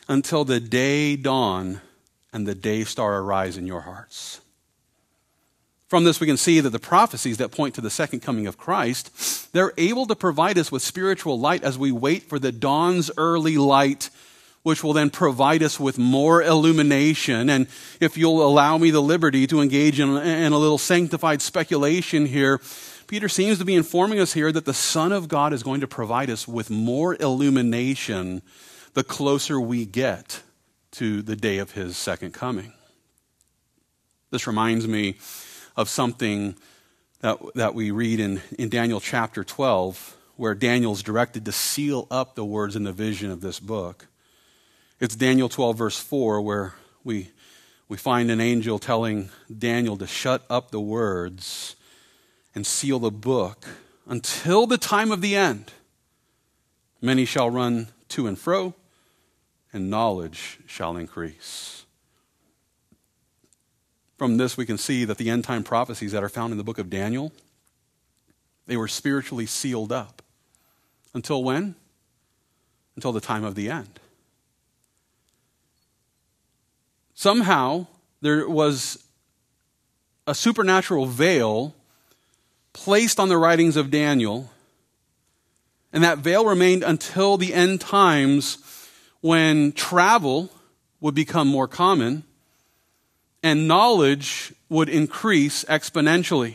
Until 0.09 0.45
the 0.45 0.59
day 0.59 1.15
dawn 1.15 1.81
and 2.33 2.47
the 2.47 2.55
day 2.55 2.83
star 2.83 3.21
arise 3.21 3.57
in 3.57 3.67
your 3.67 3.83
hearts. 3.83 4.41
From 5.87 6.05
this, 6.05 6.21
we 6.21 6.27
can 6.27 6.39
see 6.39 6.59
that 6.59 6.71
the 6.71 6.79
prophecies 6.79 7.37
that 7.37 7.53
point 7.53 7.75
to 7.75 7.81
the 7.81 7.91
second 7.91 8.21
coming 8.21 8.47
of 8.47 8.57
Christ, 8.57 9.53
they're 9.53 9.75
able 9.77 10.07
to 10.07 10.17
provide 10.17 10.59
us 10.59 10.73
with 10.73 10.83
spiritual 10.83 11.39
light 11.39 11.63
as 11.63 11.79
we 11.79 11.93
wait 11.93 12.23
for 12.25 12.39
the 12.39 12.51
dawn's 12.51 13.11
early 13.19 13.59
light 13.59 14.09
which 14.63 14.85
will 14.85 14.93
then 14.93 15.11
provide 15.11 15.63
us 15.63 15.81
with 15.81 15.99
more 15.99 16.43
illumination. 16.43 17.51
And 17.51 17.67
if 18.01 18.17
you'll 18.17 18.47
allow 18.47 18.79
me 18.79 18.91
the 18.91 19.03
liberty 19.03 19.47
to 19.49 19.61
engage 19.61 19.99
in, 19.99 20.17
in, 20.17 20.53
a 20.53 20.59
little 20.59 20.79
sanctified 20.79 21.43
speculation 21.43 22.27
here, 22.27 22.61
Peter 23.09 23.29
seems 23.29 23.59
to 23.59 23.65
be 23.65 23.75
informing 23.75 24.21
us 24.21 24.33
here 24.33 24.53
that 24.53 24.65
the 24.65 24.75
Son 24.75 25.13
of 25.13 25.29
God 25.29 25.53
is 25.53 25.63
going 25.63 25.81
to 25.81 25.89
provide 25.89 26.31
us 26.31 26.47
with 26.47 26.71
more 26.71 27.17
illumination 27.21 28.43
the 28.95 29.05
closer 29.05 29.61
we 29.61 29.85
get 29.85 30.43
to 30.93 31.23
the 31.23 31.37
day 31.37 31.59
of 31.59 31.73
his 31.73 31.97
second 31.97 32.33
coming. 32.33 32.73
This 34.31 34.47
reminds 34.47 34.87
me 34.87 35.17
of 35.77 35.89
something 35.89 36.55
that, 37.21 37.39
that 37.55 37.75
we 37.75 37.91
read 37.91 38.21
in, 38.21 38.41
in 38.59 38.69
Daniel 38.69 39.01
chapter 39.01 39.43
12, 39.43 40.17
where 40.37 40.55
Daniel's 40.55 41.03
directed 41.03 41.45
to 41.47 41.53
seal 41.53 42.07
up 42.11 42.35
the 42.35 42.45
words 42.45 42.77
in 42.77 42.85
the 42.85 42.93
vision 42.93 43.31
of 43.31 43.41
this 43.41 43.59
book. 43.59 44.07
It's 45.03 45.17
Daniel 45.17 45.49
12, 45.49 45.79
verse 45.79 45.99
4, 45.99 46.41
where 46.43 46.75
we, 47.03 47.33
we 47.89 47.97
find 47.97 48.31
an 48.31 48.41
angel 48.41 48.79
telling 48.79 49.31
Daniel 49.53 49.97
to 49.97 50.07
shut 50.07 50.45
up 50.49 50.71
the 50.71 50.81
words 50.81 51.75
and 52.55 52.65
seal 52.65 53.01
the 53.01 53.11
book 53.11 53.67
until 54.07 54.65
the 54.65 54.79
time 54.79 55.11
of 55.11 55.21
the 55.21 55.35
end. 55.35 55.73
Many 57.01 57.25
shall 57.25 57.51
run 57.51 57.89
to 58.11 58.29
and 58.29 58.39
fro, 58.39 58.75
and 59.73 59.91
knowledge 59.91 60.61
shall 60.69 60.97
increase. 60.97 61.85
from 64.17 64.37
this, 64.37 64.57
we 64.57 64.65
can 64.65 64.79
see 64.79 65.05
that 65.05 65.19
the 65.19 65.31
end 65.31 65.43
time 65.43 65.65
prophecies 65.65 66.13
that 66.13 66.23
are 66.23 66.29
found 66.29 66.53
in 66.53 66.59
the 66.59 66.65
book 66.65 66.79
of 66.79 66.89
Daniel, 66.89 67.33
they 68.69 68.77
were 68.77 68.87
spiritually 68.87 69.47
sealed 69.47 69.91
up. 69.91 70.23
Until 71.13 71.43
when? 71.43 71.75
Until 72.95 73.11
the 73.11 73.21
time 73.21 73.43
of 73.43 73.57
the 73.57 73.69
end. 73.69 73.99
Somehow, 77.15 77.87
there 78.21 78.49
was 78.49 79.03
a 80.27 80.35
supernatural 80.35 81.07
veil 81.07 81.75
placed 82.73 83.21
on 83.21 83.29
the 83.29 83.37
writings 83.37 83.77
of 83.77 83.91
Daniel, 83.91 84.51
and 85.93 86.03
that 86.05 86.19
veil 86.19 86.45
remained 86.45 86.83
until 86.83 87.37
the 87.37 87.53
end 87.53 87.81
times 87.81 88.59
when 89.21 89.73
travel 89.73 90.51
would 91.01 91.15
become 91.15 91.49
more 91.49 91.69
common 91.69 92.25
and 93.43 93.69
knowledge 93.69 94.53
would 94.69 94.89
increase 94.89 95.65
exponentially. 95.65 96.55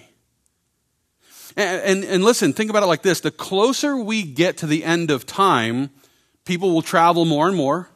And, 1.55 1.81
and, 1.81 2.03
and, 2.03 2.23
listen, 2.23 2.53
think 2.53 2.69
about 2.69 2.83
it 2.83 2.87
like 2.87 3.01
this 3.01 3.19
the 3.19 3.31
closer 3.31 3.97
we 3.97 4.23
get 4.23 4.57
to 4.57 4.67
the 4.67 4.83
end 4.83 5.11
of 5.11 5.25
time, 5.25 5.89
people 6.45 6.71
will 6.73 6.81
travel 6.81 7.25
more 7.25 7.47
and 7.47 7.57
more. 7.57 7.89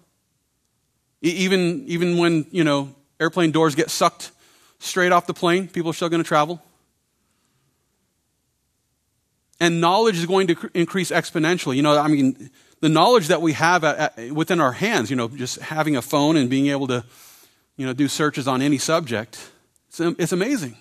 Even, 1.21 1.83
even 1.87 2.17
when, 2.17 2.45
you 2.51 2.63
know, 2.63 2.93
airplane 3.19 3.51
doors 3.51 3.75
get 3.75 3.89
sucked 3.89 4.31
straight 4.79 5.11
off 5.11 5.27
the 5.27 5.33
plane, 5.33 5.67
people 5.67 5.91
are 5.91 5.93
still 5.93 6.09
going 6.09 6.23
to 6.23 6.27
travel. 6.27 6.61
And 9.59 9.79
knowledge 9.79 10.17
is 10.17 10.25
going 10.25 10.47
to 10.47 10.71
increase 10.73 11.11
exponentially. 11.11 11.75
You 11.75 11.83
know, 11.83 11.97
I 11.97 12.07
mean, 12.07 12.49
the 12.79 12.89
knowledge 12.89 13.27
that 13.27 13.41
we 13.41 13.53
have 13.53 13.83
at, 13.83 14.17
at, 14.17 14.31
within 14.31 14.59
our 14.59 14.71
hands, 14.71 15.11
you 15.11 15.15
know, 15.15 15.27
just 15.27 15.59
having 15.59 15.95
a 15.95 16.01
phone 16.01 16.35
and 16.35 16.49
being 16.49 16.67
able 16.67 16.87
to, 16.87 17.03
you 17.77 17.85
know, 17.85 17.93
do 17.93 18.07
searches 18.07 18.47
on 18.47 18.61
any 18.63 18.79
subject, 18.79 19.51
it's, 19.87 19.99
it's 19.99 20.31
amazing. 20.31 20.75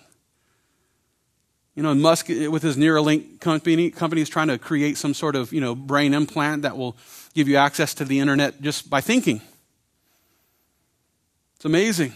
You 1.75 1.83
know, 1.83 1.93
Musk 1.93 2.31
eh, 2.31 2.47
with 2.47 2.63
his 2.63 2.75
Neuralink 2.75 3.39
company, 3.39 3.91
company 3.91 4.21
is 4.21 4.29
trying 4.29 4.47
to 4.47 4.57
create 4.57 4.97
some 4.97 5.13
sort 5.13 5.35
of, 5.35 5.53
you 5.53 5.61
know, 5.61 5.75
brain 5.75 6.15
implant 6.15 6.63
that 6.63 6.75
will 6.75 6.97
give 7.35 7.47
you 7.47 7.57
access 7.57 7.93
to 7.93 8.05
the 8.05 8.19
internet 8.19 8.61
just 8.61 8.89
by 8.89 8.99
thinking. 8.99 9.41
It's 11.61 11.65
amazing. 11.67 12.11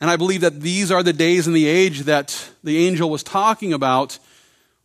And 0.00 0.08
I 0.08 0.16
believe 0.16 0.40
that 0.40 0.62
these 0.62 0.90
are 0.90 1.02
the 1.02 1.12
days 1.12 1.46
and 1.46 1.54
the 1.54 1.66
age 1.66 2.04
that 2.04 2.48
the 2.64 2.86
angel 2.86 3.10
was 3.10 3.22
talking 3.22 3.74
about 3.74 4.18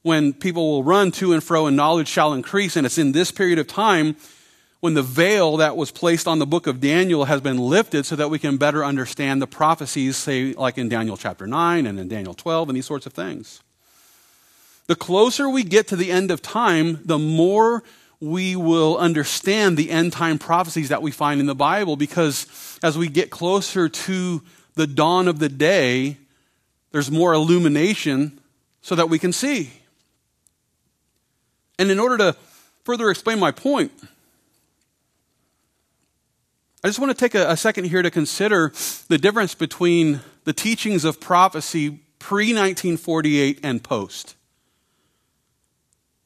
when 0.01 0.33
people 0.33 0.69
will 0.69 0.83
run 0.83 1.11
to 1.11 1.31
and 1.31 1.41
fro 1.41 1.67
and 1.67 1.77
knowledge 1.77 2.09
shall 2.09 2.33
increase. 2.33 2.75
And 2.75 2.85
it's 2.85 2.97
in 2.97 3.13
this 3.13 3.31
period 3.31 3.59
of 3.59 3.67
time 3.67 4.17
when 4.81 4.93
the 4.93 5.01
veil 5.01 5.55
that 5.55 5.77
was 5.77 5.89
placed 5.89 6.27
on 6.27 6.39
the 6.39 6.45
book 6.45 6.67
of 6.67 6.81
Daniel 6.81 7.23
has 7.23 7.39
been 7.39 7.57
lifted 7.57 8.05
so 8.05 8.17
that 8.17 8.29
we 8.29 8.37
can 8.37 8.57
better 8.57 8.83
understand 8.83 9.41
the 9.41 9.47
prophecies, 9.47 10.17
say, 10.17 10.51
like 10.51 10.77
in 10.77 10.89
Daniel 10.89 11.15
chapter 11.15 11.47
9 11.47 11.85
and 11.85 11.97
in 11.97 12.09
Daniel 12.09 12.33
12 12.33 12.67
and 12.67 12.75
these 12.75 12.85
sorts 12.85 13.05
of 13.05 13.13
things. 13.13 13.63
The 14.87 14.97
closer 14.97 15.47
we 15.47 15.63
get 15.63 15.87
to 15.87 15.95
the 15.95 16.11
end 16.11 16.29
of 16.29 16.41
time, 16.41 16.99
the 17.05 17.17
more 17.17 17.85
we 18.21 18.55
will 18.55 18.97
understand 18.97 19.75
the 19.75 19.89
end 19.89 20.13
time 20.13 20.37
prophecies 20.37 20.89
that 20.89 21.01
we 21.01 21.11
find 21.11 21.41
in 21.41 21.47
the 21.47 21.55
Bible 21.55 21.97
because 21.97 22.79
as 22.83 22.97
we 22.97 23.09
get 23.09 23.31
closer 23.31 23.89
to 23.89 24.43
the 24.75 24.87
dawn 24.87 25.27
of 25.27 25.39
the 25.39 25.49
day, 25.49 26.17
there's 26.91 27.09
more 27.09 27.33
illumination 27.33 28.39
so 28.81 28.95
that 28.95 29.09
we 29.09 29.17
can 29.17 29.33
see. 29.33 29.71
And 31.79 31.89
in 31.89 31.99
order 31.99 32.17
to 32.17 32.35
further 32.83 33.09
explain 33.09 33.39
my 33.39 33.51
point, 33.51 33.91
I 36.83 36.87
just 36.87 36.99
want 36.99 37.11
to 37.11 37.17
take 37.17 37.33
a, 37.33 37.51
a 37.51 37.57
second 37.57 37.85
here 37.85 38.03
to 38.03 38.11
consider 38.11 38.71
the 39.07 39.17
difference 39.17 39.55
between 39.55 40.21
the 40.43 40.53
teachings 40.53 41.05
of 41.05 41.19
prophecy 41.19 42.01
pre 42.19 42.53
1948 42.53 43.59
and 43.63 43.83
post. 43.83 44.35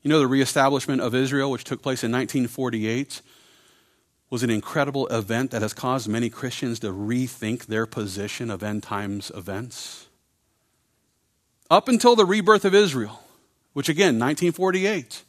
You 0.06 0.10
know, 0.10 0.20
the 0.20 0.28
reestablishment 0.28 1.01
of 1.01 1.16
Israel, 1.16 1.49
which 1.49 1.64
took 1.64 1.82
place 1.82 2.03
in 2.03 2.12
1948, 2.12 3.24
was 4.30 4.43
an 4.43 4.51
incredible 4.51 5.08
event 5.08 5.49
that 5.49 5.64
has 5.64 5.74
caused 5.74 6.08
many 6.08 6.30
Christians 6.30 6.78
to 6.82 6.89
rethink 6.89 7.66
their 7.66 7.88
position 7.88 8.51
of 8.51 8.62
end 8.62 8.84
times 8.84 9.32
events. 9.34 10.06
Up 11.72 11.88
until 11.88 12.16
the 12.16 12.24
rebirth 12.24 12.66
of 12.66 12.76
Israel, 12.76 13.24
which 13.74 13.89
again, 13.89 14.20
1948. 14.20 15.24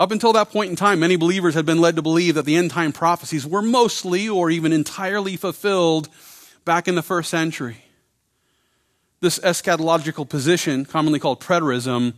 Up 0.00 0.10
until 0.10 0.32
that 0.32 0.50
point 0.50 0.70
in 0.70 0.74
time, 0.74 0.98
many 0.98 1.14
believers 1.14 1.54
had 1.54 1.64
been 1.64 1.80
led 1.80 1.94
to 1.94 2.02
believe 2.02 2.34
that 2.34 2.44
the 2.44 2.56
end 2.56 2.72
time 2.72 2.90
prophecies 2.90 3.46
were 3.46 3.62
mostly 3.62 4.28
or 4.28 4.50
even 4.50 4.72
entirely 4.72 5.36
fulfilled 5.36 6.08
back 6.64 6.88
in 6.88 6.96
the 6.96 7.02
first 7.02 7.30
century. 7.30 7.84
This 9.20 9.38
eschatological 9.38 10.28
position, 10.28 10.86
commonly 10.86 11.20
called 11.20 11.38
preterism, 11.40 12.14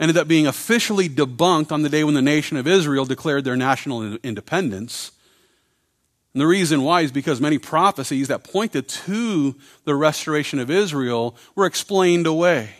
ended 0.00 0.16
up 0.16 0.28
being 0.28 0.46
officially 0.46 1.08
debunked 1.08 1.72
on 1.72 1.82
the 1.82 1.88
day 1.88 2.04
when 2.04 2.14
the 2.14 2.22
nation 2.22 2.56
of 2.56 2.66
Israel 2.66 3.04
declared 3.04 3.44
their 3.44 3.56
national 3.56 4.16
independence. 4.18 5.12
And 6.34 6.40
the 6.40 6.46
reason 6.46 6.82
why 6.82 7.00
is 7.00 7.10
because 7.10 7.40
many 7.40 7.58
prophecies 7.58 8.28
that 8.28 8.44
pointed 8.44 8.88
to 8.88 9.56
the 9.84 9.94
restoration 9.94 10.58
of 10.58 10.70
Israel 10.70 11.36
were 11.54 11.66
explained 11.66 12.26
away. 12.26 12.70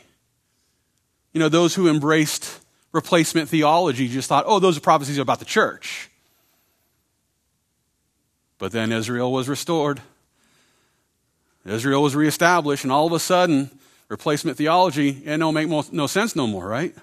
You 1.32 1.40
know, 1.40 1.48
those 1.48 1.74
who 1.74 1.88
embraced 1.88 2.60
replacement 2.92 3.48
theology 3.48 4.08
just 4.08 4.28
thought, 4.28 4.44
oh, 4.46 4.60
those 4.60 4.76
are 4.76 4.80
prophecies 4.80 5.18
about 5.18 5.40
the 5.40 5.44
church. 5.44 6.10
But 8.58 8.72
then 8.72 8.92
Israel 8.92 9.32
was 9.32 9.48
restored. 9.48 10.00
Israel 11.64 12.02
was 12.02 12.16
reestablished, 12.16 12.84
and 12.84 12.92
all 12.92 13.06
of 13.06 13.12
a 13.12 13.20
sudden, 13.20 13.70
replacement 14.08 14.56
theology, 14.56 15.22
eh, 15.26 15.34
it 15.34 15.38
don't 15.38 15.54
make 15.54 15.68
no 15.68 16.06
sense 16.06 16.34
no 16.34 16.46
more, 16.46 16.66
right? 16.66 16.94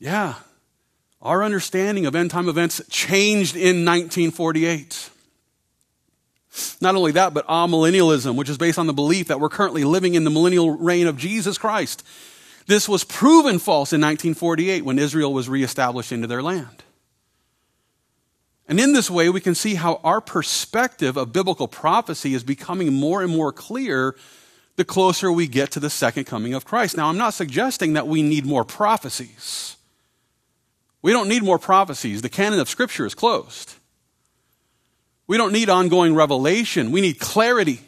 Yeah, 0.00 0.34
our 1.20 1.42
understanding 1.42 2.06
of 2.06 2.14
end 2.14 2.30
time 2.30 2.48
events 2.48 2.80
changed 2.88 3.56
in 3.56 3.84
1948. 3.84 5.10
Not 6.80 6.94
only 6.94 7.12
that, 7.12 7.34
but 7.34 7.46
amillennialism, 7.46 8.36
which 8.36 8.48
is 8.48 8.58
based 8.58 8.78
on 8.78 8.86
the 8.86 8.92
belief 8.92 9.28
that 9.28 9.40
we're 9.40 9.48
currently 9.48 9.84
living 9.84 10.14
in 10.14 10.24
the 10.24 10.30
millennial 10.30 10.76
reign 10.76 11.06
of 11.06 11.16
Jesus 11.16 11.58
Christ. 11.58 12.04
This 12.66 12.88
was 12.88 13.02
proven 13.02 13.58
false 13.58 13.92
in 13.92 14.00
1948 14.00 14.84
when 14.84 14.98
Israel 14.98 15.32
was 15.32 15.48
reestablished 15.48 16.12
into 16.12 16.26
their 16.26 16.42
land. 16.42 16.84
And 18.68 18.78
in 18.78 18.92
this 18.92 19.10
way, 19.10 19.30
we 19.30 19.40
can 19.40 19.54
see 19.54 19.74
how 19.74 20.00
our 20.04 20.20
perspective 20.20 21.16
of 21.16 21.32
biblical 21.32 21.66
prophecy 21.66 22.34
is 22.34 22.44
becoming 22.44 22.92
more 22.92 23.22
and 23.22 23.34
more 23.34 23.52
clear 23.52 24.14
the 24.76 24.84
closer 24.84 25.32
we 25.32 25.48
get 25.48 25.70
to 25.72 25.80
the 25.80 25.88
second 25.88 26.24
coming 26.24 26.52
of 26.52 26.66
Christ. 26.66 26.96
Now, 26.96 27.08
I'm 27.08 27.16
not 27.16 27.32
suggesting 27.32 27.94
that 27.94 28.06
we 28.06 28.22
need 28.22 28.44
more 28.44 28.64
prophecies. 28.64 29.77
We 31.02 31.12
don't 31.12 31.28
need 31.28 31.42
more 31.42 31.58
prophecies. 31.58 32.22
The 32.22 32.28
canon 32.28 32.60
of 32.60 32.68
Scripture 32.68 33.06
is 33.06 33.14
closed. 33.14 33.74
We 35.26 35.36
don't 35.36 35.52
need 35.52 35.68
ongoing 35.68 36.14
revelation. 36.14 36.90
We 36.90 37.00
need 37.00 37.20
clarity. 37.20 37.80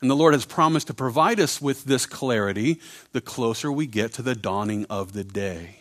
And 0.00 0.10
the 0.10 0.16
Lord 0.16 0.34
has 0.34 0.44
promised 0.44 0.88
to 0.88 0.94
provide 0.94 1.40
us 1.40 1.60
with 1.60 1.84
this 1.84 2.04
clarity 2.04 2.80
the 3.12 3.20
closer 3.20 3.72
we 3.72 3.86
get 3.86 4.12
to 4.14 4.22
the 4.22 4.34
dawning 4.34 4.84
of 4.90 5.12
the 5.12 5.24
day 5.24 5.80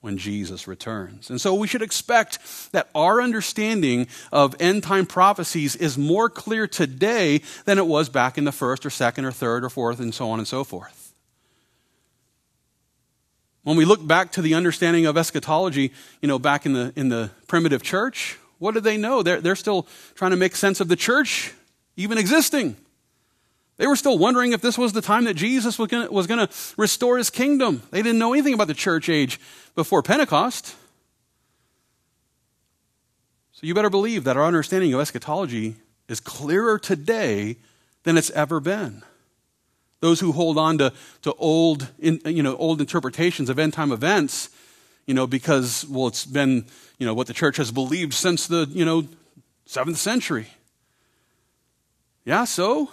when 0.00 0.18
Jesus 0.18 0.66
returns. 0.66 1.30
And 1.30 1.40
so 1.40 1.54
we 1.54 1.68
should 1.68 1.82
expect 1.82 2.38
that 2.72 2.88
our 2.94 3.20
understanding 3.20 4.08
of 4.32 4.56
end 4.60 4.82
time 4.82 5.06
prophecies 5.06 5.76
is 5.76 5.98
more 5.98 6.28
clear 6.30 6.66
today 6.66 7.42
than 7.66 7.78
it 7.78 7.86
was 7.86 8.08
back 8.08 8.38
in 8.38 8.44
the 8.44 8.52
first 8.52 8.86
or 8.86 8.90
second 8.90 9.26
or 9.26 9.32
third 9.32 9.64
or 9.64 9.70
fourth 9.70 10.00
and 10.00 10.14
so 10.14 10.30
on 10.30 10.38
and 10.38 10.48
so 10.48 10.64
forth. 10.64 11.01
When 13.64 13.76
we 13.76 13.84
look 13.84 14.04
back 14.06 14.32
to 14.32 14.42
the 14.42 14.54
understanding 14.54 15.06
of 15.06 15.16
eschatology, 15.16 15.92
you 16.20 16.28
know, 16.28 16.38
back 16.38 16.66
in 16.66 16.72
the, 16.72 16.92
in 16.96 17.08
the 17.08 17.30
primitive 17.46 17.82
church, 17.82 18.38
what 18.58 18.74
did 18.74 18.84
they 18.84 18.96
know? 18.96 19.22
They're, 19.22 19.40
they're 19.40 19.56
still 19.56 19.86
trying 20.14 20.32
to 20.32 20.36
make 20.36 20.56
sense 20.56 20.80
of 20.80 20.88
the 20.88 20.96
church 20.96 21.52
even 21.96 22.18
existing. 22.18 22.76
They 23.76 23.86
were 23.86 23.96
still 23.96 24.18
wondering 24.18 24.52
if 24.52 24.60
this 24.60 24.76
was 24.76 24.92
the 24.92 25.00
time 25.00 25.24
that 25.24 25.34
Jesus 25.34 25.78
was 25.78 25.88
going 25.88 26.46
to 26.46 26.48
restore 26.76 27.18
his 27.18 27.30
kingdom. 27.30 27.82
They 27.90 28.02
didn't 28.02 28.18
know 28.18 28.32
anything 28.32 28.54
about 28.54 28.68
the 28.68 28.74
church 28.74 29.08
age 29.08 29.40
before 29.74 30.02
Pentecost. 30.02 30.76
So 33.52 33.66
you 33.66 33.74
better 33.74 33.90
believe 33.90 34.24
that 34.24 34.36
our 34.36 34.44
understanding 34.44 34.92
of 34.92 35.00
eschatology 35.00 35.76
is 36.08 36.20
clearer 36.20 36.78
today 36.78 37.56
than 38.02 38.18
it's 38.18 38.30
ever 38.30 38.60
been. 38.60 39.02
Those 40.02 40.18
who 40.18 40.32
hold 40.32 40.58
on 40.58 40.78
to, 40.78 40.92
to 41.22 41.32
old, 41.34 41.88
in, 42.00 42.20
you 42.24 42.42
know, 42.42 42.56
old 42.56 42.80
interpretations 42.80 43.48
of 43.48 43.56
end 43.60 43.72
time 43.72 43.92
events, 43.92 44.50
you 45.06 45.14
know, 45.14 45.28
because, 45.28 45.86
well, 45.88 46.08
it's 46.08 46.26
been, 46.26 46.66
you 46.98 47.06
know, 47.06 47.14
what 47.14 47.28
the 47.28 47.32
church 47.32 47.56
has 47.58 47.70
believed 47.70 48.12
since 48.12 48.48
the, 48.48 48.66
you 48.70 48.84
know, 48.84 49.06
seventh 49.64 49.98
century. 49.98 50.48
Yeah, 52.24 52.42
so? 52.42 52.90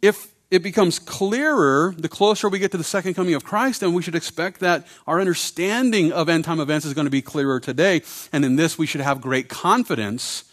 If 0.00 0.28
it 0.48 0.62
becomes 0.62 1.00
clearer 1.00 1.92
the 1.98 2.08
closer 2.08 2.48
we 2.48 2.60
get 2.60 2.70
to 2.70 2.78
the 2.78 2.84
second 2.84 3.14
coming 3.14 3.34
of 3.34 3.42
Christ, 3.42 3.80
then 3.80 3.94
we 3.94 4.02
should 4.02 4.14
expect 4.14 4.60
that 4.60 4.86
our 5.08 5.18
understanding 5.18 6.12
of 6.12 6.28
end 6.28 6.44
time 6.44 6.60
events 6.60 6.86
is 6.86 6.94
going 6.94 7.06
to 7.06 7.10
be 7.10 7.20
clearer 7.20 7.58
today. 7.58 8.02
And 8.32 8.44
in 8.44 8.54
this, 8.54 8.78
we 8.78 8.86
should 8.86 9.00
have 9.00 9.20
great 9.20 9.48
confidence 9.48 10.44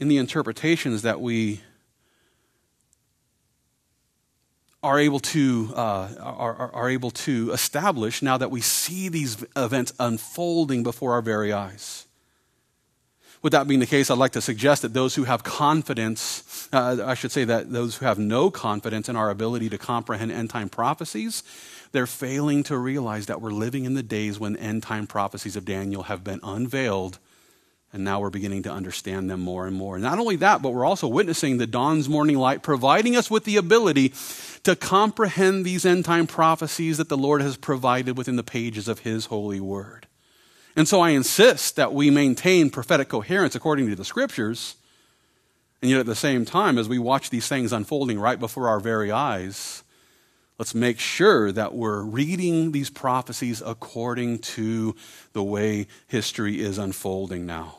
in 0.00 0.08
the 0.08 0.16
interpretations 0.16 1.02
that 1.02 1.20
we 1.20 1.60
are 4.84 4.98
able 4.98 5.18
to 5.18 5.72
uh, 5.74 6.08
are, 6.20 6.54
are, 6.54 6.74
are 6.74 6.90
able 6.90 7.10
to 7.10 7.50
establish 7.52 8.20
now 8.20 8.36
that 8.36 8.50
we 8.50 8.60
see 8.60 9.08
these 9.08 9.44
events 9.56 9.94
unfolding 9.98 10.82
before 10.82 11.14
our 11.14 11.22
very 11.22 11.52
eyes. 11.52 12.06
With 13.40 13.52
that 13.52 13.66
being 13.66 13.80
the 13.80 13.86
case, 13.86 14.10
I'd 14.10 14.18
like 14.18 14.32
to 14.32 14.40
suggest 14.40 14.82
that 14.82 14.94
those 14.94 15.14
who 15.14 15.24
have 15.24 15.42
confidence, 15.42 16.68
uh, 16.72 17.04
I 17.04 17.14
should 17.14 17.32
say 17.32 17.44
that 17.44 17.72
those 17.72 17.96
who 17.96 18.06
have 18.06 18.18
no 18.18 18.50
confidence 18.50 19.08
in 19.08 19.16
our 19.16 19.30
ability 19.30 19.68
to 19.70 19.78
comprehend 19.78 20.32
end 20.32 20.50
time 20.50 20.68
prophecies, 20.68 21.42
they're 21.92 22.06
failing 22.06 22.62
to 22.64 22.78
realize 22.78 23.26
that 23.26 23.40
we're 23.40 23.50
living 23.50 23.84
in 23.84 23.94
the 23.94 24.02
days 24.02 24.38
when 24.38 24.56
end 24.56 24.82
time 24.82 25.06
prophecies 25.06 25.56
of 25.56 25.64
Daniel 25.64 26.04
have 26.04 26.24
been 26.24 26.40
unveiled, 26.42 27.18
and 27.94 28.02
now 28.02 28.18
we're 28.18 28.28
beginning 28.28 28.64
to 28.64 28.72
understand 28.72 29.30
them 29.30 29.38
more 29.38 29.68
and 29.68 29.76
more. 29.76 30.00
Not 30.00 30.18
only 30.18 30.34
that, 30.36 30.60
but 30.60 30.70
we're 30.70 30.84
also 30.84 31.06
witnessing 31.06 31.58
the 31.58 31.66
dawn's 31.66 32.08
morning 32.08 32.36
light, 32.36 32.60
providing 32.60 33.14
us 33.14 33.30
with 33.30 33.44
the 33.44 33.56
ability 33.56 34.12
to 34.64 34.74
comprehend 34.74 35.64
these 35.64 35.86
end 35.86 36.04
time 36.04 36.26
prophecies 36.26 36.98
that 36.98 37.08
the 37.08 37.16
Lord 37.16 37.40
has 37.40 37.56
provided 37.56 38.18
within 38.18 38.34
the 38.34 38.42
pages 38.42 38.88
of 38.88 38.98
His 38.98 39.26
holy 39.26 39.60
word. 39.60 40.08
And 40.74 40.88
so 40.88 41.00
I 41.00 41.10
insist 41.10 41.76
that 41.76 41.94
we 41.94 42.10
maintain 42.10 42.68
prophetic 42.68 43.08
coherence 43.08 43.54
according 43.54 43.88
to 43.88 43.94
the 43.94 44.04
scriptures. 44.04 44.74
And 45.80 45.88
yet 45.88 46.00
at 46.00 46.06
the 46.06 46.16
same 46.16 46.44
time, 46.44 46.78
as 46.78 46.88
we 46.88 46.98
watch 46.98 47.30
these 47.30 47.46
things 47.46 47.72
unfolding 47.72 48.18
right 48.18 48.40
before 48.40 48.68
our 48.68 48.80
very 48.80 49.12
eyes, 49.12 49.84
let's 50.58 50.74
make 50.74 50.98
sure 50.98 51.52
that 51.52 51.76
we're 51.76 52.02
reading 52.02 52.72
these 52.72 52.90
prophecies 52.90 53.62
according 53.64 54.40
to 54.40 54.96
the 55.32 55.44
way 55.44 55.86
history 56.08 56.60
is 56.60 56.76
unfolding 56.76 57.46
now. 57.46 57.76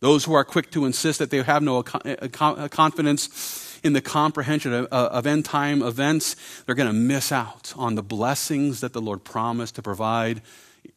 Those 0.00 0.24
who 0.24 0.34
are 0.34 0.44
quick 0.44 0.70
to 0.72 0.84
insist 0.84 1.18
that 1.18 1.30
they 1.30 1.42
have 1.42 1.62
no 1.62 1.78
uh, 1.78 1.82
uh, 2.04 2.68
confidence 2.68 3.78
in 3.82 3.92
the 3.92 4.00
comprehension 4.00 4.72
of, 4.72 4.86
uh, 4.92 5.08
of 5.12 5.26
end 5.26 5.44
time 5.44 5.82
events, 5.82 6.36
they're 6.64 6.74
going 6.74 6.88
to 6.88 6.92
miss 6.92 7.32
out 7.32 7.72
on 7.76 7.94
the 7.94 8.02
blessings 8.02 8.80
that 8.80 8.92
the 8.92 9.00
Lord 9.00 9.24
promised 9.24 9.76
to 9.76 9.82
provide 9.82 10.42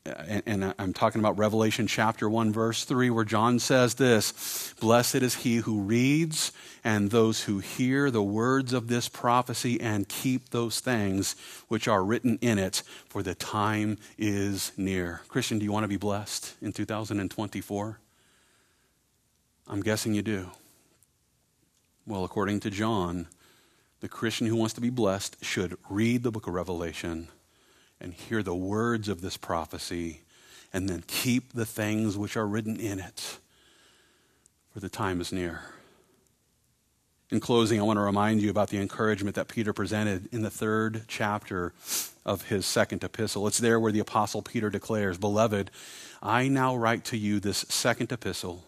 and, 0.05 0.43
and, 0.45 0.73
I'm 0.77 0.93
talking 0.93 1.19
about 1.19 1.37
Revelation 1.37 1.87
chapter 1.87 2.29
1, 2.29 2.53
verse 2.53 2.85
3, 2.85 3.09
where 3.09 3.25
John 3.25 3.59
says 3.59 3.95
this 3.95 4.73
Blessed 4.79 5.15
is 5.15 5.35
he 5.35 5.57
who 5.57 5.81
reads 5.81 6.51
and 6.83 7.11
those 7.11 7.43
who 7.43 7.59
hear 7.59 8.09
the 8.09 8.23
words 8.23 8.73
of 8.73 8.87
this 8.87 9.09
prophecy 9.09 9.79
and 9.81 10.07
keep 10.07 10.49
those 10.49 10.79
things 10.79 11.35
which 11.67 11.87
are 11.87 12.03
written 12.03 12.37
in 12.41 12.57
it, 12.57 12.83
for 13.09 13.21
the 13.21 13.35
time 13.35 13.97
is 14.17 14.71
near. 14.77 15.21
Christian, 15.27 15.59
do 15.59 15.65
you 15.65 15.71
want 15.71 15.83
to 15.83 15.89
be 15.89 15.97
blessed 15.97 16.55
in 16.61 16.71
2024? 16.71 17.99
I'm 19.69 19.81
guessing 19.81 20.15
you 20.15 20.23
do. 20.23 20.49
Well, 22.07 22.23
according 22.23 22.61
to 22.61 22.71
John, 22.71 23.27
the 23.99 24.09
Christian 24.09 24.47
who 24.47 24.55
wants 24.55 24.73
to 24.73 24.81
be 24.81 24.89
blessed 24.89 25.45
should 25.45 25.77
read 25.89 26.23
the 26.23 26.31
book 26.31 26.47
of 26.47 26.55
Revelation 26.55 27.27
and 28.01 28.13
hear 28.13 28.41
the 28.41 28.55
words 28.55 29.07
of 29.09 29.21
this 29.21 29.37
prophecy, 29.37 30.21
and 30.73 30.89
then 30.89 31.03
keep 31.05 31.53
the 31.53 31.65
things 31.65 32.17
which 32.17 32.35
are 32.35 32.47
written 32.47 32.79
in 32.79 32.97
it, 32.97 33.37
for 34.73 34.79
the 34.79 34.89
time 34.89 35.21
is 35.21 35.31
near. 35.31 35.61
In 37.29 37.39
closing, 37.39 37.79
I 37.79 37.83
want 37.83 37.97
to 37.97 38.01
remind 38.01 38.41
you 38.41 38.49
about 38.49 38.69
the 38.69 38.79
encouragement 38.79 39.35
that 39.35 39.49
Peter 39.49 39.73
presented 39.73 40.33
in 40.33 40.41
the 40.41 40.49
third 40.49 41.03
chapter 41.07 41.73
of 42.25 42.43
his 42.43 42.65
second 42.65 43.03
epistle. 43.03 43.45
It's 43.45 43.59
there 43.59 43.79
where 43.79 43.91
the 43.91 43.99
Apostle 43.99 44.41
Peter 44.41 44.71
declares, 44.71 45.19
Beloved, 45.19 45.69
I 46.23 46.47
now 46.47 46.75
write 46.75 47.05
to 47.05 47.17
you 47.17 47.39
this 47.39 47.65
second 47.69 48.11
epistle 48.11 48.63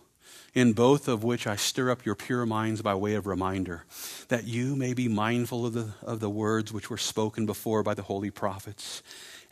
in 0.53 0.73
both 0.73 1.07
of 1.07 1.23
which 1.23 1.47
I 1.47 1.55
stir 1.55 1.89
up 1.89 2.05
your 2.05 2.15
pure 2.15 2.45
minds 2.45 2.81
by 2.81 2.93
way 2.93 3.15
of 3.15 3.25
reminder, 3.25 3.85
that 4.27 4.45
you 4.45 4.75
may 4.75 4.93
be 4.93 5.07
mindful 5.07 5.65
of 5.65 5.73
the, 5.73 5.93
of 6.01 6.19
the 6.19 6.29
words 6.29 6.73
which 6.73 6.89
were 6.89 6.97
spoken 6.97 7.45
before 7.45 7.83
by 7.83 7.93
the 7.93 8.03
holy 8.03 8.31
prophets, 8.31 9.01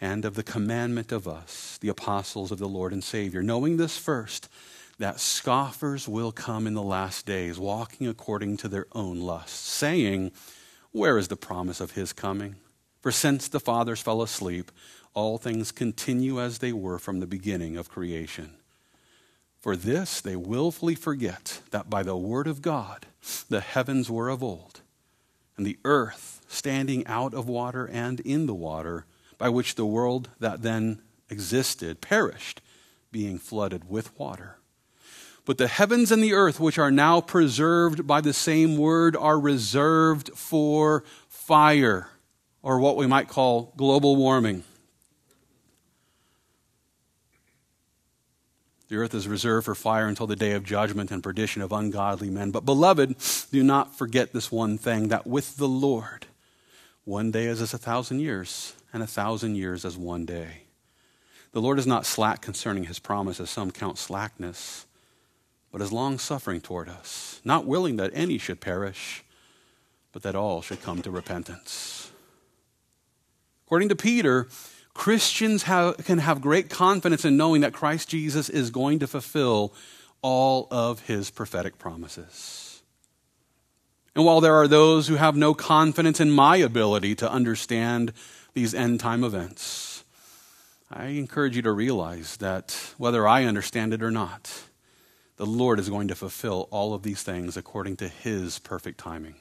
and 0.02 0.26
of 0.26 0.36
the 0.36 0.44
commandment 0.44 1.12
of 1.12 1.28
us, 1.28 1.78
the 1.82 1.90
apostles 1.90 2.52
of 2.52 2.60
the 2.60 2.68
Lord 2.68 2.92
and 2.92 3.04
Savior, 3.04 3.42
knowing 3.42 3.78
this 3.78 3.98
first, 3.98 4.50
that 4.98 5.20
scoffers 5.20 6.08
will 6.08 6.34
come 6.34 6.68
in 6.68 6.74
the 6.74 6.82
last 6.84 7.26
days, 7.26 7.58
walking 7.58 8.08
according 8.08 8.58
to 8.58 8.68
their 8.68 8.86
own 8.92 9.22
lusts, 9.22 9.58
saying, 9.58 10.32
Where 10.92 11.18
is 11.18 11.30
the 11.30 11.38
promise 11.38 11.80
of 11.80 11.92
his 11.92 12.12
coming? 12.12 12.58
For 13.02 13.12
since 13.12 13.48
the 13.48 13.62
fathers 13.62 14.02
fell 14.02 14.22
asleep, 14.22 14.72
all 15.14 15.38
things 15.38 15.72
continue 15.72 16.42
as 16.42 16.58
they 16.58 16.74
were 16.74 17.00
from 17.00 17.22
the 17.22 17.28
beginning 17.28 17.78
of 17.78 17.90
creation. 17.90 18.59
For 19.60 19.76
this 19.76 20.22
they 20.22 20.36
willfully 20.36 20.96
forget 20.96 21.62
that 21.72 21.90
by 21.90 22.04
the 22.04 22.16
word 22.16 22.48
of 22.48 22.62
God 22.62 23.08
the 23.50 23.60
heavens 23.60 24.10
were 24.10 24.30
of 24.30 24.42
old, 24.42 24.82
and 25.58 25.66
the 25.66 25.78
earth 25.84 26.42
standing 26.48 27.06
out 27.08 27.34
of 27.34 27.48
water 27.48 27.86
and 27.86 28.20
in 28.22 28.46
the 28.46 28.56
water, 28.56 29.06
by 29.38 29.50
which 29.50 29.76
the 29.76 29.86
world 29.86 30.30
that 30.40 30.62
then 30.62 31.02
existed 31.30 32.02
perished, 32.02 32.62
being 33.12 33.38
flooded 33.38 33.90
with 33.90 34.18
water. 34.18 34.58
But 35.46 35.58
the 35.58 35.68
heavens 35.68 36.12
and 36.12 36.24
the 36.24 36.34
earth, 36.34 36.60
which 36.60 36.78
are 36.78 36.92
now 36.92 37.22
preserved 37.22 38.06
by 38.06 38.22
the 38.22 38.34
same 38.34 38.78
word, 38.78 39.16
are 39.16 39.40
reserved 39.40 40.30
for 40.36 41.04
fire, 41.28 42.10
or 42.62 42.80
what 42.80 42.98
we 42.98 43.08
might 43.08 43.28
call 43.28 43.74
global 43.76 44.16
warming. 44.16 44.64
The 48.90 48.98
earth 48.98 49.14
is 49.14 49.28
reserved 49.28 49.66
for 49.66 49.76
fire 49.76 50.08
until 50.08 50.26
the 50.26 50.36
day 50.36 50.54
of 50.54 50.64
judgment 50.64 51.12
and 51.12 51.24
perdition 51.24 51.62
of 51.62 51.72
ungodly 51.72 52.32
men. 52.32 52.50
But, 52.50 52.66
beloved, 52.66 53.16
do 53.52 53.64
not 53.64 53.96
forget 53.96 54.34
this 54.34 54.52
one 54.52 54.80
thing 54.80 55.10
that 55.10 55.28
with 55.28 55.58
the 55.58 55.68
Lord, 55.68 56.26
one 57.06 57.30
day 57.30 57.46
is 57.46 57.62
as 57.62 57.74
a 57.74 57.78
thousand 57.78 58.20
years, 58.20 58.76
and 58.92 59.04
a 59.04 59.08
thousand 59.08 59.56
years 59.56 59.86
as 59.86 59.96
one 59.96 60.26
day. 60.26 60.64
The 61.52 61.62
Lord 61.62 61.78
is 61.78 61.88
not 61.88 62.06
slack 62.06 62.42
concerning 62.42 62.86
his 62.86 63.00
promise, 63.00 63.40
as 63.40 63.52
some 63.52 63.72
count 63.72 64.00
slackness, 64.00 64.88
but 65.72 65.82
is 65.82 65.92
long 65.92 66.18
suffering 66.18 66.60
toward 66.60 66.90
us, 66.90 67.42
not 67.44 67.66
willing 67.66 67.98
that 67.98 68.12
any 68.14 68.40
should 68.40 68.60
perish, 68.60 69.24
but 70.12 70.24
that 70.24 70.36
all 70.36 70.64
should 70.64 70.82
come 70.82 71.04
to 71.04 71.12
repentance. 71.12 72.12
According 73.66 73.90
to 73.90 73.96
Peter, 73.96 74.48
Christians 75.00 75.64
have, 75.64 75.96
can 76.00 76.18
have 76.18 76.42
great 76.42 76.70
confidence 76.70 77.24
in 77.24 77.38
knowing 77.38 77.62
that 77.62 77.72
Christ 77.72 78.10
Jesus 78.10 78.50
is 78.50 78.70
going 78.70 79.00
to 79.00 79.08
fulfill 79.08 79.74
all 80.22 80.68
of 80.72 81.00
his 81.08 81.30
prophetic 81.32 81.78
promises. 81.78 82.82
And 84.14 84.26
while 84.26 84.42
there 84.42 84.56
are 84.56 84.68
those 84.68 85.08
who 85.08 85.16
have 85.16 85.38
no 85.38 85.54
confidence 85.54 86.20
in 86.20 86.32
my 86.32 86.58
ability 86.58 87.16
to 87.16 87.32
understand 87.32 88.12
these 88.54 88.74
end 88.74 89.00
time 89.00 89.24
events, 89.24 90.04
I 90.92 91.06
encourage 91.06 91.56
you 91.56 91.62
to 91.62 91.72
realize 91.72 92.36
that 92.38 92.94
whether 92.98 93.26
I 93.26 93.46
understand 93.46 93.94
it 93.94 94.04
or 94.04 94.12
not, 94.12 94.64
the 95.38 95.46
Lord 95.46 95.80
is 95.80 95.88
going 95.88 96.10
to 96.10 96.16
fulfill 96.16 96.68
all 96.72 96.94
of 96.94 97.04
these 97.04 97.24
things 97.24 97.56
according 97.56 97.96
to 97.98 98.10
his 98.10 98.60
perfect 98.60 98.98
timing. 98.98 99.36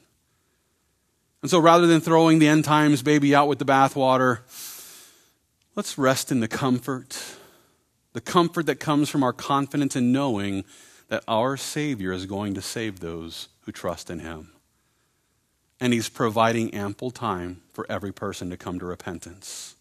And 1.42 1.50
so 1.50 1.58
rather 1.58 1.88
than 1.88 2.00
throwing 2.00 2.38
the 2.38 2.46
end 2.46 2.64
times 2.64 3.02
baby 3.02 3.34
out 3.34 3.48
with 3.48 3.58
the 3.58 3.64
bathwater, 3.64 4.42
Let's 5.78 5.96
rest 5.96 6.32
in 6.32 6.40
the 6.40 6.48
comfort, 6.48 7.16
the 8.12 8.20
comfort 8.20 8.66
that 8.66 8.80
comes 8.80 9.08
from 9.08 9.22
our 9.22 9.32
confidence 9.32 9.94
in 9.94 10.10
knowing 10.10 10.64
that 11.06 11.22
our 11.28 11.56
Savior 11.56 12.10
is 12.10 12.26
going 12.26 12.54
to 12.54 12.60
save 12.60 12.98
those 12.98 13.46
who 13.60 13.70
trust 13.70 14.10
in 14.10 14.18
Him. 14.18 14.50
And 15.78 15.92
He's 15.92 16.08
providing 16.08 16.74
ample 16.74 17.12
time 17.12 17.60
for 17.72 17.86
every 17.88 18.10
person 18.10 18.50
to 18.50 18.56
come 18.56 18.80
to 18.80 18.86
repentance. 18.86 19.76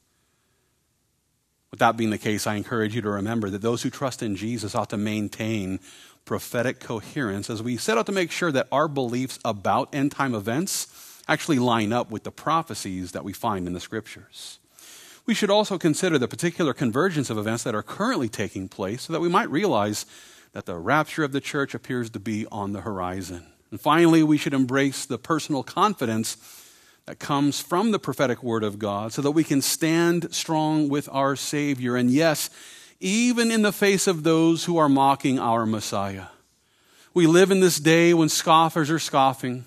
With 1.71 1.79
that 1.79 1.97
being 1.97 2.11
the 2.11 2.19
case, 2.19 2.45
I 2.45 2.57
encourage 2.57 2.93
you 2.93 3.01
to 3.01 3.09
remember 3.09 3.49
that 3.49 3.63
those 3.63 3.81
who 3.81 3.89
trust 3.89 4.21
in 4.21 4.35
Jesus 4.35 4.75
ought 4.75 4.91
to 4.91 4.97
maintain 4.97 5.79
prophetic 6.25 6.79
coherence 6.79 7.49
as 7.49 7.63
we 7.63 7.75
set 7.75 7.97
out 7.97 8.05
to 8.05 8.11
make 8.11 8.29
sure 8.29 8.51
that 8.51 8.67
our 8.71 8.87
beliefs 8.87 9.39
about 9.43 9.95
end 9.95 10.11
time 10.11 10.35
events 10.35 11.21
actually 11.27 11.57
line 11.57 11.91
up 11.91 12.11
with 12.11 12.23
the 12.23 12.29
prophecies 12.29 13.13
that 13.13 13.23
we 13.23 13.33
find 13.33 13.65
in 13.65 13.73
the 13.73 13.79
scriptures. 13.79 14.59
We 15.27 15.33
should 15.33 15.49
also 15.49 15.77
consider 15.77 16.17
the 16.17 16.27
particular 16.27 16.73
convergence 16.73 17.29
of 17.29 17.37
events 17.37 17.63
that 17.63 17.75
are 17.75 17.83
currently 17.83 18.29
taking 18.29 18.69
place 18.69 19.03
so 19.03 19.13
that 19.13 19.19
we 19.19 19.27
might 19.27 19.51
realize 19.51 20.05
that 20.53 20.65
the 20.65 20.77
rapture 20.77 21.25
of 21.25 21.33
the 21.33 21.41
church 21.41 21.75
appears 21.75 22.09
to 22.11 22.19
be 22.19 22.47
on 22.49 22.71
the 22.71 22.81
horizon. 22.81 23.45
And 23.69 23.79
finally, 23.79 24.23
we 24.23 24.37
should 24.37 24.53
embrace 24.53 25.05
the 25.05 25.17
personal 25.17 25.63
confidence 25.63 26.37
that 27.05 27.19
comes 27.19 27.59
from 27.59 27.91
the 27.91 27.99
prophetic 27.99 28.41
word 28.41 28.63
of 28.63 28.79
God 28.79 29.11
so 29.11 29.21
that 29.21 29.31
we 29.31 29.43
can 29.43 29.61
stand 29.61 30.33
strong 30.33 30.87
with 30.87 31.09
our 31.11 31.35
Savior. 31.35 31.97
And 31.97 32.09
yes, 32.09 32.49
even 33.01 33.51
in 33.51 33.63
the 33.63 33.73
face 33.73 34.07
of 34.07 34.23
those 34.23 34.63
who 34.63 34.77
are 34.77 34.89
mocking 34.89 35.39
our 35.39 35.65
Messiah. 35.65 36.27
We 37.13 37.27
live 37.27 37.51
in 37.51 37.59
this 37.59 37.79
day 37.79 38.13
when 38.13 38.29
scoffers 38.29 38.89
are 38.89 38.99
scoffing 38.99 39.65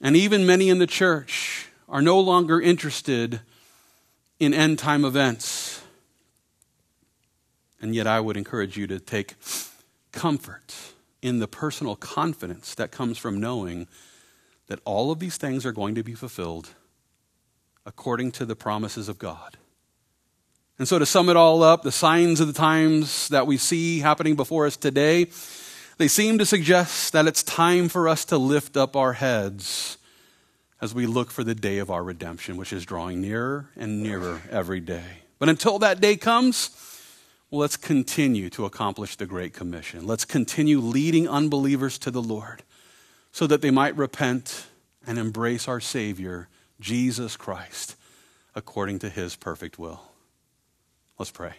And 0.00 0.16
even 0.16 0.46
many 0.46 0.68
in 0.68 0.78
the 0.78 0.86
church 0.86 1.66
are 1.88 2.00
no 2.00 2.18
longer 2.20 2.60
interested 2.60 3.40
in 4.40 4.54
end 4.54 4.78
time 4.78 5.04
events. 5.04 5.82
And 7.80 7.94
yet, 7.94 8.06
I 8.06 8.20
would 8.20 8.36
encourage 8.36 8.76
you 8.76 8.86
to 8.88 8.98
take 8.98 9.36
comfort 10.12 10.74
in 11.22 11.38
the 11.38 11.46
personal 11.46 11.94
confidence 11.94 12.74
that 12.74 12.90
comes 12.90 13.16
from 13.18 13.38
knowing 13.38 13.86
that 14.66 14.80
all 14.84 15.12
of 15.12 15.18
these 15.18 15.36
things 15.36 15.64
are 15.64 15.72
going 15.72 15.94
to 15.94 16.02
be 16.02 16.14
fulfilled 16.14 16.70
according 17.86 18.32
to 18.32 18.44
the 18.44 18.56
promises 18.56 19.08
of 19.08 19.18
God. 19.18 19.56
And 20.78 20.88
so, 20.88 20.98
to 20.98 21.06
sum 21.06 21.28
it 21.28 21.36
all 21.36 21.62
up, 21.62 21.82
the 21.82 21.92
signs 21.92 22.40
of 22.40 22.46
the 22.46 22.52
times 22.54 23.28
that 23.28 23.46
we 23.46 23.58
see 23.58 24.00
happening 24.00 24.34
before 24.34 24.66
us 24.66 24.76
today, 24.76 25.26
they 25.98 26.08
seem 26.08 26.38
to 26.38 26.46
suggest 26.46 27.12
that 27.12 27.26
it's 27.26 27.42
time 27.42 27.90
for 27.90 28.08
us 28.08 28.24
to 28.26 28.38
lift 28.38 28.76
up 28.78 28.96
our 28.96 29.12
heads 29.12 29.98
as 30.80 30.94
we 30.94 31.06
look 31.06 31.30
for 31.30 31.44
the 31.44 31.54
day 31.54 31.78
of 31.78 31.90
our 31.90 32.02
redemption, 32.02 32.56
which 32.56 32.72
is 32.72 32.84
drawing 32.84 33.20
nearer 33.20 33.68
and 33.76 34.02
nearer 34.02 34.40
every 34.50 34.80
day. 34.80 35.22
But 35.38 35.48
until 35.48 35.78
that 35.80 36.00
day 36.00 36.16
comes, 36.16 36.70
well, 37.50 37.60
let's 37.60 37.76
continue 37.76 38.48
to 38.50 38.64
accomplish 38.64 39.16
the 39.16 39.26
Great 39.26 39.52
Commission. 39.52 40.06
Let's 40.06 40.24
continue 40.24 40.80
leading 40.80 41.28
unbelievers 41.28 41.98
to 41.98 42.10
the 42.10 42.22
Lord 42.22 42.62
so 43.32 43.46
that 43.46 43.60
they 43.60 43.70
might 43.70 43.96
repent 43.96 44.66
and 45.06 45.18
embrace 45.18 45.66
our 45.68 45.80
Savior, 45.80 46.48
Jesus 46.80 47.36
Christ, 47.36 47.96
according 48.54 49.00
to 49.00 49.08
his 49.08 49.36
perfect 49.36 49.78
will. 49.78 50.00
Let's 51.18 51.30
pray. 51.30 51.54